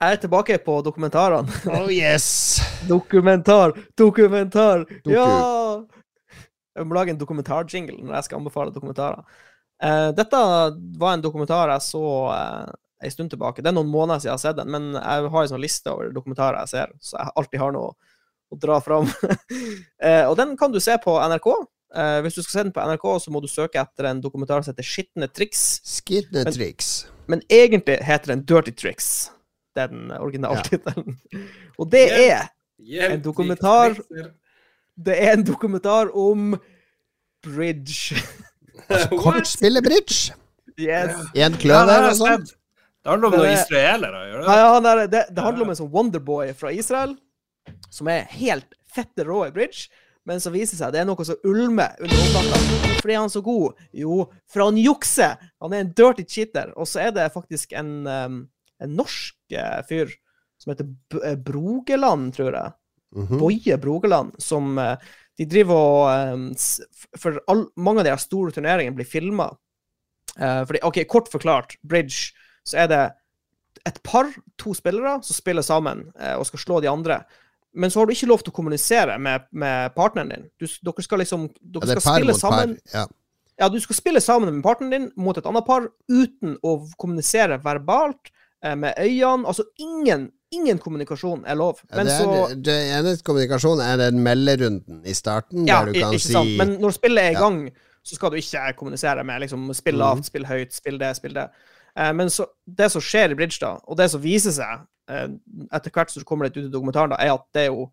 [0.00, 1.52] Jeg er tilbake på dokumentarene.
[1.76, 2.56] Oh yes!
[2.88, 3.74] Dokumentar!
[4.00, 4.86] Dokumentar!
[5.04, 5.12] Doku.
[5.12, 5.82] Ja!
[6.72, 9.26] Jeg må lage en dokumentarjingle når jeg skal anbefale dokumentarer.
[9.84, 10.38] Uh, dette
[11.02, 12.70] var en dokumentar jeg så uh,
[13.04, 13.60] en stund tilbake.
[13.60, 15.92] Det er noen måneder siden jeg har sett den, men jeg har en sånn liste
[15.92, 17.90] over dokumentarer jeg ser, så jeg alltid har noe
[18.48, 19.04] å dra fram.
[19.04, 21.50] uh, og den kan du se på NRK.
[21.90, 24.64] Uh, hvis du skal se den på NRK, så må du søke etter en dokumentar
[24.64, 25.66] som heter Skitne triks.
[25.84, 26.94] Skitne triks.
[27.28, 29.28] Men egentlig heter den Dirty Tricks.
[29.76, 31.18] Det den originaltittelen.
[31.78, 32.48] Og det er
[33.10, 33.94] En dokumentar.
[34.96, 36.54] Det er en dokumentar om
[37.42, 38.16] bridge.
[39.22, 40.34] Kort spiller bridge.
[40.80, 41.14] Yes.
[41.14, 42.44] En Ja, det kløver og sånn.
[43.00, 44.46] Det handler om noen Det er- israelere, gjør det?
[44.46, 47.14] Ja, ja, er, det, det handler om en sånn Wonderboy fra Israel,
[47.90, 49.88] som er helt fette rå i bridge.
[50.28, 52.58] Men så viser det seg det er noe som ulmer under overflata.
[52.90, 53.78] Hvorfor er han så god?
[53.96, 55.38] Jo, for han jukser!
[55.64, 56.74] Han er en dirty cheater.
[56.76, 58.36] Og så er det faktisk en, um,
[58.84, 60.12] en norsk eh, fyr
[60.60, 62.76] som heter eh, Brogeland, tror jeg.
[63.16, 63.40] Mhm.
[63.40, 64.96] Boje Brogeland, som eh,
[65.40, 66.56] de driver og
[67.18, 69.50] For all, mange av de store turneringene blir filma.
[70.36, 72.32] fordi, OK, kort forklart, bridge,
[72.64, 73.00] så er det
[73.88, 76.04] et par, to spillere, som spiller sammen
[76.36, 77.22] og skal slå de andre.
[77.72, 80.46] Men så har du ikke lov til å kommunisere med, med partneren din.
[80.58, 83.06] Du, dere skal liksom Ja, Dere er skal spille sammen Ja.
[83.62, 87.60] ja, du skal spille sammen med partneren din mot et annet par uten å kommunisere
[87.62, 88.32] verbalt
[88.76, 89.46] med øynene.
[89.48, 91.78] Altså ingen, ingen kommunikasjon er lov.
[91.90, 95.92] Ja, det, det, så er, det eneste kommunikasjonen er den melderunden i starten, Ja, der
[95.92, 96.56] du kan ikke si sant.
[96.60, 97.62] Men når spillet er i gang,
[98.04, 101.34] så skal du ikke kommunisere med liksom spill lavt, lavt, spill høyt, spill det, spill
[101.36, 101.48] det.
[101.96, 105.26] Eh, men så, det som skjer i Bridge, da, og det som viser seg eh,
[105.72, 107.88] etter hvert som kommer litt ut i dokumentaren, da, er at det er jo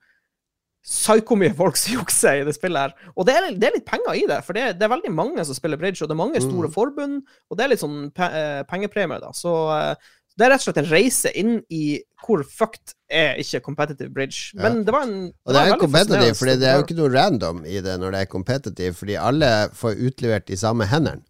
[0.88, 3.12] psyko-mye folk som jukser i det spillet her.
[3.18, 5.44] Og det er, det er litt penger i det, for det, det er veldig mange
[5.48, 6.74] som spiller bridge, og det er mange store Mm.
[6.78, 7.18] forbund,
[7.50, 9.34] og det er litt sånn pe eh, pengepremie, da.
[9.36, 13.62] Så eh, Det er rett og slett en reise inn i hvor fucked er ikke
[13.66, 14.52] competitive bridge.
[14.58, 17.64] Men det var en Og det er competitive, for det er jo ikke noe random
[17.66, 21.24] i det når det er competitive, fordi alle får utlevert de samme hendene.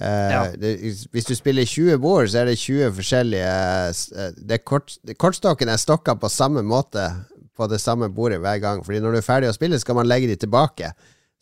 [0.00, 0.42] Eh, Ja.
[0.54, 0.78] det,
[1.10, 3.52] hvis du spiller 20 bord, så er det 20 forskjellige
[4.16, 7.08] eh, det kort, Kortstokken er stokka på samme måte
[7.58, 8.84] på det samme bordet hver gang.
[8.84, 10.92] Fordi når du er ferdig å spille, skal man legge de tilbake.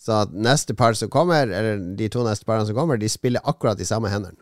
[0.01, 3.45] Så at neste par som kommer, eller de to neste parene som kommer, de spiller
[3.45, 4.37] akkurat de samme hendene.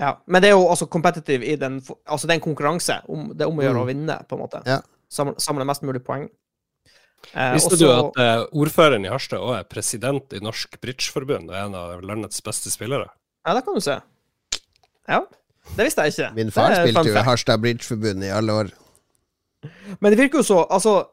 [0.00, 1.76] Ja, men det er jo også competitive i den
[2.08, 2.96] Altså, det er en konkurranse.
[3.08, 3.82] Om, det er om å gjøre Mm.
[3.82, 4.62] å vinne, på en måte.
[4.66, 4.80] Ja.
[5.10, 6.28] Samle, samle mest mulig poeng.
[7.32, 11.48] Eh, Visste også- du at eh, ordføreren i Harstad òg er president i Norsk Bridgeforbund
[11.48, 13.08] og er en av landets beste spillere?
[13.46, 14.00] Ja, det kan du se.
[15.08, 15.20] Ja.
[15.76, 16.34] Det visste jeg ikke.
[16.34, 17.22] Min far spilte jo i.
[17.24, 18.72] Harstad Bridgeforbund i alle år.
[20.00, 21.06] Men det virker jo så Altså,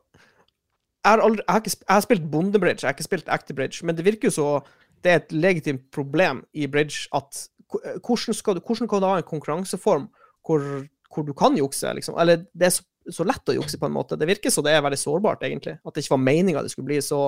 [1.05, 3.55] jeg har, aldri, jeg har, ikke, jeg har spilt bondebridge, jeg har ikke spilt active
[3.55, 4.63] bridge, men det virker jo så
[5.03, 9.17] det er et legitimt problem i bridge at hvordan, skal du, hvordan kan du ha
[9.19, 10.07] en konkurranseform
[10.45, 10.65] hvor,
[11.13, 12.17] hvor du kan jukse, liksom?
[12.21, 14.17] Eller det er så, så lett å jukse, på en måte.
[14.19, 15.77] Det virker så det er veldig sårbart, egentlig.
[15.85, 17.23] At det ikke var meninga det skulle bli så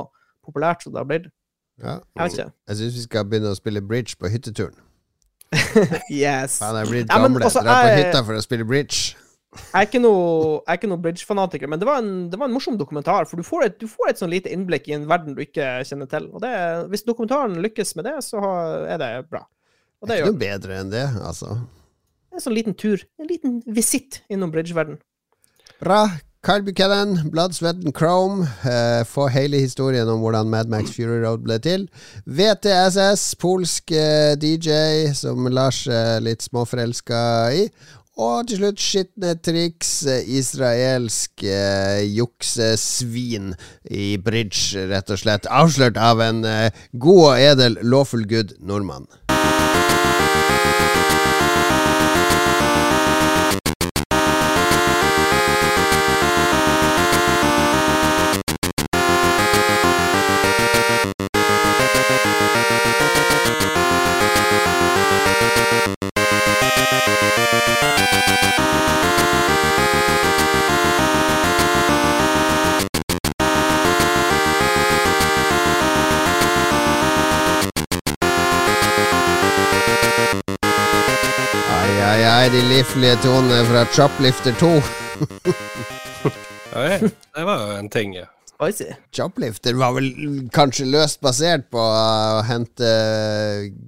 [0.45, 1.29] populært som det har blitt.
[1.81, 1.97] Ja.
[2.19, 2.49] Jeg ikke.
[2.69, 4.75] Jeg syns vi skal begynne å spille bridge på hytteturen.
[6.09, 6.59] Yes.
[6.61, 9.19] Faen, jeg er blitt Ja, Dra på hytta for å spille bridge.
[9.53, 12.55] Jeg er ikke noe, jeg ikke noe bridge-fanatiker, men det var, en, det var en
[12.55, 13.27] morsom dokumentar.
[13.29, 15.67] For du får et, du får et sånn lite innblikk i en verden du ikke
[15.85, 16.25] kjenner til.
[16.33, 16.53] Og det,
[16.89, 18.41] hvis dokumentaren lykkes med det, så
[18.89, 19.43] er det bra.
[20.03, 21.55] Og det Ikke noe bedre enn det, altså.
[22.33, 23.05] En sånn liten tur.
[23.21, 24.99] En liten visitt innom bridge-verden.
[25.79, 26.03] Bra.
[26.43, 28.43] Carl Buchanan, Blood, Sweat and Chrome.
[28.67, 31.87] Eh, få hele historien om hvordan Mad Max Fury Road ble til.
[32.27, 37.23] VTSS, polsk eh, DJ som Lars er litt småforelska
[37.55, 37.69] i.
[38.21, 43.55] Og til slutt skitne triks, eh, israelsk eh, juksesvin
[43.89, 45.47] i bridge, rett og slett.
[45.49, 49.07] Avslørt av en eh, god og edel lawful good nordmann.
[82.95, 84.67] Ai, tone fra Choplifter 2.
[86.75, 88.27] Oi, det var jo en ting, ja.
[88.53, 88.91] Spicy.
[89.11, 90.09] Choplifter var vel
[90.53, 92.91] kanskje løst basert på å hente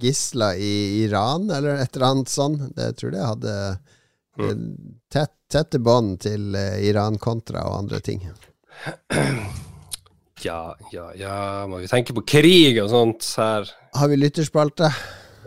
[0.01, 2.57] gisler i Iran, eller et eller annet sånn.
[2.73, 4.55] Det jeg tror det hadde eh,
[5.13, 8.25] tett, tette bånd til eh, Iran-kontra og andre ting.
[10.41, 11.37] Ja, ja, ja,
[11.69, 13.69] må vi tenke på krig og sånt her.
[13.95, 14.89] Har vi lytterspalte?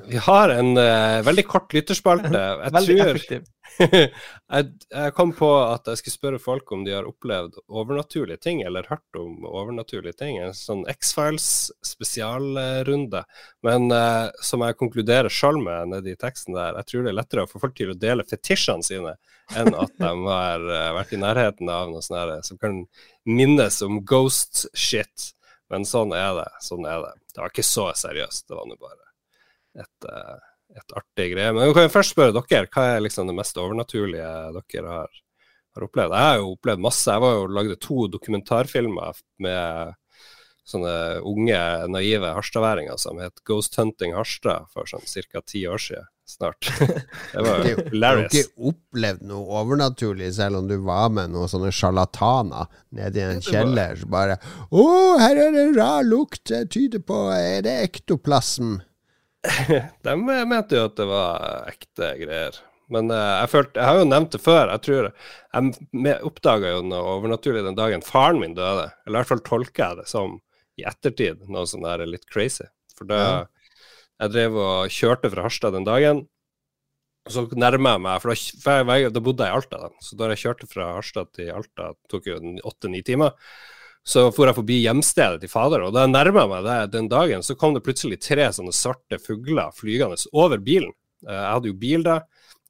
[0.09, 2.33] Vi har en uh, veldig kort lytterspalte.
[2.65, 3.47] Jeg Veldig tror
[3.85, 8.63] jeg, jeg kom på at jeg skulle spørre folk om de har opplevd overnaturlige ting,
[8.67, 10.39] eller hørt om overnaturlige ting.
[10.43, 13.23] En sånn X-Files spesialrunde.
[13.67, 17.45] Men uh, som jeg konkluderer sjøl med nedi teksten der, jeg tror det er lettere
[17.45, 19.15] å få folk til å dele fetisjene sine,
[19.55, 22.81] enn at de har uh, vært i nærheten av noe sånt som kan
[23.29, 25.35] minnes om ghost shit.
[25.71, 26.49] Men sånn er det.
[26.65, 27.15] Sånn er det.
[27.35, 28.49] Det var ikke så seriøst.
[28.49, 29.08] Det var nå bare
[29.77, 31.53] et, eh, et artig greie.
[31.53, 35.23] Men jeg kan jo først spørre dere, hva er liksom det mest overnaturlige dere har,
[35.77, 36.17] har opplevd?
[36.17, 37.09] Jeg har jo opplevd masse.
[37.11, 39.97] Jeg var jo lagde to dokumentarfilmer med
[40.69, 41.59] sånne unge,
[41.89, 45.41] naive harstadværinger som het Ghost Hunting Harstad for sånn ca.
[45.41, 46.69] ti år siden snart.
[47.33, 48.33] Det var jo hilarious.
[48.33, 52.69] Du har ikke opplevd noe overnaturlig, selv om du var med noen sånne sjarlataner
[52.99, 54.05] nede i en kjeller.
[54.13, 54.37] Bare
[54.69, 54.85] 'Å,
[55.23, 56.45] her er det en rar lukt.
[56.53, 58.83] Det tyder på Er det ektoplasm?'
[60.05, 62.59] De mente jo at det var ekte greier.
[62.93, 64.73] Men eh, jeg følte, jeg har jo nevnt det før.
[64.73, 68.89] Jeg tror jeg oppdaga jo noe overnaturlig den dagen faren min døde.
[69.05, 70.39] Eller i hvert fall tolker jeg det som
[70.79, 72.67] i ettertid noe som er litt crazy.
[72.97, 73.39] For da Ja.
[74.25, 76.25] jeg drev og kjørte fra Harstad den dagen,
[77.29, 79.91] og så nærma jeg meg For da, da bodde jeg i Alta, da.
[80.01, 83.37] Så da jeg kjørte fra Harstad til Alta, tok jo åtte-ni timer.
[84.09, 87.43] Så for jeg forbi hjemstedet til fader, og da jeg nærma meg det den dagen,
[87.45, 90.95] så kom det plutselig tre sånne svarte fugler flygende over bilen.
[91.27, 92.15] Eh, Jeg hadde jo bil da,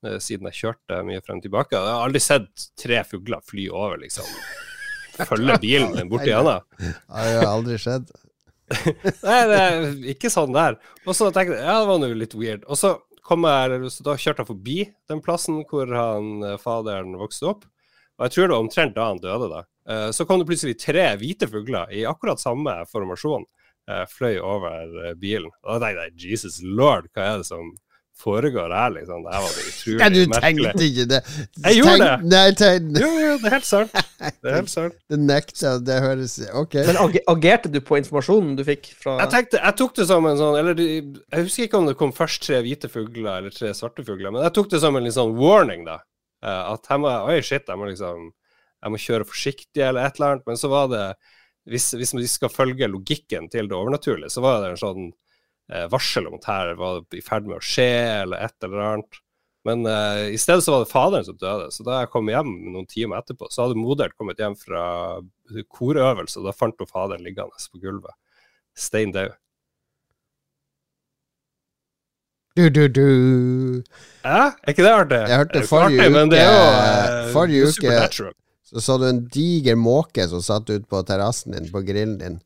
[0.02, 1.76] eh, siden jeg kjørte mye frem og tilbake.
[1.78, 4.26] Jeg har aldri sett tre fugler fly over, liksom.
[5.18, 6.62] Følge bilen din bort igjennom.
[6.78, 8.10] Det har aldri skjedd.
[9.24, 10.76] Nei, det er ikke sånn der.
[11.06, 12.66] Og så tenkte jeg, ja, det var nå litt weird.
[12.68, 12.96] Og så
[13.26, 14.76] kom jeg, så da kjørte jeg forbi
[15.10, 17.64] den plassen hvor han, eh, faderen vokste opp.
[18.18, 19.62] Og jeg tror det var omtrent da han døde, da.
[19.88, 23.44] Eh, Så kom det plutselig tre hvite fugler i akkurat samme formasjon.
[23.88, 25.50] eh, Fløy over eh, bilen.
[25.64, 27.70] Og da tenkte jeg Jesus lord, hva er det som
[28.18, 29.22] foregår her, liksom?
[29.24, 30.72] Det her var det utrolig Ja, du merkelig.
[30.72, 31.20] tenkte ikke det.
[31.64, 32.28] Jeg gjorde det!
[32.32, 33.92] Nei, tenk, Jo, jo, det er helt sant.
[34.42, 34.94] Det er helt sant.
[35.08, 36.74] det nekter jeg, det høres Ok.
[36.88, 36.96] Men
[37.30, 40.56] agerte du på informasjonen du fikk fra Jeg tenkte, jeg tok det som en sånn
[40.58, 44.32] Eller jeg husker ikke om det kom først tre hvite fugler eller tre svarte fugler,
[44.34, 46.00] men jeg tok det som en litt sånn warning, da.
[46.42, 48.32] Eh, At her må Oi, shit, jeg må liksom
[48.82, 50.46] Jeg må kjøre forsiktig, eller et eller annet.
[50.46, 51.04] Men så var det
[51.68, 55.08] Hvis, hvis vi skal følge logikken til det overnaturlige, så var det en sånn
[55.68, 57.90] eh, varsel om at her var det i ferd med å skje,
[58.22, 59.18] eller et eller annet.
[59.68, 61.66] Men eh, i stedet så var det faderen som døde.
[61.74, 64.86] Så da jeg kom hjem noen timer etterpå, så hadde moderen kommet hjem fra
[65.76, 68.16] korøvelse, og da fant hun faderen liggende på gulvet.
[68.78, 69.36] Stein død.
[72.56, 73.08] Du, du, du.
[74.24, 75.18] Ja, er ikke det artig?
[75.30, 78.32] Jeg hørte forrige uke, men det er jo, eh, forrige uke-.
[78.68, 82.38] Så så du en diger måke som satt ut på terrassen din, på grillen din,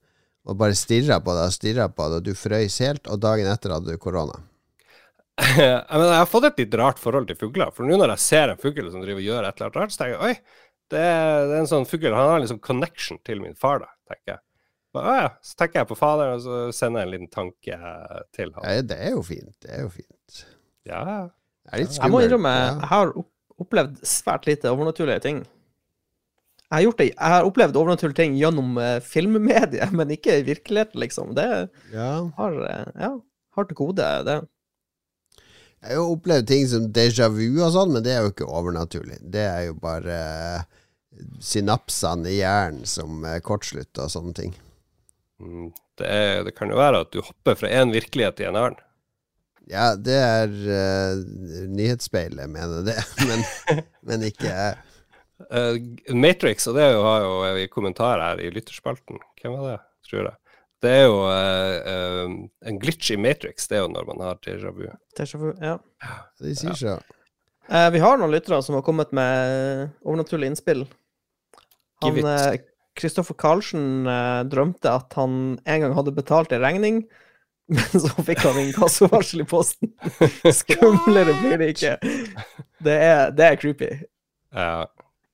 [0.46, 3.50] og bare stirra på deg og stirra på deg, og du frøys helt, og dagen
[3.50, 4.38] etter hadde du korona.
[5.42, 7.72] jeg, mener, jeg har fått et litt rart forhold til fugler.
[7.74, 9.94] For nå når jeg ser en fugl som driver og gjør et eller annet rart,
[9.94, 10.62] så tenker jeg oi,
[10.92, 13.88] det er, det er en sånn fugl Han har liksom connection til min far, da,
[14.12, 14.42] tenker jeg.
[14.92, 15.28] Å ja.
[15.40, 17.78] Så tenker jeg på faderen, og så sender jeg en liten tanke
[18.36, 18.66] til ham.
[18.68, 19.54] Ja, det er jo fint.
[19.64, 20.42] Det er jo fint.
[20.84, 21.02] Ja,
[21.64, 22.26] Det er litt Jeg må skummelt.
[22.28, 23.12] innrømme, jeg har
[23.62, 25.40] opplevd svært lite overnaturlige ting.
[26.72, 30.44] Jeg har, gjort det, jeg har opplevd overnaturlige ting gjennom uh, filmmediet, men ikke i
[30.46, 31.34] virkeligheten, liksom.
[31.36, 31.44] Det
[31.92, 32.30] Ja.
[32.38, 33.10] har, eh, ja,
[33.58, 34.38] har til gode, det.
[35.82, 38.48] Jeg har jo opplevd ting som déjà vu og sånn, men det er jo ikke
[38.48, 39.18] overnaturlig.
[39.34, 40.62] Det er jo bare eh,
[41.44, 44.54] synapsene i hjernen som eh, kortslutter og sånne ting.
[45.42, 48.56] Mm, Det, er, det kan jo være at du hopper fra én virkelighet til en
[48.62, 48.80] annen.
[49.70, 51.20] Ja, det er uh,
[51.70, 52.96] nyhetsspeilet, mener det,
[53.28, 53.44] men,
[54.08, 54.80] men ikke jeg.
[55.50, 59.80] Eh, Matrix, og det jo, har jo i kommentar her i lytterspalten Hvem var det,
[60.08, 60.36] tror jeg?
[60.82, 62.32] Det er jo uh, eh,
[62.66, 64.88] en glitch i Matrix, det er jo når man har déjà vu.
[65.14, 65.76] Déjà vu, ja.
[66.42, 66.96] De sier så.
[67.70, 70.82] Uh, vi har noen lyttere som har kommet med overnaturlige innspill.
[72.02, 72.66] Han, Give it.
[72.98, 74.04] Kristoffer Karlsen
[74.52, 76.98] drømte at han en gang hadde betalt en regning,
[77.72, 79.94] men så fikk han inkassovarsel i posten.
[80.60, 81.94] Skumlere blir det ikke.
[82.82, 83.92] Det er, det er creepy.
[84.50, 84.82] Ja,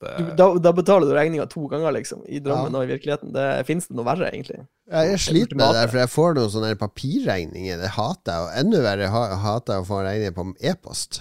[0.00, 2.20] det, Du, da, da betaler du regninga to ganger, liksom.
[2.28, 2.78] I drømmen Ja.
[2.78, 3.32] og i virkeligheten.
[3.34, 4.60] Det Fins det noe verre, egentlig?
[4.90, 7.80] Ja, jeg sliter med det, der, for jeg får noen sånne papirregninger.
[7.82, 8.44] Det hater jeg.
[8.46, 11.20] Og enda verre ha, hater jeg å få regninger på e-post.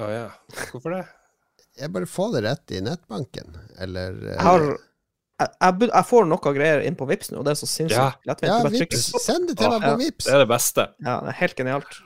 [0.00, 0.28] Å ja.
[0.70, 1.02] Hvorfor det?
[1.80, 6.26] Jeg bare får det rett i nettbanken, eller eh, Jeg har jeg, jeg, jeg får
[6.28, 8.10] noe greier inn på Vipps nå, og det er så sinnssykt Ja.
[8.28, 8.50] lettvint.
[8.52, 9.06] Ja, vips.
[9.24, 9.94] Send det til meg Ja.
[9.94, 10.26] på Vips.
[10.28, 10.84] Det er det beste.
[11.00, 12.00] Ja, det er helt genialt.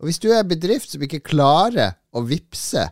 [0.00, 2.86] Og hvis du er en bedrift som ikke klarer å vippse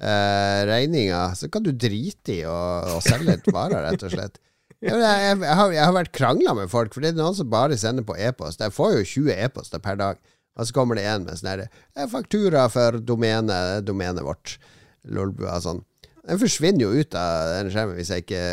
[0.00, 2.58] eh, regninga, så kan du drite i å,
[2.96, 4.40] å selge litt varer, rett og slett.
[4.84, 7.48] Jeg, jeg, jeg, har, jeg har vært krangla med folk, for det er noen som
[7.48, 8.60] bare sender på e-post.
[8.60, 10.20] Jeg får jo 20 e-poster per dag,
[10.54, 14.58] og så kommer det en med sånn herre «Eh, Faktura for domenet, domenet vårt.
[15.04, 15.82] Lolbua sånn.
[16.24, 18.44] Den forsvinner jo ut av den skjermen hvis jeg ikke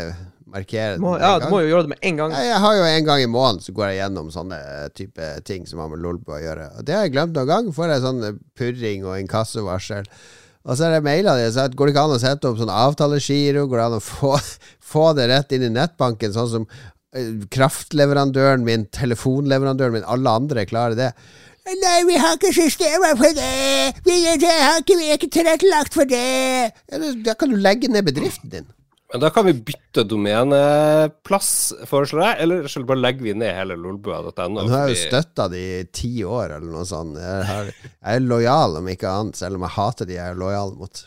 [0.52, 1.04] markerer den.
[1.04, 2.34] må, ja, du må jo gjøre det med en gang.
[2.36, 4.58] Jeg, jeg har jo en gang i måneden så går jeg gjennom sånne
[4.98, 6.66] type ting som har med Lolbua å gjøre.
[6.76, 7.70] Og det har jeg glemt noen gang.
[7.76, 8.22] Får jeg sånn
[8.58, 10.10] purring og inkassovarsel.
[10.62, 11.50] Og så har jeg maila det.
[11.54, 13.66] Så går det ikke an å sette opp sånn avtalegiro?
[13.70, 14.34] Går det an å få,
[14.92, 16.66] få det rett inn i nettbanken, sånn som
[17.16, 21.12] eh, kraftleverandøren min, telefonleverandøren min, alle andre klarer det?
[21.62, 23.92] Nei, vi har ikke systemer for det!
[24.02, 26.72] Vi, det har ikke, vi er ikke tilrettelagt for det!
[27.22, 28.66] Da kan du legge ned bedriften din.
[29.12, 31.48] Men da kan vi bytte domeneplass,
[31.88, 34.46] foreslår jeg, eller så bare legger vi ned hele lolbua.no.
[34.62, 37.18] Nå har jeg jo støtta de i ti år, eller noe sånt.
[37.20, 40.40] Jeg, har, jeg er lojal, om ikke annet, selv om jeg hater de jeg er
[40.40, 41.02] lojal mot.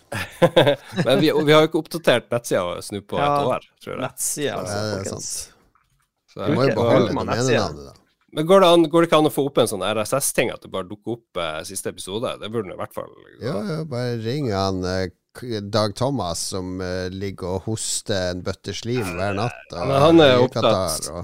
[1.07, 3.26] Men vi, vi har jo ikke oppdatert nettsida snu på Ja.
[3.34, 4.02] et år, tror jeg.
[4.06, 5.30] Nettsida, altså, Ja, det er folkens.
[5.34, 5.52] sant.
[6.36, 7.98] Så, Du må jo beholde domenenavnet, da.
[8.36, 10.61] Men går det, an, går det ikke an å få opp en sånn RSS-ting, at
[10.65, 12.34] det bare dukker opp eh, siste episode?
[12.41, 13.14] Det burde den i hvert fall.
[13.40, 15.06] Ja, ja, bare ring han eh,
[15.72, 19.64] Dag Thomas som uh, ligger og hoster en bøtte slim hver natt.
[19.72, 20.66] Og, Men han er opptatt.
[20.66, 21.24] Katar,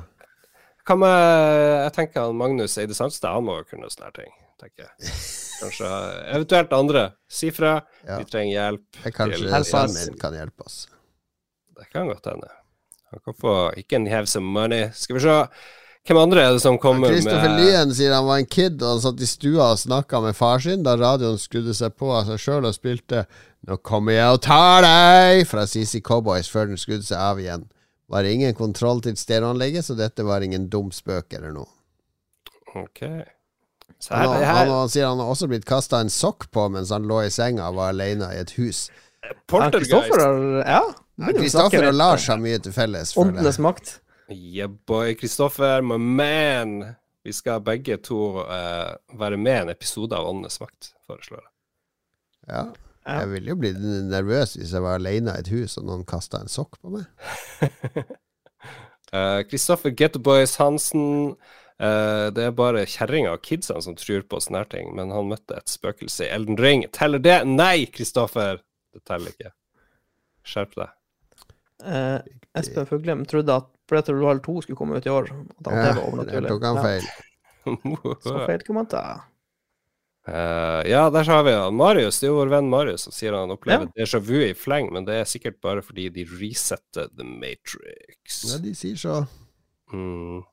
[0.89, 4.31] og, med Jeg tenker han Magnus Eide Sandstad, han må jo kunne sånne ting.
[4.61, 5.11] tenker jeg.
[5.61, 5.91] Kanskje
[6.35, 7.03] Eventuelt andre.
[7.29, 7.75] Si fra.
[8.05, 8.17] Ja.
[8.19, 9.03] Vi trenger hjelp.
[9.13, 10.87] kanskje til- sønnen min kan hjelpe oss.
[11.77, 12.49] Det kan godt hende.
[13.11, 14.89] Han kan få Ikke en have some money.
[14.93, 15.37] Skal vi se.
[16.07, 18.95] Hvem andre er det som kommer Kristoffer med Lyen sier han var en kid og
[18.95, 22.25] han satt i stua og snakka med far sin da radioen skrudde seg på av
[22.31, 23.25] seg sjøl og spilte
[23.67, 27.67] 'Nå kommer jeg og tar deg' fra CC Cowboys før den skrudde seg av igjen.
[28.09, 31.69] Var ingen kontroll til stereoanlegget, så dette var ingen dum spøk eller noe.
[32.75, 33.05] Ok.
[34.01, 36.65] Så Han, her, han, han, han sier han har også blitt kasta en sokk på
[36.73, 38.87] mens han lå i senga og var alene i et hus.
[39.45, 39.91] Poltergeist.
[39.91, 40.81] Kristoffer Ja.
[41.91, 41.93] og.
[41.93, 43.13] Lars har mye til felles.
[43.17, 43.99] Åndenes makt.
[44.31, 45.15] Yeah, boy.
[45.15, 46.85] Kristoffer, my man.
[47.23, 51.51] Vi skal begge to uh, være med i en episode av Åndenes makt, foreslår jeg.
[52.47, 52.63] Ja.
[53.01, 56.41] Jeg ville jo blitt nervøs hvis jeg var alene i et hus og noen kasta
[56.41, 57.07] en sokk på meg.
[59.11, 61.35] Kristoffer Kristoffer Getboys Hansen.
[61.81, 65.31] Uh, det er bare kjerringa og kidsene som tror på sånne her ting, men han
[65.33, 66.85] møtte et spøkelse i Elden Ring.
[66.95, 67.41] Teller det?
[67.49, 68.61] Nei, Kristoffer!
[68.93, 69.51] Det teller ikke.
[70.47, 70.95] Skjerp deg.
[71.81, 72.21] Uh,
[72.57, 75.27] Espen Fuglem trodde at Predator Royal 2 skulle komme ut i år.
[75.33, 76.49] At det Ja, var overnaturlig.
[76.53, 77.11] tok han feil.
[78.25, 79.03] Så feil kan man ta.
[80.29, 81.73] Uh, ja, der har vi han.
[81.75, 84.91] Marius, det er jo vår venn Marius som sier han opplever déjà vu i fleng,
[84.93, 88.43] men det er sikkert bare fordi de resetter The Matrix.
[88.51, 89.15] Ja, de sier så.
[89.91, 90.43] Mm.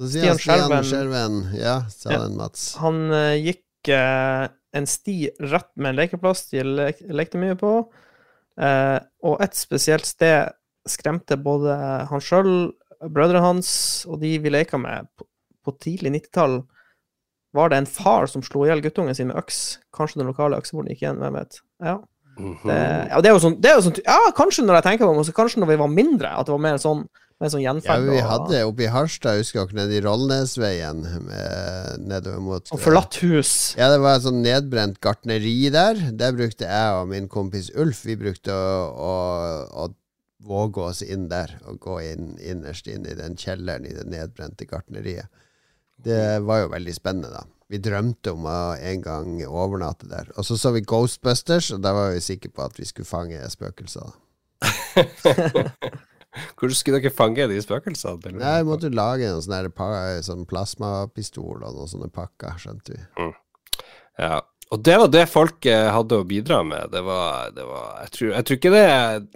[0.00, 1.36] Så sier Stian Stian Skjerven.
[1.60, 2.22] Ja, sa Ja.
[2.24, 2.70] den, Mats.
[2.80, 7.74] Han uh, gikk uh, en sti rett med en lekeplass de le lekte mye på,
[8.60, 10.52] eh, og et spesielt sted
[10.88, 11.74] skremte både
[12.10, 12.72] han sjøl,
[13.02, 13.70] brødrene hans
[14.08, 15.26] og de vi leka med på,
[15.62, 16.60] på tidlig 90-tall.
[17.52, 19.60] Var det en far som slo i hjel guttungen sin med øks?
[19.94, 21.60] Kanskje den lokale økseborden gikk igjen, hvem vet.
[21.84, 21.98] Ja.
[22.38, 22.62] Mhm.
[22.64, 22.76] Det,
[23.10, 25.20] ja, det er jo sånn, det er jo sånn Ja, kanskje når jeg tenker på
[25.20, 27.02] det, kanskje når vi var mindre, at det var mer sånn,
[27.42, 28.04] mer sånn Ja, gjenferd.
[28.08, 32.80] vi og- det oppe i Harstad, husker dere, nede i Rollnesveien, med- nedover mot og
[32.80, 33.74] forlatt hus.
[33.76, 35.94] Ja, det var et sånn nedbrent gartneri der.
[36.12, 39.94] Der brukte jeg og min kompis Ulf Vi brukte å, å, å
[40.42, 44.66] våge oss inn der og gå inn innerst inn i den kjelleren i det nedbrente
[44.66, 45.28] gartneriet.
[46.02, 47.44] Det var jo veldig spennende, da.
[47.70, 50.26] Vi drømte om å en gang overnatte der.
[50.36, 53.38] Og så så vi Ghostbusters, og da var vi sikre på at vi skulle fange
[53.54, 54.10] spøkelser.
[56.56, 58.32] Hvordan skulle dere fange de spøkelsene?
[58.40, 59.68] Nei, vi måtte lage en sånn,
[60.24, 63.30] sånn plasmapistol og noen sånne pakker, skjønte vi.
[64.20, 64.40] Ja.
[64.72, 66.88] Og det var det folk eh, hadde å bidra med.
[66.94, 68.86] Det var, det var jeg, tror, jeg tror ikke det,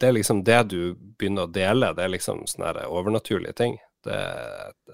[0.00, 0.78] det er liksom det du
[1.20, 3.76] begynner å dele, det er liksom sånne overnaturlige ting.
[4.06, 4.16] Det,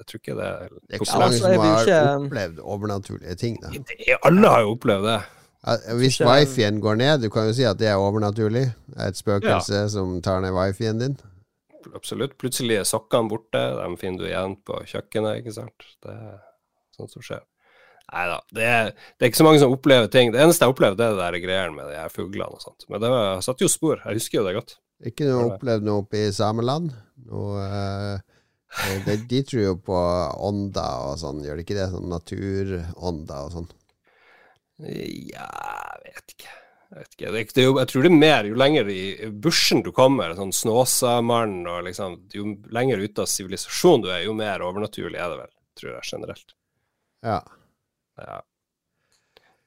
[0.01, 2.61] jeg tror ikke det er Det er ikke Ja, mange altså, som har ikke- opplevd
[2.75, 3.71] overnaturlige ting, da.
[3.71, 5.19] det, Alle har jo opplevd det.
[6.01, 8.65] Hvis wifien går ned, du kan jo si at det er overnaturlig.
[8.97, 11.15] Er Et spøkelse som tar ned wifien din.
[11.97, 12.37] Absolutt.
[12.41, 15.89] Plutselig er sokkene borte, dem finner du igjen på kjøkkenet, ikke sant.
[16.05, 16.39] Det er
[16.97, 17.43] sånt som skjer.
[18.13, 18.69] Nei da, det,
[19.17, 20.33] det er ikke så mange som opplever ting.
[20.35, 22.85] Det eneste jeg opplevde, det er det der greiene med de her fuglene og sånt.
[22.93, 24.03] Men det var, satt jo spor.
[24.05, 24.77] Jeg husker jo det godt.
[25.09, 26.93] Ikke noe opplevd noe oppe i Sameland?
[27.31, 30.01] Noe, eh, de, de tror jo på
[30.49, 31.89] ånder og sånn, gjør de ikke det?
[31.95, 33.71] Sånn naturånder og sånn.
[34.83, 35.49] Ja,
[36.03, 36.59] jeg vet ikke.
[36.93, 37.63] Jeg, vet ikke.
[37.65, 39.03] Jo, jeg tror det er mer jo lenger i
[39.45, 42.45] bushen du kommer, sånn Snåsamann og liksom Jo
[42.75, 46.49] lenger ute av sivilisasjon du er, jo mer overnaturlig er det vel, tror jeg generelt.
[47.25, 47.41] Ja.
[48.21, 48.37] Ja.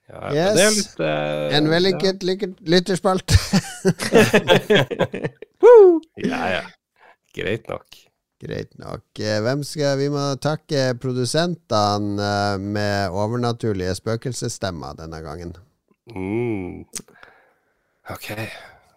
[0.05, 0.53] Ja, yes.
[0.53, 2.27] det er litt uh, En vellykket ja.
[2.75, 3.29] lytterspalt.
[6.21, 6.61] Ja, ja.
[7.35, 7.97] Greit nok.
[8.41, 9.03] Greit nok.
[9.19, 15.55] Eh, Hvem skal Vi må takke produsentene eh, med overnaturlige spøkelsesstemmer denne gangen.
[16.13, 16.85] Mm.
[18.09, 18.27] OK,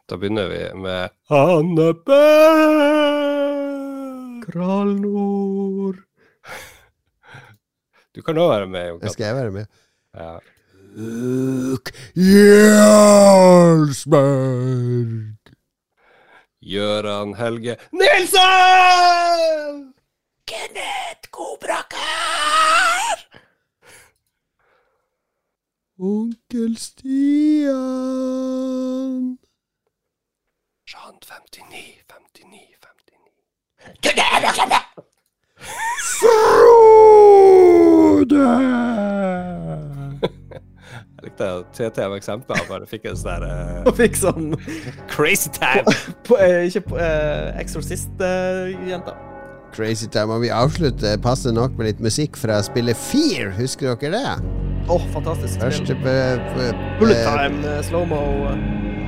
[0.08, 3.38] da begynner vi med Anne Bell!
[4.48, 5.98] Krallnord.
[8.16, 9.10] Du kan òg være med, Jon.
[9.12, 9.66] skal jeg være med.
[10.16, 10.30] Ja.
[10.98, 11.92] Luke
[13.88, 15.36] Jarlsberg.
[16.72, 19.78] Gøran Helge Nilsen!
[20.50, 22.17] Kenneth Kobrakar.
[26.00, 27.74] Onkel Stian.
[30.86, 33.18] Jean 59, 59, 59.
[36.20, 37.48] Frode.
[41.18, 44.54] Jeg likte TT av eksempler bare fikk en sånn der Og fikk sånn
[45.10, 45.82] crazy time.
[46.28, 49.18] på, eh, Ikke på uh, Exorcist-jenta.
[49.74, 50.30] Crazy time.
[50.38, 53.50] Og vi avslutter passe nok med litt musikk fra spillet Fear.
[53.58, 54.67] Husker dere det?
[54.88, 55.60] Åh, fantastisk.
[55.60, 55.98] Første spill.
[56.04, 56.12] på,
[56.54, 56.60] på,
[57.00, 58.20] Bullet time, eh, slow-mo.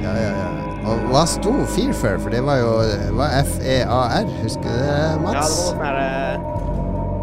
[0.03, 0.49] Ja, ja, ja.
[0.91, 2.19] Og hva sto Fear for?
[2.25, 2.71] For det var jo
[3.19, 4.27] var F-E-A-R.
[4.43, 5.35] Husker du det, Mats?
[5.35, 6.37] Ja, det var sånn her eh,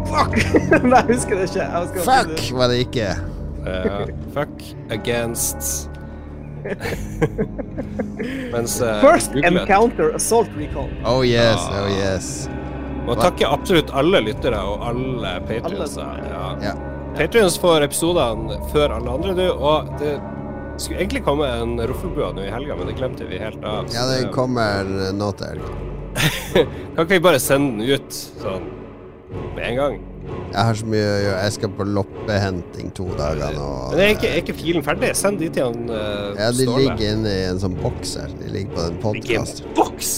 [0.08, 0.32] Fuck!
[0.88, 1.64] Nei, jeg husker det ikke.
[1.74, 3.08] Husker Fuck det- var det ikke.
[3.68, 4.62] Uh, fuck
[4.94, 5.90] against
[8.52, 10.88] Mens uh, First encounter assault recall.
[11.04, 11.82] Oh yes, Ah.
[11.84, 12.48] oh yes.
[13.08, 15.94] Må takke absolutt alle lyttere og alle Alle patrions.
[15.94, 16.56] som er- Ja.
[16.62, 16.72] Ja.
[17.16, 19.46] Patrions får episodene før alle andre, du.
[19.52, 20.16] Og det
[20.78, 23.88] skulle egentlig komme en Roffelbua nå i helga, men det glemte vi helt av.
[23.94, 25.72] Ja, den kommer nå til helga.
[26.94, 28.70] Kan ikke vi bare sende den ut sånn
[29.56, 29.98] med en gang?
[30.48, 31.40] Jeg har så mye å gjøre.
[31.44, 33.68] Jeg skal på loppehenting to dager nå.
[33.92, 35.12] Men er ikke, er ikke filen ferdig?
[35.18, 38.32] Send de til han uh, Ja, de ligger inne i en sånn boks her.
[38.40, 39.70] De ligger på den podkasten.
[39.76, 40.16] boks!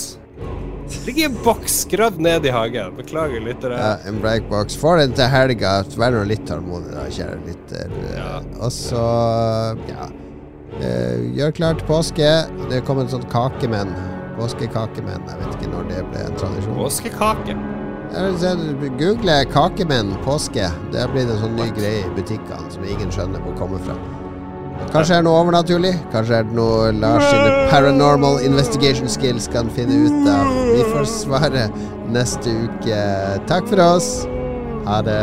[1.06, 2.96] Ligger i en boks gravd ned i hagen.
[2.98, 3.78] Beklager, lyttere.
[3.80, 4.76] Ja, en black box.
[4.80, 5.76] Får den til helga.
[6.00, 7.94] Vær nå litt tålmodig, da, kjære lytter.
[8.16, 8.32] Ja.
[8.60, 9.04] Og så,
[9.90, 10.10] ja
[10.78, 12.30] Eh, Gjør klar til påske.
[12.70, 13.90] Det kommer en sånn kakemenn.
[14.38, 15.26] Påskekakemenn.
[15.28, 16.78] Jeg vet ikke når det ble en tradisjon.
[16.78, 17.58] Påskekake.
[19.00, 20.70] Google kakemenn påske.
[20.90, 23.98] Det har blitt en sånn ny greie i butikkene som ingen skjønner hvor kommer fra.
[24.90, 25.92] Kanskje er det noe overnaturlig?
[26.10, 30.50] Kanskje er det noe Lars sine paranormal investigation skills kan finne ut av.
[30.72, 31.80] Vi får svaret
[32.10, 33.04] neste uke.
[33.50, 34.10] Takk for oss.
[34.88, 35.22] Ha det.